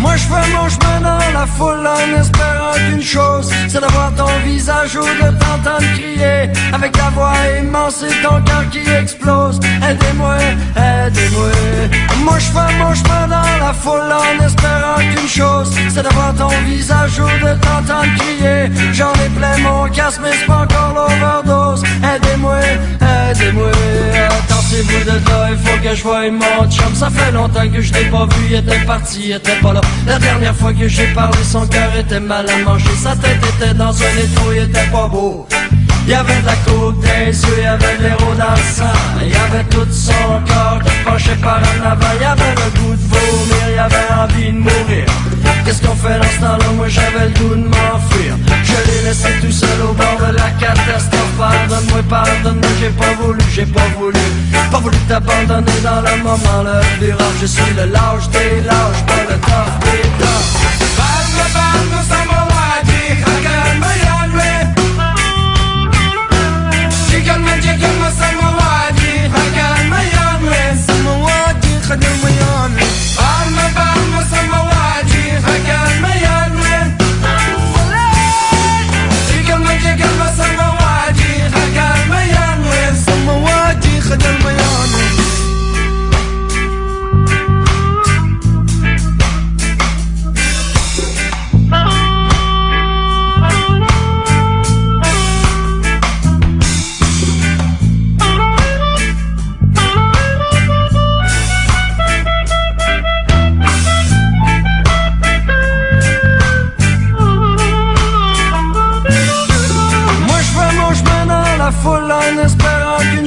[0.00, 4.26] Moi je fais mon chemin dans la foule en espérant qu'une chose C'est d'avoir ton
[4.44, 9.60] visage ou de t'entendre crier Avec ta voix immense et ton cœur qui explose.
[9.88, 10.38] Aidez-moi,
[10.76, 11.50] aidez-moi.
[12.24, 16.48] Moi je fais mon chemin dans la foule en espérant qu'une chose C'est d'avoir ton
[16.66, 18.70] visage ou de t'entendre crier.
[18.92, 21.84] J'en ai plein mon casque mais c'est pas encore l'overdose.
[22.02, 22.58] Aidez-moi,
[23.30, 23.70] aidez-moi
[24.74, 26.92] De il faut que je voie mon chum.
[26.94, 29.80] Ça fait longtemps que je l'ai pas vu, il était parti, il était pas là.
[30.04, 32.90] La dernière fois que j'ai parlé, son cœur était mal à manger.
[33.00, 35.46] Sa tête était dans un étau, il était pas beau.
[36.06, 39.26] Il y avait de la dans les yeux, il y avait de l'héros dans le
[39.26, 40.12] Il y avait tout son
[40.44, 42.06] corps qui penchait par en avant.
[42.16, 45.23] Il y avait le goût de vomir, il y avait envie de mourir
[45.64, 46.72] Qu'est-ce qu'on fait dans ce temps-là?
[46.76, 48.36] Moi j'avais le goût de m'enfuir.
[48.62, 51.32] Je l'ai laissé tout seul au bord de la catastrophe.
[51.38, 54.20] Pardonne-moi, pardonne-moi, j'ai pas voulu, j'ai pas voulu.
[54.70, 56.62] Pas voulu t'abandonner dans le moment
[57.00, 60.63] le rare Je suis le lâche des lâches, pas le tough des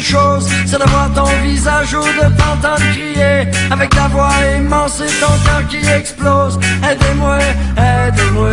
[0.10, 5.34] c'est de voir ton visage ou de t'entendre crier avec ta voix immense et ton
[5.44, 6.58] cœur qui explose.
[6.82, 7.40] Aidez-moi,
[7.76, 8.52] aidez-moi.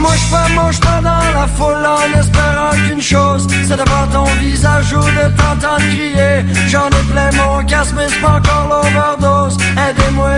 [0.00, 4.08] Moi je pas, je pas dans la foule en espérant qu'une chose, c'est de voir
[4.10, 6.44] ton visage ou de t'entendre crier.
[6.68, 9.58] J'en ai plein mon casque, mais c'est pas encore l'overdose.
[9.76, 10.36] Aidez-moi,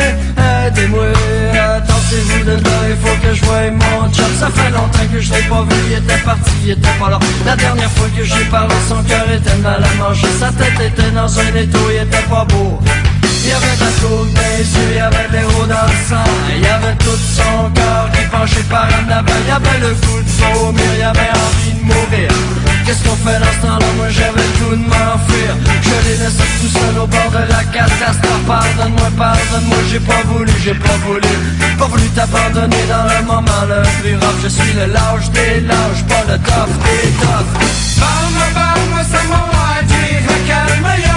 [0.66, 1.04] aidez-moi.
[1.76, 4.26] Attendez-vous de là, il faut que je voie mon job.
[4.40, 7.18] Ça fait longtemps que je l'ai pas vu, il était parti, il était pas là.
[7.46, 10.26] La dernière fois que j'ai parlé, son cœur était mal à manger.
[10.40, 12.80] Sa tête était dans un étau, il était pas beau.
[13.22, 16.30] Il y avait la coupe les yeux, il y avait des roues dans le sang
[16.54, 19.38] Il y avait tout son corps qui penchait par en avant.
[19.42, 22.30] Il y avait le goût de vomir, il y avait envie de mourir.
[22.84, 23.86] Qu'est-ce qu'on fait dans ce temps-là?
[23.96, 25.50] Moi j'avais goût de m'enfuir.
[25.82, 28.44] Je l'ai laissé tout seul au bord de la catastrophe.
[28.46, 31.32] Pardonne-moi, pardonne-moi, j'ai pas voulu, j'ai pas voulu.
[31.78, 34.38] Pas voulu t'abandonner dans le moment le plus rough.
[34.42, 37.50] Je suis le lâche des lâches, pas le tough des tough.
[38.00, 39.22] Parle-moi, parle-moi, c'est
[40.46, 41.11] calme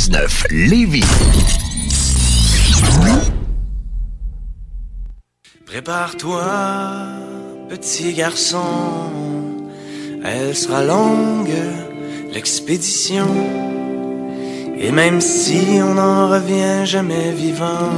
[0.00, 1.04] 96.9 Lévis.
[5.66, 6.42] Prépare-toi,
[7.68, 8.62] petit garçon,
[10.24, 11.52] elle sera longue,
[12.32, 13.28] l'expédition.
[14.78, 17.92] Et même si on n'en revient jamais vivant,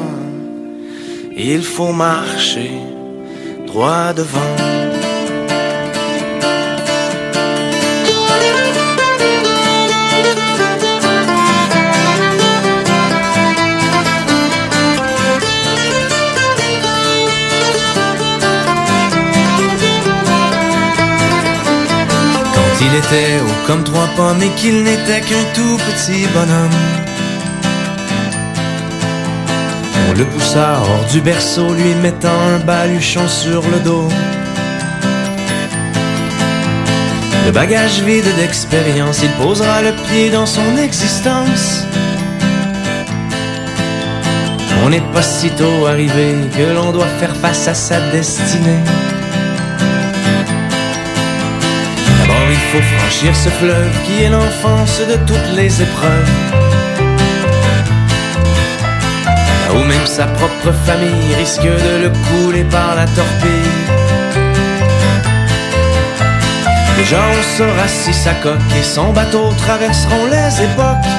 [1.37, 2.73] il faut marcher
[3.67, 4.82] droit devant.
[22.73, 26.71] Quand il était haut comme trois pommes et qu'il n'était qu'un tout petit bonhomme.
[30.09, 34.09] On le poussa hors du berceau, lui mettant un baluchon sur le dos.
[37.45, 41.85] Le bagage vide d'expérience, il posera le pied dans son existence.
[44.83, 48.81] On n'est pas si tôt arrivé que l'on doit faire face à sa destinée.
[53.13, 56.31] Franchir ce fleuve qui est l'enfance de toutes les épreuves.
[59.67, 63.81] Là où même sa propre famille risque de le couler par la torpille.
[66.97, 71.13] Déjà, on saura si sa coque et son bateau traverseront les époques.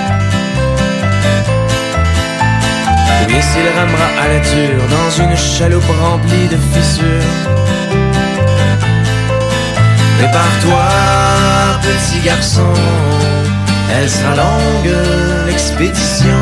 [3.22, 7.83] Ou bien s'il ramera à la dure dans une chaloupe remplie de fissures.
[10.24, 10.86] Prépare-toi,
[11.82, 12.74] petit garçon,
[13.94, 14.96] elle sera longue,
[15.48, 16.40] l'expédition.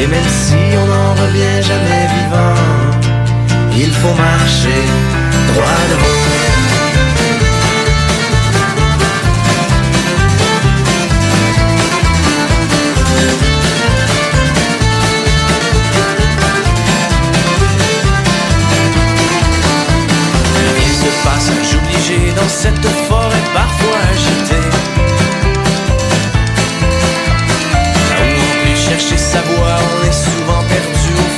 [0.00, 2.54] Et même si on n'en revient jamais vivant,
[3.76, 4.82] il faut marcher
[5.52, 6.24] droit devant.
[21.46, 21.63] Il
[22.10, 24.68] dans cette forêt parfois agitée.
[28.10, 31.33] Là où on peut chercher sa voie, on est souvent perdu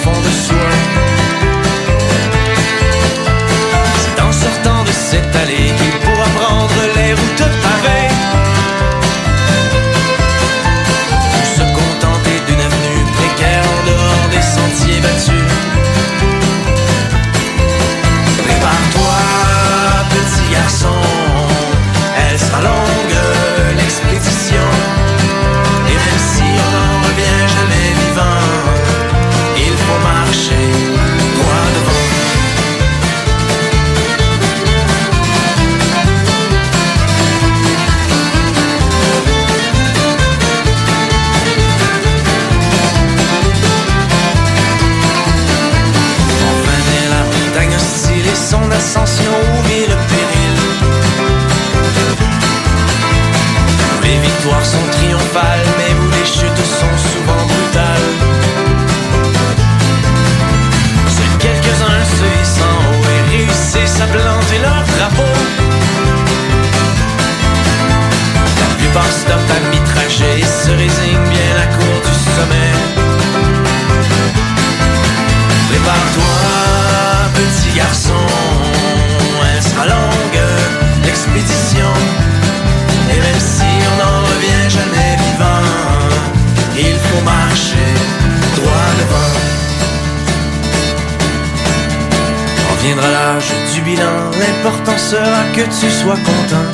[95.56, 96.68] que tu sois content.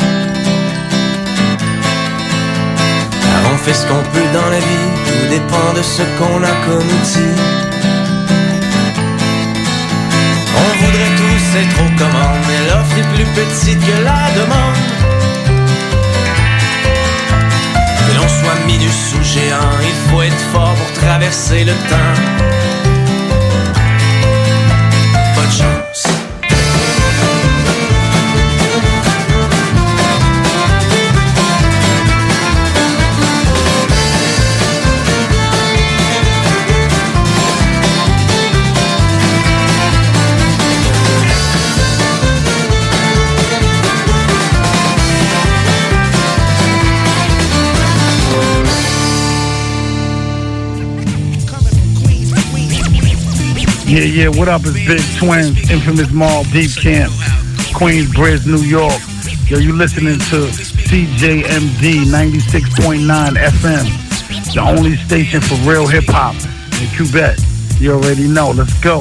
[3.23, 6.55] Car on fait ce qu'on peut dans la vie, tout dépend de ce qu'on a
[6.67, 7.35] comme outil.
[10.63, 14.83] On voudrait tous être aux commandes, mais l'offre est plus petite que la demande.
[18.05, 22.82] Que l'on soit minus ou géant, il faut être fort pour traverser le temps.
[53.93, 54.62] Yeah, yeah, what up?
[54.64, 57.12] It's Big Twins, Infamous Mall, Deep Camp,
[57.77, 58.98] Queensbridge, New York.
[59.51, 60.48] Yo, you listening to
[60.89, 66.35] CJMD 96.9 FM, the only station for real hip hop
[66.81, 67.36] in Quebec.
[67.81, 68.52] You already know.
[68.52, 69.01] Let's go.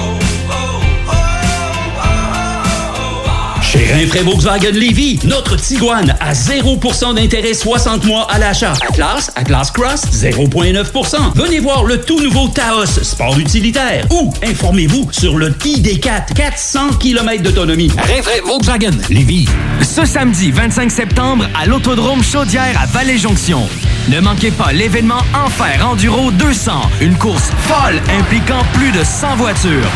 [3.71, 8.73] Chez Rinfraie Volkswagen Lévy, notre Tiguan à 0% d'intérêt 60 mois à l'achat.
[8.89, 11.31] Atlas, Atlas Cross, 0,9%.
[11.35, 14.05] Venez voir le tout nouveau Taos, sport utilitaire.
[14.11, 17.89] Ou informez-vous sur le ID4, 400 km d'autonomie.
[17.97, 19.47] Rinfraie Volkswagen Lévy.
[19.81, 23.69] Ce samedi 25 septembre à l'Autodrome Chaudière à Vallée-Jonction.
[24.09, 29.87] Ne manquez pas l'événement Enfer Enduro 200, une course folle impliquant plus de 100 voitures.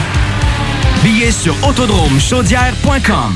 [1.03, 3.35] Billets sur autodromechaudière.com.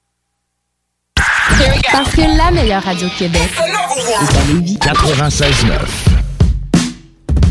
[1.91, 4.77] Parce que la meilleure radio Québec est à Lévis.
[4.77, 6.11] 96.9.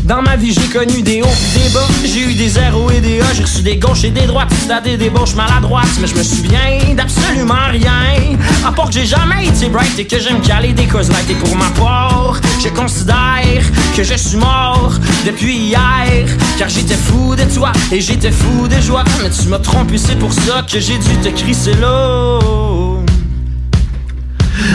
[0.03, 1.87] Dans ma vie, j'ai connu des hauts pis des bas.
[2.03, 3.33] J'ai eu des zéros et des A.
[3.33, 4.49] J'ai reçu des gauches et des droites.
[4.51, 5.87] C'était des débauches maladroites.
[6.01, 8.35] Mais je me souviens d'absolument rien.
[8.65, 11.29] À part que j'ai jamais été bright et que j'aime caler des causes light.
[11.29, 13.63] Et pour ma part, je considère
[13.95, 14.93] que je suis mort
[15.25, 16.25] depuis hier.
[16.57, 19.03] Car j'étais fou de toi et j'étais fou de joie.
[19.23, 23.01] Mais tu m'as trompé, c'est pour ça que j'ai dû te crisser l'eau.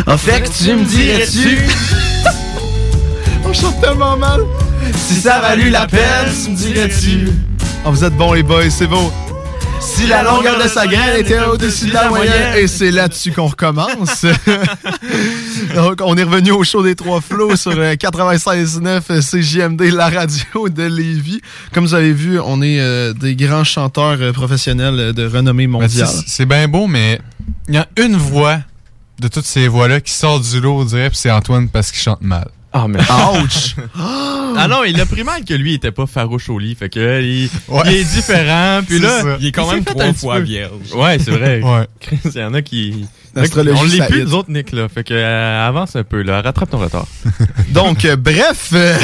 [0.07, 1.59] En fait, tu me dirais-tu?
[3.45, 4.41] On chante tellement mal.
[4.95, 7.29] Si ça valut la peine, tu me dirais-tu?
[7.85, 9.13] Oh, vous êtes bons, les boys, c'est beau.
[9.81, 12.57] Si la longueur de sa graine était au-dessus de la moyenne.
[12.57, 14.25] Et c'est là-dessus qu'on recommence.
[15.75, 20.69] Donc, on est revenu au show des trois flots sur euh, 96.9 CJMD, la radio
[20.69, 21.41] de Lévis.
[21.73, 25.65] Comme vous avez vu, on est euh, des grands chanteurs euh, professionnels euh, de renommée
[25.65, 26.09] sais, mondiale.
[26.09, 27.21] C'est c'est bien beau, mais
[27.69, 28.59] il y a une voix
[29.21, 32.01] de toutes ces voix-là qui sort du lot, on dirait, puis c'est Antoine parce qu'il
[32.01, 32.49] chante mal.
[32.73, 32.99] Ah, mais.
[33.43, 33.75] Ouch!
[33.99, 36.75] ah non, il a pris mal que lui, il était pas farouche au lit.
[36.75, 37.83] Fait que, euh, il, Ouais.
[37.87, 38.81] il est différent.
[38.87, 39.37] Puis là, ça.
[39.41, 40.43] il est quand Il même trois fois peu.
[40.43, 40.93] vierge.
[40.95, 41.63] Ouais, c'est vrai.
[41.63, 41.87] Ouais.
[42.25, 43.07] Il y en a qui.
[43.43, 44.89] L'astrologie, on ça plus, nous autres, Nick, là.
[44.89, 46.43] Fait que, euh, avance un peu, là.
[46.43, 47.07] Rattrape ton retard.
[47.71, 48.97] Donc, euh, bref, euh,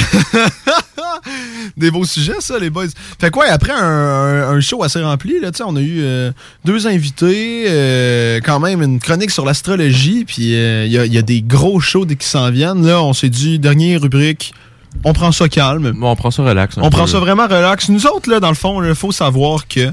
[1.77, 2.87] des beaux sujets, ça, les boys.
[3.21, 6.01] Fait quoi, après un, un- un show assez rempli, là, tu sais, on a eu
[6.01, 6.33] euh,
[6.65, 7.65] deux invités,
[8.45, 11.81] quand même une chronique sur l'astrologie, puis il y, a, il y a des gros
[11.81, 12.87] shows dès qui s'en viennent.
[12.87, 14.55] Là, on s'est dit, dernière rubrique,
[15.05, 15.93] on prend ça calme.
[15.93, 16.77] Bon, on prend ça relax.
[16.77, 17.89] On peu, prend ça vraiment relax.
[17.89, 19.93] Nous autres, là, dans le fond, il faut savoir que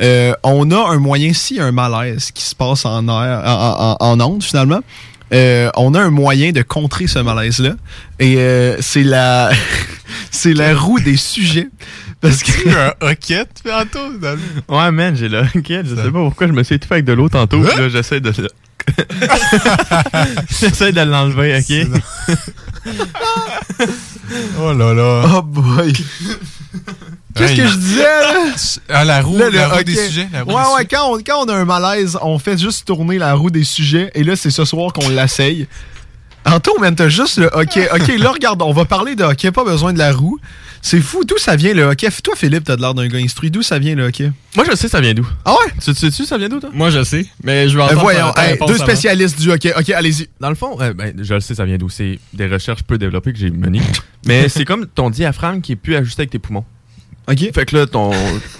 [0.00, 4.06] euh, on a un moyen, si un malaise qui se passe en air, en, en,
[4.06, 4.80] en onde, finalement,
[5.32, 7.74] euh, on a un moyen de contrer ce malaise-là.
[8.18, 9.50] Et euh, c'est la
[10.30, 11.68] c'est la roue des sujets.
[12.20, 12.68] Parce que.
[12.68, 14.12] un hockey tantôt?
[14.20, 15.82] dans le- Ouais, man, j'ai le hockey.
[15.84, 17.60] Je sais pas pourquoi je me suis étouffé avec de l'eau tantôt.
[17.62, 18.32] puis là, j'essaie de.
[20.60, 22.00] j'essaie de l'enlever, ok?
[24.60, 25.24] Oh là là.
[25.36, 25.92] Oh boy.
[27.34, 28.34] Qu'est-ce que je disais, là?
[28.88, 29.84] Ah, la roue, Là, le la roue hockey.
[29.84, 30.28] des sujets.
[30.32, 32.86] La roue ouais, des ouais, quand on, quand on a un malaise, on fait juste
[32.86, 34.10] tourner la roue des sujets.
[34.14, 35.66] Et là, c'est ce soir qu'on l'essaye.
[36.46, 37.86] Anto, man, t'as juste le hockey.
[37.94, 40.38] OK, là, regarde, on va parler de hockey, pas besoin de la roue.
[40.82, 42.08] C'est fou, d'où ça vient le hockey?
[42.24, 43.50] Toi, Philippe, t'as de l'air d'un gars instruit.
[43.50, 44.32] D'où ça vient le hockey?
[44.56, 45.28] Moi, je sais ça vient d'où.
[45.44, 45.72] Ah ouais?
[45.84, 46.70] Tu tu sais ça vient d'où, toi?
[46.72, 48.84] Moi, je sais, mais je vais Euh, entendre voyons, hey, réponse deux avant.
[48.84, 49.74] spécialistes du hockey.
[49.78, 50.28] OK, allez-y.
[50.40, 51.90] Dans le fond, euh, ben, je le sais, ça vient d'où.
[51.90, 53.82] C'est des recherches peu développées que j'ai menées.
[54.26, 56.64] Mais c'est comme ton diaphragme qui est plus ajusté avec tes poumons.
[57.30, 57.54] OK.
[57.54, 58.10] Fait que là, ton,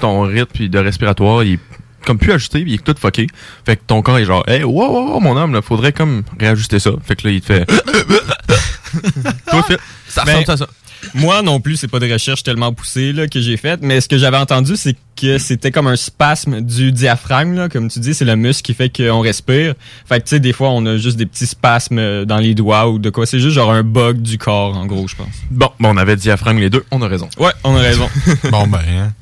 [0.00, 1.58] ton rythme de respiratoire, il est
[2.06, 3.26] comme plus ajusté, puis il est tout fucké.
[3.66, 6.22] Fait que ton corps est genre, hey, wow, wow, wow, mon homme, là, faudrait comme
[6.38, 6.92] réajuster ça.
[7.04, 7.66] Fait que là, il te fait.
[9.50, 9.78] Toi, Phil,
[10.08, 10.66] ça ressemble à ça.
[11.14, 14.08] Moi non plus, c'est pas des recherches tellement poussées là, que j'ai faites, mais ce
[14.08, 18.14] que j'avais entendu, c'est que c'était comme un spasme du diaphragme, là, comme tu dis,
[18.14, 19.74] c'est le muscle qui fait qu'on respire.
[20.06, 22.88] Fait que tu sais, des fois, on a juste des petits spasmes dans les doigts
[22.88, 23.26] ou de quoi.
[23.26, 25.28] C'est juste genre un bug du corps, en gros, je pense.
[25.50, 27.28] Bon, bon, on avait diaphragme les deux, on a raison.
[27.38, 28.08] Ouais, on a raison.
[28.50, 29.12] bon, ben, hein.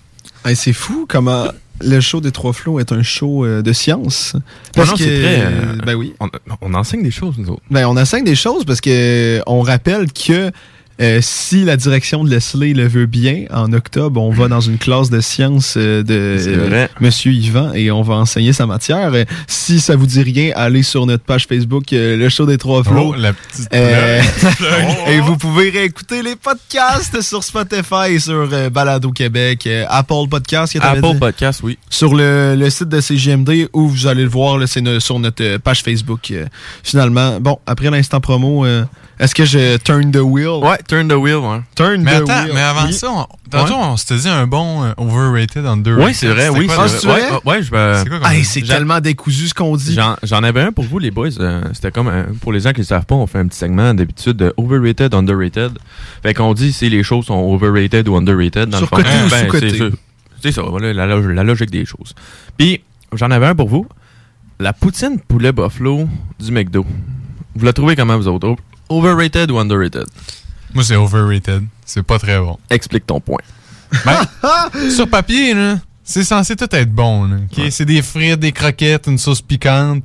[0.45, 1.49] Hey, c'est fou comment
[1.81, 4.35] le show des trois flots est un show euh, de science.
[4.77, 6.15] Non, non, c'est très, euh, ben oui.
[6.21, 6.29] On,
[6.61, 7.63] on enseigne des choses, nous autres.
[7.71, 10.51] Ben, on enseigne des choses parce que on rappelle que
[11.01, 14.79] euh, si la direction de Leslie le veut bien, en octobre, on va dans une
[14.79, 16.91] classe de sciences euh, de vrai.
[17.01, 19.12] Monsieur Yvan et on va enseigner sa matière.
[19.15, 22.59] Euh, si ça vous dit rien, allez sur notre page Facebook, euh, le show des
[22.59, 23.12] trois flots.
[23.12, 24.20] Oh, la petite Euh,
[25.09, 30.29] et vous pouvez réécouter les podcasts sur Spotify et sur euh, Balado Québec, euh, Apple
[30.31, 30.73] Podcast.
[30.73, 31.19] que Apple dit?
[31.19, 31.79] Podcast, oui.
[31.91, 35.43] Sur le, le site de CGMD où vous allez le voir, là, c'est sur notre
[35.45, 36.31] euh, page Facebook.
[36.31, 36.47] euh,
[36.83, 38.85] finalement, bon, après l'instant promo, euh,
[39.20, 40.62] est-ce que je turn the wheel?
[40.65, 41.60] Ouais, turn the wheel, ouais.
[41.77, 42.52] Turn Mais the attends, wheel.
[42.55, 42.93] mais avant Oui.
[42.93, 43.78] ça, on, tantôt, Ouais.
[43.81, 46.05] on s'était dit un bon euh, overrated, underrated.
[46.06, 47.23] Oui, c'est vrai, oui, quoi, c'est le- vrai.
[47.31, 49.97] Ouais, ouais, je me- C'est quoi Hey, c'est tellement décousu ce qu'on dit.
[50.24, 51.28] J'en, avais un pour vous, les boys.
[51.39, 53.59] Euh, c'était comme, euh, pour les gens qui ne savent pas, on fait un petit
[53.59, 55.78] segment d'habitude de overrated, underrated.
[56.23, 58.70] Fait qu'on dit si les choses sont overrated ou underrated.
[58.70, 59.27] Dans Surcoté le fond.
[59.27, 59.78] ou Ben, sous-coté.
[60.43, 60.62] c'est, ça.
[60.62, 62.15] Voilà, la, log- la logique des choses.
[62.56, 62.82] Puis,
[63.15, 63.86] j'en avais un pour vous.
[64.60, 66.09] La poutine poulet buffalo
[66.40, 66.85] du McDo.
[67.55, 68.56] Vous la trouvez comment, vous autres?
[68.89, 70.06] Overrated ou underrated?
[70.74, 71.65] Moi, c'est overrated.
[71.85, 72.59] C'est pas très bon.
[72.70, 73.40] Explique ton point.
[74.05, 74.20] Ben,
[74.90, 77.28] sur papier, là, c'est censé tout être bon.
[77.70, 80.03] C'est des frites, des croquettes, une sauce piquante.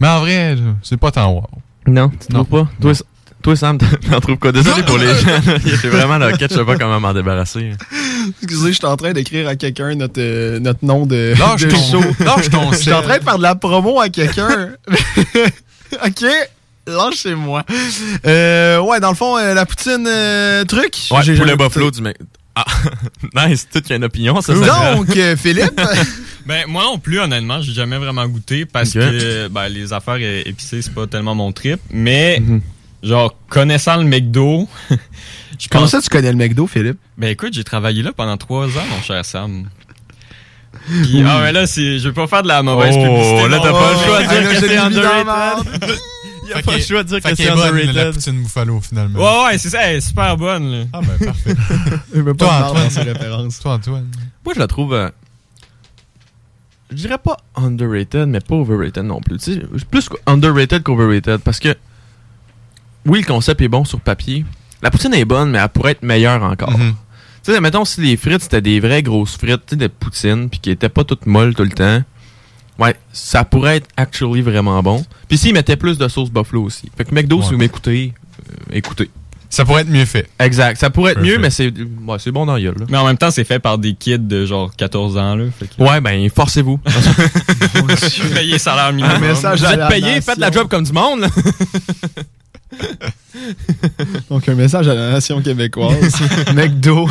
[0.00, 1.44] Mais en vrai, là, c'est pas tant wow.
[1.86, 2.68] Non, tu trouves pas?
[2.80, 2.92] Toi,
[3.42, 4.52] toi, Sam, t'en trouves quoi?
[4.52, 5.38] Désolé pour les gens.
[5.66, 7.72] était vraiment la quête, je sais pas comment m'en débarrasser.
[8.42, 11.70] Excusez, je suis en train d'écrire à quelqu'un notre, euh, notre nom de, Lâche de
[11.70, 12.02] ton- show.
[12.24, 14.70] lâche ton Je suis en train de faire de la promo à quelqu'un.
[16.04, 16.24] ok,
[16.96, 17.64] lâchez-moi.
[18.26, 20.94] Euh, ouais, dans le fond, euh, la poutine euh, truc.
[21.10, 22.16] Ouais, j'ai poulet buffalo du mec.
[22.54, 22.64] Ah,
[23.48, 25.80] nice, tout y a une opinion, ça, ça Donc, euh, Philippe?
[26.46, 30.80] Ben moi non plus honnêtement, j'ai jamais vraiment goûté parce que ben, les affaires épicées
[30.82, 32.60] c'est pas tellement mon trip, mais Mhm.
[33.02, 36.98] genre connaissant le McDo, je Comment pense ça, tu connais le McDo, Philippe?
[37.18, 39.68] Ben écoute, j'ai travaillé là pendant trois ans, mon cher Sam.
[41.02, 43.48] Puis, ah mais là c'est je veux pas faire de la mauvaise Oh, publicité.
[43.48, 44.54] là, t'as pas le choix de dire là,
[44.88, 45.94] que
[46.56, 46.68] underrated.
[46.68, 48.12] a pas le choix de dire que c'est est bonne, la underrated.
[48.14, 49.18] poutine buffalo, finalement.
[49.18, 50.70] Ouais ouais, c'est ça, elle est super bonne.
[50.70, 50.84] Là.
[50.92, 51.54] Ah ben, parfait.
[52.14, 52.88] Veux Toi, pas Antoine.
[53.08, 53.58] références.
[53.60, 54.08] Toi, Antoine.
[54.44, 54.94] Moi, je la trouve.
[54.94, 55.08] euh,
[56.90, 59.38] je dirais pas underrated, mais pas overrated non plus.
[59.38, 59.60] Tu sais,
[59.90, 61.38] plus underrated qu'overrated.
[61.38, 61.74] Parce que.
[63.06, 64.44] Oui, le concept est bon sur papier.
[64.82, 66.76] La poutine est bonne, mais elle pourrait être meilleure encore.
[66.76, 66.94] Mhm.
[67.44, 70.50] Tu sais, mettons, si les frites, c'était des vraies grosses frites, tu sais, de poutine,
[70.50, 72.02] puis qui étaient pas toutes molles tout le temps.
[72.80, 75.04] Ouais, ça pourrait être actually vraiment bon.
[75.28, 76.90] Puis s'ils mettaient plus de sauce buffalo aussi.
[76.96, 77.44] Fait que McDo, Ouais.
[77.44, 78.12] si vous m'écoutez,
[78.50, 79.10] euh, écoutez.
[79.52, 80.28] Ça pourrait être mieux fait.
[80.38, 80.78] Exact.
[80.78, 81.72] Ça pourrait être mieux, mais c'est
[82.06, 82.76] ouais, c'est bon dans la gueule.
[82.78, 82.86] là.
[82.88, 85.66] Mais en même temps, c'est fait par des kids de genre 14 ans là, fait
[85.76, 86.78] que Ouais, ben, forcez-vous.
[88.34, 89.16] payer salaire minimum.
[89.16, 91.20] Un message Vous à êtes payé, faites la job comme du monde.
[91.22, 91.28] là.
[94.30, 96.14] Donc, un message à la nation québécoise.
[96.54, 97.08] McDo.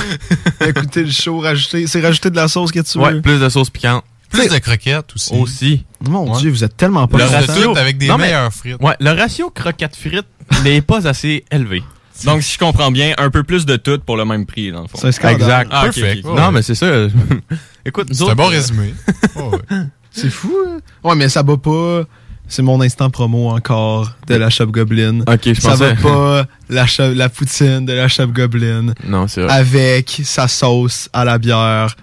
[0.65, 3.03] Écoutez le show, rajouter, c'est rajouter de la sauce que tu veux.
[3.03, 4.03] Ouais, plus de sauce piquante.
[4.30, 5.34] Plus de croquettes aussi.
[5.34, 5.85] Aussi.
[6.07, 6.39] Mon Ouais.
[6.39, 8.81] Dieu, vous êtes tellement pas Le ratio avec des Non, mais- meilleures frites.
[8.81, 10.27] Ouais, le ratio croquette-frites
[10.64, 11.84] n'est pas assez élevé.
[12.26, 14.81] Donc si je comprends bien, un peu plus de tout pour le même prix dans
[14.81, 14.97] le fond.
[14.99, 15.35] C'est un scandale.
[15.35, 15.69] Exact.
[15.72, 15.85] Ah,
[16.26, 16.51] non, ouais.
[16.51, 16.88] mais c'est ça.
[17.85, 18.93] Écoute, nous C'est un bon euh, résumé.
[19.38, 19.77] Oh, ouais.
[20.11, 20.80] C'est fou, hein?
[21.03, 22.03] Ouais, mais ça va pas.
[22.51, 25.19] C'est mon instant promo encore de la Shop Goblin.
[25.27, 26.01] Ok, je ça va pensais.
[26.01, 29.53] pas la, la poutine de la Shop Goblin Non, c'est vrai.
[29.53, 31.95] avec sa sauce à la bière.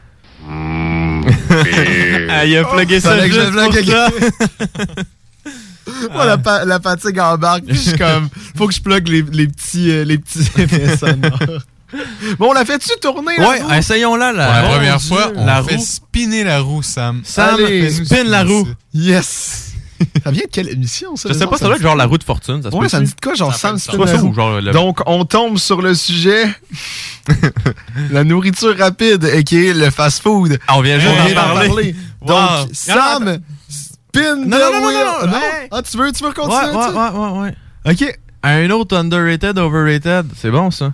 [2.29, 4.09] Ah, il a plugué ça que je juste plug pour ça.
[6.13, 9.23] Moi, la, pa- la fatigue embarque, puis je suis comme, faut que je plug les,
[9.33, 10.49] les petits, euh, les petits.
[12.39, 13.39] Bon, on l'a fait-tu tourner?
[13.39, 14.33] Ouais, essayons-là.
[14.33, 15.09] La, la première Dieu.
[15.09, 15.85] fois, on la fait roue.
[15.85, 17.23] spinner la roue, Sam.
[17.25, 18.67] Sam, Allez, spin la roue.
[18.67, 18.73] ça.
[18.93, 19.73] Yes!
[20.25, 21.29] ça vient de quelle émission, ça?
[21.29, 22.63] Je sais pas, ça doit être genre la roue de fortune.
[22.63, 25.25] Ça se Ouais, ça me dit de quoi, genre Ça Sam ça le- Donc, on
[25.25, 26.47] tombe sur le sujet.
[28.11, 30.59] la nourriture rapide, et qui est le fast-food.
[30.69, 31.69] Ah, on vient juste d'en parler.
[31.69, 31.97] parler.
[32.21, 32.29] Wow.
[32.29, 35.69] Donc, Sam, spin Non, the non, non, non, non, non, hey.
[35.71, 36.77] Ah, tu veux, tu veux continuer?
[36.77, 37.55] ouais, ouais, ouais, ouais.
[37.93, 38.19] Ok.
[38.43, 40.27] Un autre underrated, overrated.
[40.37, 40.93] C'est bon, ça.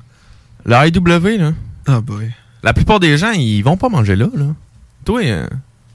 [0.65, 1.53] Le IW, là.
[1.87, 2.31] Ah, boy.
[2.63, 4.45] La plupart des gens, ils vont pas manger là, là.
[5.05, 5.47] Toi, euh,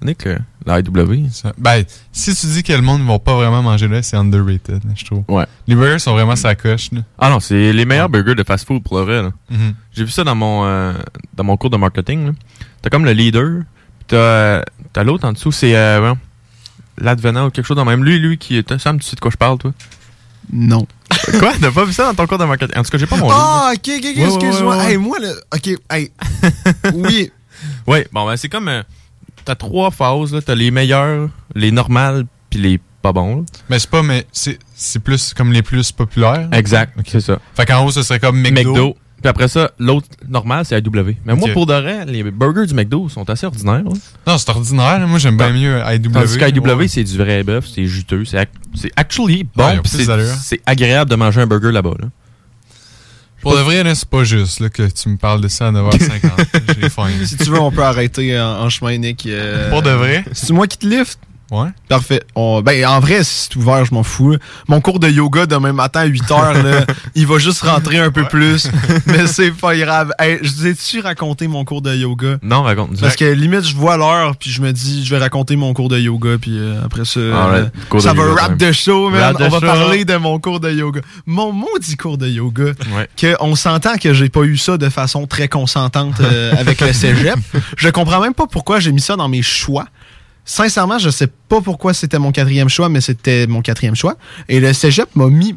[0.01, 0.27] Nick,
[0.67, 1.29] le IW.
[1.31, 4.17] Ça- Ben, si tu dis que le monde ne va pas vraiment manger là, c'est
[4.17, 5.23] underrated, je trouve.
[5.29, 5.45] Ouais.
[5.67, 6.91] Les burgers sont vraiment sa coche.
[6.91, 7.01] là.
[7.17, 9.31] Ah non, c'est les meilleurs burgers de fast-food pour le vrai, là.
[9.49, 9.73] Mhm.
[9.93, 10.93] J'ai vu ça dans mon, euh,
[11.35, 12.31] dans mon cours de marketing, là.
[12.81, 13.61] T'as comme le leader,
[13.99, 14.63] pis t'as,
[14.93, 16.13] t'as l'autre en dessous, c'est, euh,
[16.99, 18.03] l'advenant ou quelque chose dans le même.
[18.03, 19.71] Lui, lui, qui est, Sam, tu sais de quoi je parle, toi?
[20.51, 20.87] Non.
[21.39, 21.51] Quoi?
[21.59, 22.77] T'as pas vu ça dans ton cours de marketing?
[22.77, 23.35] En tout cas, j'ai pas mon livre.
[23.37, 24.75] Ah, ok, ok, ok, Ouais, ouais, excuse-moi.
[24.77, 24.91] ouais, ouais.
[24.91, 26.11] Hey, moi, là, ok, hey.
[26.93, 27.31] oui.
[27.87, 28.67] Oui, bon, ben, c'est comme.
[28.69, 28.83] euh,
[29.47, 30.41] T'as trois phases, là.
[30.41, 33.37] T'as les meilleurs, les normales, puis les pas bons.
[33.37, 33.41] là.
[33.69, 36.49] Mais c'est pas, mais c'est c'est plus comme les plus populaires.
[36.51, 37.39] Exact, c'est ça.
[37.55, 38.71] Fait qu'en haut, ce serait comme McDo.
[38.73, 38.97] McDo.
[39.21, 41.13] Puis après ça, l'autre normal, c'est AW.
[41.25, 43.83] Mais moi, pour de vrai, les burgers du McDo sont assez ordinaires.
[43.85, 43.91] là.
[44.27, 45.07] Non, c'est ordinaire.
[45.07, 46.11] Moi, j'aime bien mieux IW.
[46.11, 46.87] Tandis qu'IW, Ouais.
[46.89, 50.05] c'est du vrai bœuf, c'est juteux, c'est ac- c'est actually bon, c'est
[50.43, 51.95] c'est agréable de manger un burger là-bas.
[51.99, 52.09] Là.
[53.41, 56.75] Pour de vrai, c'est pas juste là, que tu me parles de ça à 9h50.
[56.81, 57.07] J'ai faim.
[57.25, 59.25] Si tu veux, on peut arrêter en, en chemin, Nick.
[59.25, 60.25] euh, Pour de vrai?
[60.33, 61.19] C'est moi qui te lift?
[61.49, 61.69] Ouais.
[61.87, 62.21] Parfait.
[62.35, 64.35] On- ben, en vrai, si c'est ouvert, je m'en fous.
[64.67, 68.11] Mon cours de yoga demain matin à 8 h, là, il va juste rentrer un
[68.11, 68.69] peu plus.
[69.05, 70.11] Mais c'est pas grave.
[70.19, 72.37] Hey, je vous ai-tu raconté mon cours de yoga?
[72.41, 72.99] Non, raconte.
[72.99, 75.87] Parce que limite, je vois l'heure, puis je me dis, je vais raconter mon cours
[75.89, 79.21] de yoga, puis euh, après ça, Alright, euh, ça va yoga, rap de show, man.
[79.21, 79.65] Rap de On va show.
[79.65, 81.01] parler de mon cours de yoga.
[81.25, 83.07] Mon maudit cours de yoga, Ouais.
[83.15, 86.91] que on s'entend que j'ai pas eu ça de façon très consentante euh, avec le
[86.91, 87.35] cégep.
[87.77, 89.85] Je comprends même pas pourquoi j'ai mis ça dans mes choix.
[90.49, 94.15] Sincèrement, je sais pas pourquoi c'était mon quatrième choix, mais c'était mon quatrième choix.
[94.47, 95.55] Et le cégep m'a mis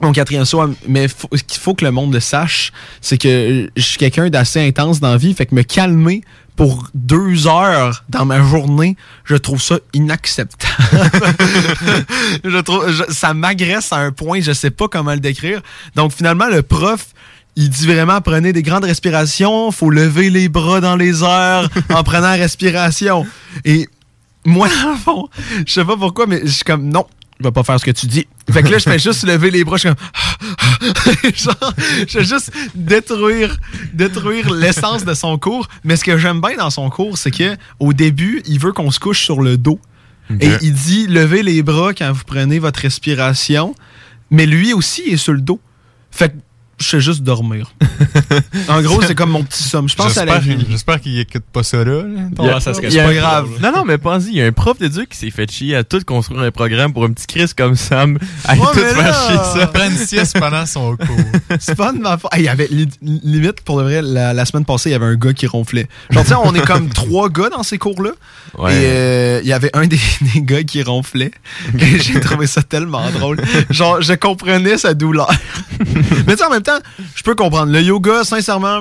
[0.00, 2.72] mon quatrième choix, mais faut- ce qu'il faut que le monde le sache,
[3.02, 6.22] c'est que je suis quelqu'un d'assez intense dans la vie, fait que me calmer
[6.56, 10.72] pour deux heures dans ma journée, je trouve ça inacceptable.
[12.44, 15.60] je trouve, ça m'agresse à un point, je sais pas comment le décrire.
[15.96, 17.06] Donc finalement, le prof,
[17.56, 22.02] il dit vraiment prenez des grandes respirations, faut lever les bras dans les airs en
[22.02, 23.26] prenant respiration.
[23.64, 23.88] Et
[24.44, 25.28] moi, dans le fond,
[25.66, 27.06] je sais pas pourquoi, mais je suis comme non.
[27.40, 28.26] Je vais pas faire ce que tu dis.
[28.48, 29.76] Fait que là, je fais juste lever les bras.
[29.76, 31.34] Je suis comme.
[31.34, 31.74] Genre,
[32.06, 33.56] je vais juste détruire,
[33.92, 35.68] détruire l'essence de son cours.
[35.82, 38.90] Mais ce que j'aime bien dans son cours, c'est que au début, il veut qu'on
[38.90, 39.80] se couche sur le dos.
[40.40, 43.74] Et il dit levez les bras quand vous prenez votre respiration.
[44.30, 45.60] Mais lui aussi est sur le dos.
[46.10, 46.36] Fait que
[46.78, 47.72] je fais juste dormir.
[48.68, 49.88] en gros, c'est comme mon petit somme.
[49.88, 50.66] Je pense à la J'espère vie.
[50.70, 52.02] j'espère qu'il écoute pas ça là.
[52.02, 52.02] là.
[52.04, 54.46] Il y a- Ton- il y a un- Non, non, mais pense-y, il y a
[54.46, 57.26] un prof d'éduc qui s'est fait chier à tout construire un programme pour un petit
[57.26, 58.18] Chris comme Sam.
[58.44, 59.66] À Ouais, tout faire là- chier ça.
[59.68, 61.56] Prends une sieste pendant son cours.
[61.60, 62.30] C'est pas de ma faute.
[62.36, 65.06] Il y avait li- limite, pour de vrai, la, la semaine passée, il y avait
[65.06, 65.88] un gars qui ronflait.
[66.10, 68.10] Genre, tu sais, on est comme trois gars dans ces cours-là.
[68.58, 68.72] Ouais.
[68.74, 70.00] Et euh, il y avait un des,
[70.34, 71.30] des gars qui ronflait.
[71.78, 73.40] Et j'ai trouvé ça tellement drôle.
[73.70, 75.30] Genre, je comprenais sa douleur.
[76.26, 76.78] Mais tu sais, en même temps,
[77.14, 77.72] je peux comprendre.
[77.72, 78.80] Le yoga, sincèrement,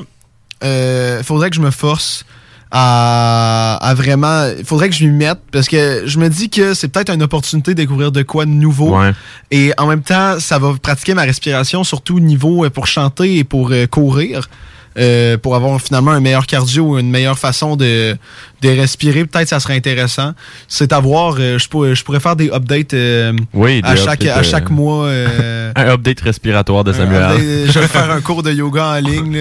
[0.64, 2.26] euh, faudrait que je me force
[2.72, 4.50] à, à vraiment.
[4.58, 7.22] Il faudrait que je m'y mette parce que je me dis que c'est peut-être une
[7.22, 8.98] opportunité de découvrir de quoi de nouveau.
[8.98, 9.12] Ouais.
[9.52, 13.38] Et en même temps, ça va pratiquer ma respiration, surtout au niveau euh, pour chanter
[13.38, 14.50] et pour euh, courir.
[14.98, 18.16] Euh, pour avoir finalement un meilleur cardio, une meilleure façon de,
[18.62, 20.34] de respirer, peut-être ça serait intéressant.
[20.68, 21.36] C'est à voir.
[21.40, 24.70] euh, je, pourrais, je pourrais faire des updates euh, Oui, à, chaque, updates, à chaque
[24.70, 25.06] euh, mois.
[25.08, 27.22] euh, Un update respiratoire de Samuel.
[27.24, 27.72] update.
[27.72, 29.40] je vais faire un cours de yoga en ligne.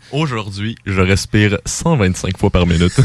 [0.12, 2.92] Aujourd'hui, je respire 125 fois par minute.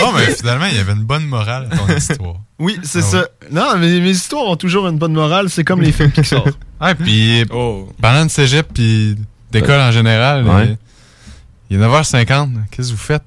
[0.00, 2.36] Bon, mais finalement, il y avait une bonne morale à ton histoire.
[2.58, 3.28] Oui, c'est Ah ça.
[3.50, 5.48] Non, mais mes histoires ont toujours une bonne morale.
[5.50, 6.44] C'est comme les films Pixar.
[6.80, 7.88] Ouais, puis Oh.
[8.00, 9.16] parlant de cégep puis
[9.50, 10.76] d'école en général, Ouais.
[11.72, 12.50] Il est 9h50.
[12.70, 13.22] Qu'est-ce que vous faites?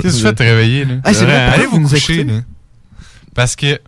[0.00, 0.84] Qu'est-ce que vous faites réveiller?
[0.84, 0.94] Là?
[1.04, 2.24] Ah, vrai, Allez vous vous nous coucher.
[2.24, 2.40] Là.
[3.34, 3.80] Parce que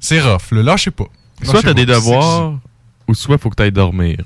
[0.00, 0.50] c'est rough.
[0.52, 0.62] Là.
[0.62, 1.06] Lâchez pas.
[1.42, 2.54] soit t'as des devoirs,
[3.08, 4.18] ou soit faut que t'ailles dormir.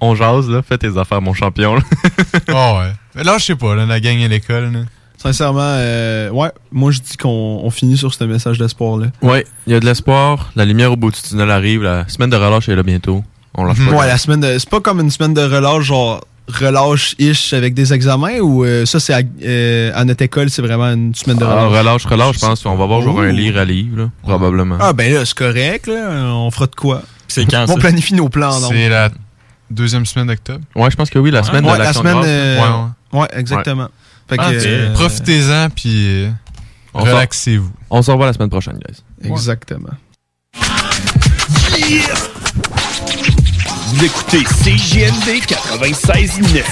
[0.00, 0.62] On jase, là.
[0.62, 1.74] Fais tes affaires, mon champion.
[1.76, 1.82] là.
[2.48, 2.92] Ah ouais.
[3.14, 4.72] Mais lâchez pas, là, la gang à l'école.
[4.72, 4.80] là.
[5.18, 7.28] Sincèrement, euh, ouais, moi je dis qu'on
[7.62, 9.08] on finit sur ce message d'espoir-là.
[9.20, 10.50] Ouais, il y a de l'espoir.
[10.56, 11.82] La lumière au bout du tunnel arrive.
[11.82, 13.22] La semaine de relâche est là bientôt.
[13.54, 13.92] On lâche pas.
[13.96, 14.56] Ouais, la semaine de.
[14.58, 19.00] C'est pas comme une semaine de relâche, genre relâche-ish avec des examens ou euh, ça,
[19.00, 21.78] c'est à, euh, à notre école, c'est vraiment une semaine de Ah, relâche?
[21.78, 22.66] relâche, relâche, je pense.
[22.66, 24.76] On va voir genre un lire à livre, là, probablement.
[24.80, 26.10] Ah, ben là, c'est correct, là.
[26.34, 27.02] On fera de quoi?
[27.28, 28.72] C'est quand On planifie nos plans, donc.
[28.72, 29.10] C'est la
[29.70, 30.64] deuxième semaine d'octobre.
[30.74, 32.16] Ouais, je pense que oui, la semaine Ouais, de la semaine.
[32.24, 33.20] euh, Ouais, ouais.
[33.22, 33.88] ouais, exactement.
[34.28, 36.30] Fait que, Ah, euh, Profitez-en, puis euh,
[36.94, 37.70] relaxez-vous.
[37.90, 38.98] On se revoit la semaine prochaine, guys.
[39.28, 39.90] Exactement.
[44.00, 46.64] Vous écoutez CJMD 96.9.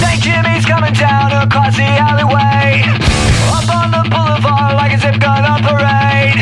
[0.00, 0.22] St.
[0.22, 2.84] Jimmy's coming down across the alleyway.
[3.52, 6.38] Up on the boulevard like a zip gun on parade.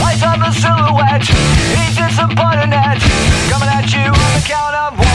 [0.00, 1.26] Lights a silhouette.
[1.26, 1.98] He's.
[3.50, 5.07] Coming at you on the count of one.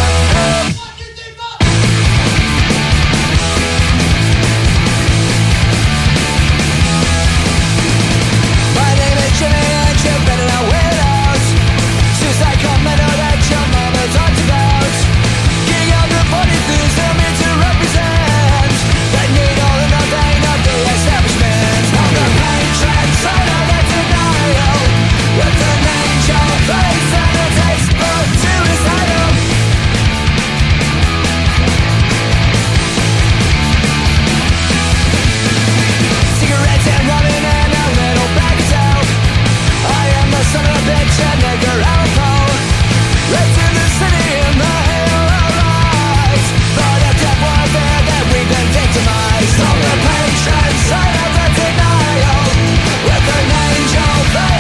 [54.26, 54.53] And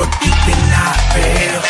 [0.00, 1.62] pas quitter le navire.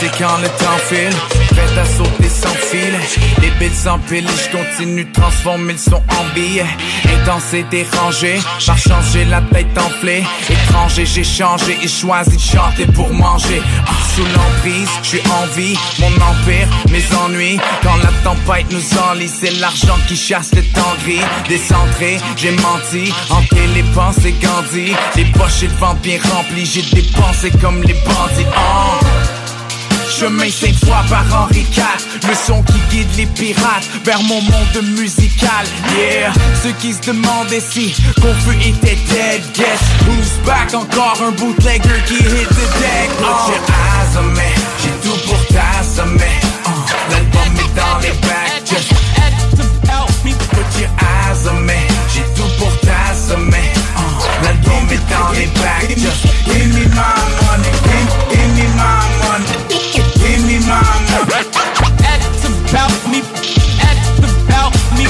[0.00, 1.16] c'est quand le temps file,
[1.50, 2.94] prêt à sauter sans fil.
[3.40, 6.22] Les billes s'empilent je continue de transformer le son en.
[6.34, 10.24] Intense et dérangé, par chance j'ai la tête enflée.
[10.50, 13.62] Étranger, j'ai changé et choisi de chanter pour manger.
[14.14, 17.58] Sous l'emprise, je suis en vie, mon empire, mes ennuis.
[17.82, 21.20] Quand la tempête nous enlise, c'est l'argent qui chasse le temps gris.
[22.36, 24.92] J'ai menti, hanté les pensées Gandhi.
[25.16, 28.46] Les poches ventre bien remplis, j'ai dépensé comme les bandits.
[28.54, 29.41] Ah.
[30.18, 30.50] Chemin
[30.84, 35.64] fois par Henri IV Le son qui guide les pirates vers mon monde musical.
[35.96, 36.32] Yeah,
[36.62, 39.42] ceux qui se demandaient si Confus était dead.
[39.54, 40.74] Guess who's back?
[40.74, 43.08] Encore un bootlegger qui hit the deck.
[43.18, 44.50] Put your eyes on me
[44.82, 46.38] J'ai tout pour t'assommer.
[46.66, 46.70] Uh,
[47.10, 48.66] L'album est dans les bacs.
[48.66, 48.92] Just
[49.88, 50.32] help me.
[50.32, 51.72] Put your eyes on me
[52.14, 53.72] J'ai tout pour t'assommer.
[53.96, 55.96] Uh, L'album est dans les bacs.
[55.96, 57.70] Just give me my money.
[57.82, 59.11] Give, give me my money
[60.72, 61.18] Money.
[62.04, 63.20] That's about me.
[63.80, 65.04] That's about me.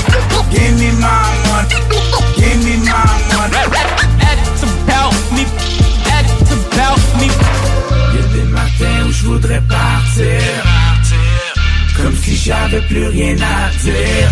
[0.52, 1.78] Give me money.
[2.36, 3.62] Give me money.
[4.22, 5.44] That's about me.
[6.08, 7.28] That's about me.
[8.14, 10.40] Y'a des matins où je voudrais partir.
[11.96, 14.30] Comme si j'avais plus rien à dire.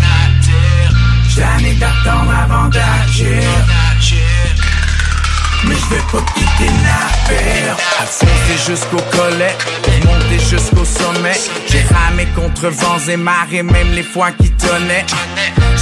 [1.33, 3.43] J'en ai d'attendre avant d'agir.
[5.65, 6.23] Mais je vais pas
[8.11, 9.55] foncer jusqu'au collet,
[10.05, 11.39] monter jusqu'au sommet.
[11.67, 15.05] J'ai ramé contre vents et marées, même les fois qui tonnaient.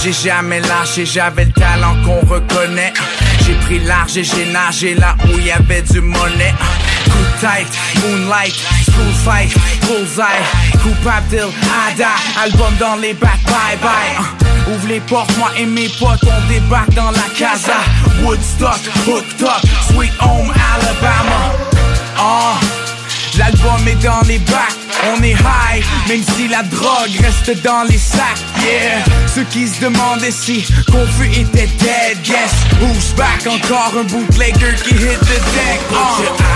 [0.01, 2.93] J'ai jamais lâché, j'avais le talent qu'on reconnaît.
[3.45, 6.53] J'ai pris large et j'ai nagé là où il y avait du monnaie.
[7.06, 7.68] Coup tête,
[8.01, 8.53] moonlight,
[8.85, 10.43] school fight, bullseye.
[10.84, 11.49] Coupable deal,
[11.88, 12.10] Ada,
[12.43, 14.39] album dans les bacs, bye bye.
[14.71, 17.77] Ouvre les portes, moi et mes potes, on débarque dans la casa.
[18.21, 21.55] Woodstock, hooked up, sweet home, Alabama.
[22.17, 22.59] Ah,
[23.37, 24.77] l'album est dans les bacs,
[25.11, 28.37] on est high, même si la drogue reste dans les sacs.
[28.61, 33.47] Yeah, ceux qui se demandaient si Confus était dead, guess who's back?
[33.47, 35.79] Encore un bootlegger qui hit the deck.
[35.91, 36.49] Uh.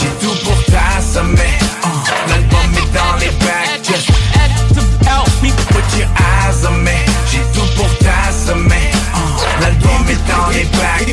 [0.00, 3.65] J'ai tout pour t'assommer uh, L'album est dans les bacs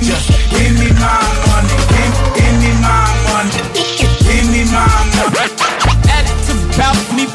[0.03, 3.55] Just give me my money Give, give me my money
[4.27, 4.84] Give me my
[5.15, 5.47] money.
[6.03, 7.25] That's about me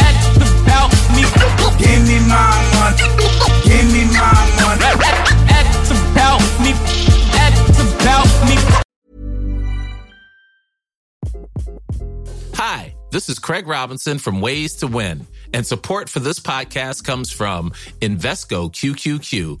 [0.00, 1.22] That's about me.
[1.76, 3.04] Give me my money
[3.64, 4.80] Give me my money.
[5.46, 6.72] That's about me
[7.36, 8.56] That's about me.
[12.54, 17.30] Hi, this is Craig Robinson from Ways to Win, and support for this podcast comes
[17.30, 19.60] from Invesco QQQ,